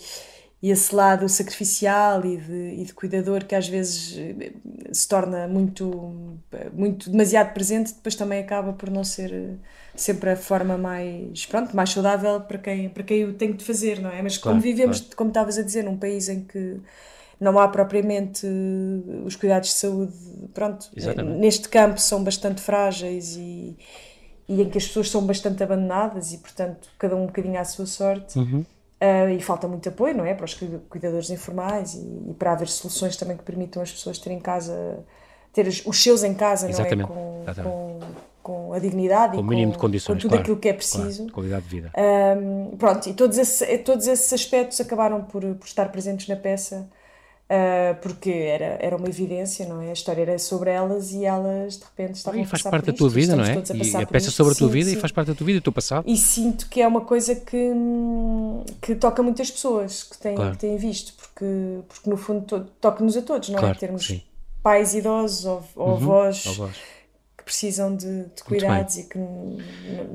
e 0.62 0.70
esse 0.70 0.94
lado 0.94 1.28
sacrificial 1.28 2.24
e 2.24 2.38
de, 2.38 2.82
e 2.82 2.86
de 2.86 2.94
cuidador 2.94 3.46
que 3.46 3.56
às 3.56 3.68
vezes 3.68 4.16
eh, 4.18 4.52
se 4.92 5.08
torna 5.08 5.48
muito, 5.48 6.40
muito 6.72 7.10
demasiado 7.10 7.52
presente, 7.54 7.94
depois 7.96 8.14
também 8.14 8.40
acaba 8.40 8.72
por 8.72 8.90
não 8.92 9.04
ser 9.04 9.34
eh, 9.34 9.56
sempre 9.96 10.30
a 10.30 10.36
forma 10.36 10.78
mais, 10.78 11.48
pronto, 11.48 11.76
mais 11.76 11.90
saudável 11.90 12.42
para 12.42 12.60
quem, 12.60 12.90
para 12.90 13.02
quem 13.02 13.26
o 13.26 13.34
tem 13.34 13.54
de 13.54 13.64
fazer, 13.64 14.00
não 14.00 14.12
é? 14.12 14.22
Mas 14.22 14.38
claro, 14.38 14.58
como 14.58 14.62
vivemos, 14.62 15.00
claro. 15.00 15.16
como 15.16 15.30
estavas 15.32 15.58
a 15.58 15.64
dizer, 15.64 15.84
num 15.84 15.98
país 15.98 16.30
em 16.30 16.44
que 16.44 16.80
não 17.40 17.58
há 17.58 17.68
propriamente 17.68 18.46
eh, 18.46 19.26
os 19.26 19.36
cuidados 19.36 19.70
de 19.70 19.76
saúde, 19.76 20.14
pronto, 20.54 20.92
Exatamente. 20.96 21.40
neste 21.40 21.70
campo 21.70 22.00
são 22.00 22.24
bastante 22.24 22.62
frágeis 22.62 23.36
e, 23.36 23.76
e 24.54 24.62
em 24.62 24.70
que 24.70 24.78
as 24.78 24.88
pessoas 24.88 25.10
são 25.10 25.26
bastante 25.26 25.64
abandonadas 25.64 26.34
e, 26.34 26.38
portanto, 26.38 26.90
cada 27.00 27.16
um 27.16 27.24
um 27.24 27.26
bocadinho 27.28 27.60
à 27.60 27.64
sua 27.64 27.86
sorte. 27.86 28.38
Uhum 28.38 28.66
Uh, 29.02 29.32
e 29.32 29.42
falta 29.42 29.68
muito 29.68 29.90
apoio, 29.90 30.16
não 30.16 30.24
é? 30.24 30.36
Para 30.36 30.46
os 30.46 30.54
cuidadores 30.88 31.32
informais 31.32 31.96
e, 31.96 32.30
e, 32.30 32.36
para 32.36 32.52
haver 32.52 32.68
soluções 32.68 33.18
também 33.18 33.36
que 33.36 33.42
permitam 33.42 33.82
as 33.82 33.92
pessoas 33.92 34.20
terem 34.20 34.38
em 34.38 34.42
casa, 34.42 35.04
ter 35.52 35.66
os 35.68 36.04
seus 36.04 36.24
em 36.24 36.36
casa, 36.36 36.70
Exatamente. 36.70 37.10
não 37.10 37.44
é? 37.48 37.54
Com, 37.56 37.64
com, 37.64 38.00
com, 38.44 38.74
a 38.74 38.78
dignidade 38.78 39.34
com 39.34 39.40
e 39.40 39.44
o 39.44 39.44
mínimo 39.44 39.72
com, 39.72 39.78
de 39.78 39.82
condições, 39.82 40.18
com 40.18 40.22
tudo 40.22 40.30
claro, 40.30 40.44
aquilo 40.44 40.58
que 40.58 40.70
é 40.70 40.74
preciso. 40.74 41.18
Claro, 41.18 41.34
qualidade 41.34 41.64
de 41.64 41.70
vida. 41.70 41.92
Um, 41.98 42.78
pronto, 42.78 43.10
e 43.10 43.14
todos, 43.16 43.40
esse, 43.40 43.76
todos 43.80 44.06
esses 44.06 44.32
aspectos 44.32 44.80
acabaram 44.80 45.24
por, 45.24 45.42
por 45.42 45.66
estar 45.66 45.92
presentes 45.92 46.28
na 46.28 46.36
peça 46.36 46.88
Uh, 47.52 48.00
porque 48.02 48.30
era, 48.30 48.78
era 48.80 48.96
uma 48.96 49.10
evidência, 49.10 49.68
não 49.68 49.82
é? 49.82 49.90
A 49.90 49.94
história 49.94 50.22
era 50.22 50.40
sobre 50.40 50.70
elas 50.70 51.12
e 51.12 51.26
elas 51.26 51.76
de 51.76 51.84
repente 51.84 52.16
estavam 52.16 52.40
e 52.40 52.46
faz 52.46 52.66
a 52.66 52.70
parte 52.70 52.86
da 52.86 52.94
tua 52.94 53.10
vida, 53.10 53.36
não 53.36 53.44
é? 53.44 53.52
A 53.52 53.76
e 53.76 54.04
a 54.04 54.08
peça 54.08 54.32
sobre 54.32 54.54
a 54.54 54.56
tua 54.56 54.70
sim, 54.70 54.74
vida 54.74 54.90
sim. 54.90 54.96
e 54.96 55.00
faz 55.00 55.12
parte 55.12 55.28
da 55.28 55.36
tua 55.36 55.46
vida 55.46 55.58
e 55.58 55.60
do 55.60 55.64
teu 55.64 55.74
passado. 55.74 56.06
E 56.08 56.16
sinto 56.16 56.70
que 56.70 56.82
é 56.82 56.88
uma 56.88 57.02
coisa 57.02 57.36
que, 57.36 57.74
que 58.82 58.96
toca 58.96 59.22
muitas 59.22 59.52
pessoas 59.52 60.02
que 60.04 60.18
têm, 60.18 60.34
claro. 60.34 60.52
que 60.52 60.60
têm 60.60 60.78
visto, 60.78 61.14
porque, 61.16 61.80
porque 61.90 62.10
no 62.10 62.16
fundo 62.16 62.70
toca-nos 62.80 63.18
a 63.18 63.22
todos, 63.22 63.50
não 63.50 63.58
é? 63.58 63.60
claro, 63.60 63.76
é? 63.76 63.80
Termos 63.80 64.08
sim. 64.08 64.22
pais 64.64 64.96
idosos 64.96 65.44
ou, 65.44 65.62
ou 65.76 65.88
uhum, 65.90 65.96
avós. 65.96 66.48
avós 66.48 66.76
que 67.42 67.46
precisam 67.46 67.96
de, 67.96 68.26
de 68.36 68.44
cuidados 68.46 68.98
e 68.98 69.04
que 69.04 69.20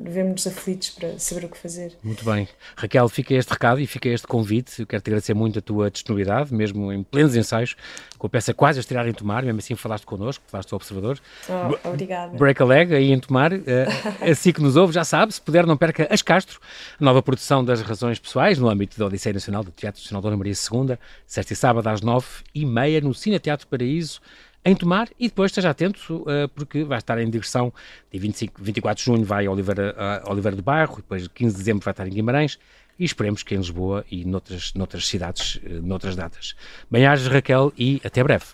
vemos 0.03 0.47
aflitos 0.47 0.91
para 0.91 1.19
saber 1.19 1.45
o 1.45 1.49
que 1.49 1.57
fazer. 1.57 1.93
Muito 2.01 2.23
bem. 2.23 2.47
Raquel, 2.75 3.07
fica 3.09 3.33
este 3.33 3.51
recado 3.51 3.81
e 3.81 3.85
fica 3.85 4.07
este 4.07 4.25
convite. 4.25 4.79
Eu 4.79 4.87
quero 4.87 5.01
te 5.01 5.09
agradecer 5.09 5.33
muito 5.33 5.59
a 5.59 5.61
tua 5.61 5.91
disponibilidade, 5.91 6.53
mesmo 6.53 6.91
em 6.91 7.03
plenos 7.03 7.35
ensaios, 7.35 7.75
com 8.17 8.27
a 8.27 8.29
peça 8.29 8.53
quase 8.53 8.79
a 8.79 8.81
estirar 8.81 9.07
em 9.07 9.13
tomar, 9.13 9.43
mesmo 9.43 9.59
assim 9.59 9.75
falaste 9.75 10.05
connosco, 10.05 10.43
falaste 10.47 10.71
ao 10.71 10.77
observador. 10.77 11.19
Oh, 11.49 11.89
obrigada. 11.89 12.35
Break 12.37 12.61
a 12.61 12.65
leg, 12.65 12.95
aí 12.95 13.11
em 13.11 13.19
tomar. 13.19 13.51
Uh, 13.51 13.59
assim 14.31 14.53
que 14.53 14.61
nos 14.61 14.77
ouve, 14.77 14.93
já 14.93 15.03
sabe, 15.03 15.33
se 15.33 15.41
puder, 15.41 15.65
não 15.65 15.75
perca 15.75 16.07
As 16.09 16.21
Castro, 16.21 16.59
a 16.99 17.03
nova 17.03 17.21
produção 17.21 17.63
das 17.63 17.81
razões 17.81 18.19
pessoais 18.19 18.57
no 18.57 18.69
âmbito 18.69 18.97
da 18.97 19.05
Odisseia 19.05 19.33
Nacional 19.33 19.63
do 19.63 19.71
Teatro 19.71 20.01
Nacional 20.01 20.21
Dona 20.21 20.37
Maria 20.37 20.53
II, 20.53 20.97
sexta 21.25 21.53
e 21.53 21.55
sábado 21.55 21.87
às 21.87 22.01
nove 22.01 22.27
e 22.55 22.65
meia 22.65 23.01
no 23.01 23.13
Cine 23.13 23.37
Teatro 23.37 23.67
Paraíso 23.67 24.21
em 24.67 24.75
tomar 24.75 25.07
e 25.19 25.27
depois 25.27 25.51
esteja 25.51 25.69
atento 25.69 26.23
uh, 26.23 26.47
porque 26.53 26.83
vai 26.83 26.97
estar 26.97 27.17
em 27.19 27.29
digressão 27.29 27.73
de 28.11 28.19
25, 28.19 28.61
24 28.61 28.99
de 28.99 29.05
junho 29.05 29.23
vai 29.23 29.45
a 29.45 29.51
Oliveira, 29.51 29.95
a 29.97 30.29
Oliveira 30.29 30.55
do 30.55 30.61
Bairro, 30.61 30.97
depois 30.97 31.27
15 31.27 31.53
de 31.53 31.57
dezembro 31.59 31.83
vai 31.83 31.91
estar 31.91 32.05
em 32.05 32.11
Guimarães 32.11 32.59
e 32.99 33.05
esperemos 33.05 33.43
que 33.43 33.55
em 33.55 33.59
Lisboa 33.59 34.03
e 34.11 34.25
noutras, 34.25 34.73
noutras 34.73 35.07
cidades, 35.07 35.55
uh, 35.55 35.81
noutras 35.81 36.15
datas. 36.15 36.55
Bem-ajas 36.91 37.27
Raquel 37.27 37.71
e 37.77 38.01
até 38.03 38.23
breve. 38.23 38.45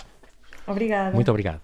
Obrigada. 0.68 1.16
Muito 1.16 1.30
obrigado. 1.30 1.62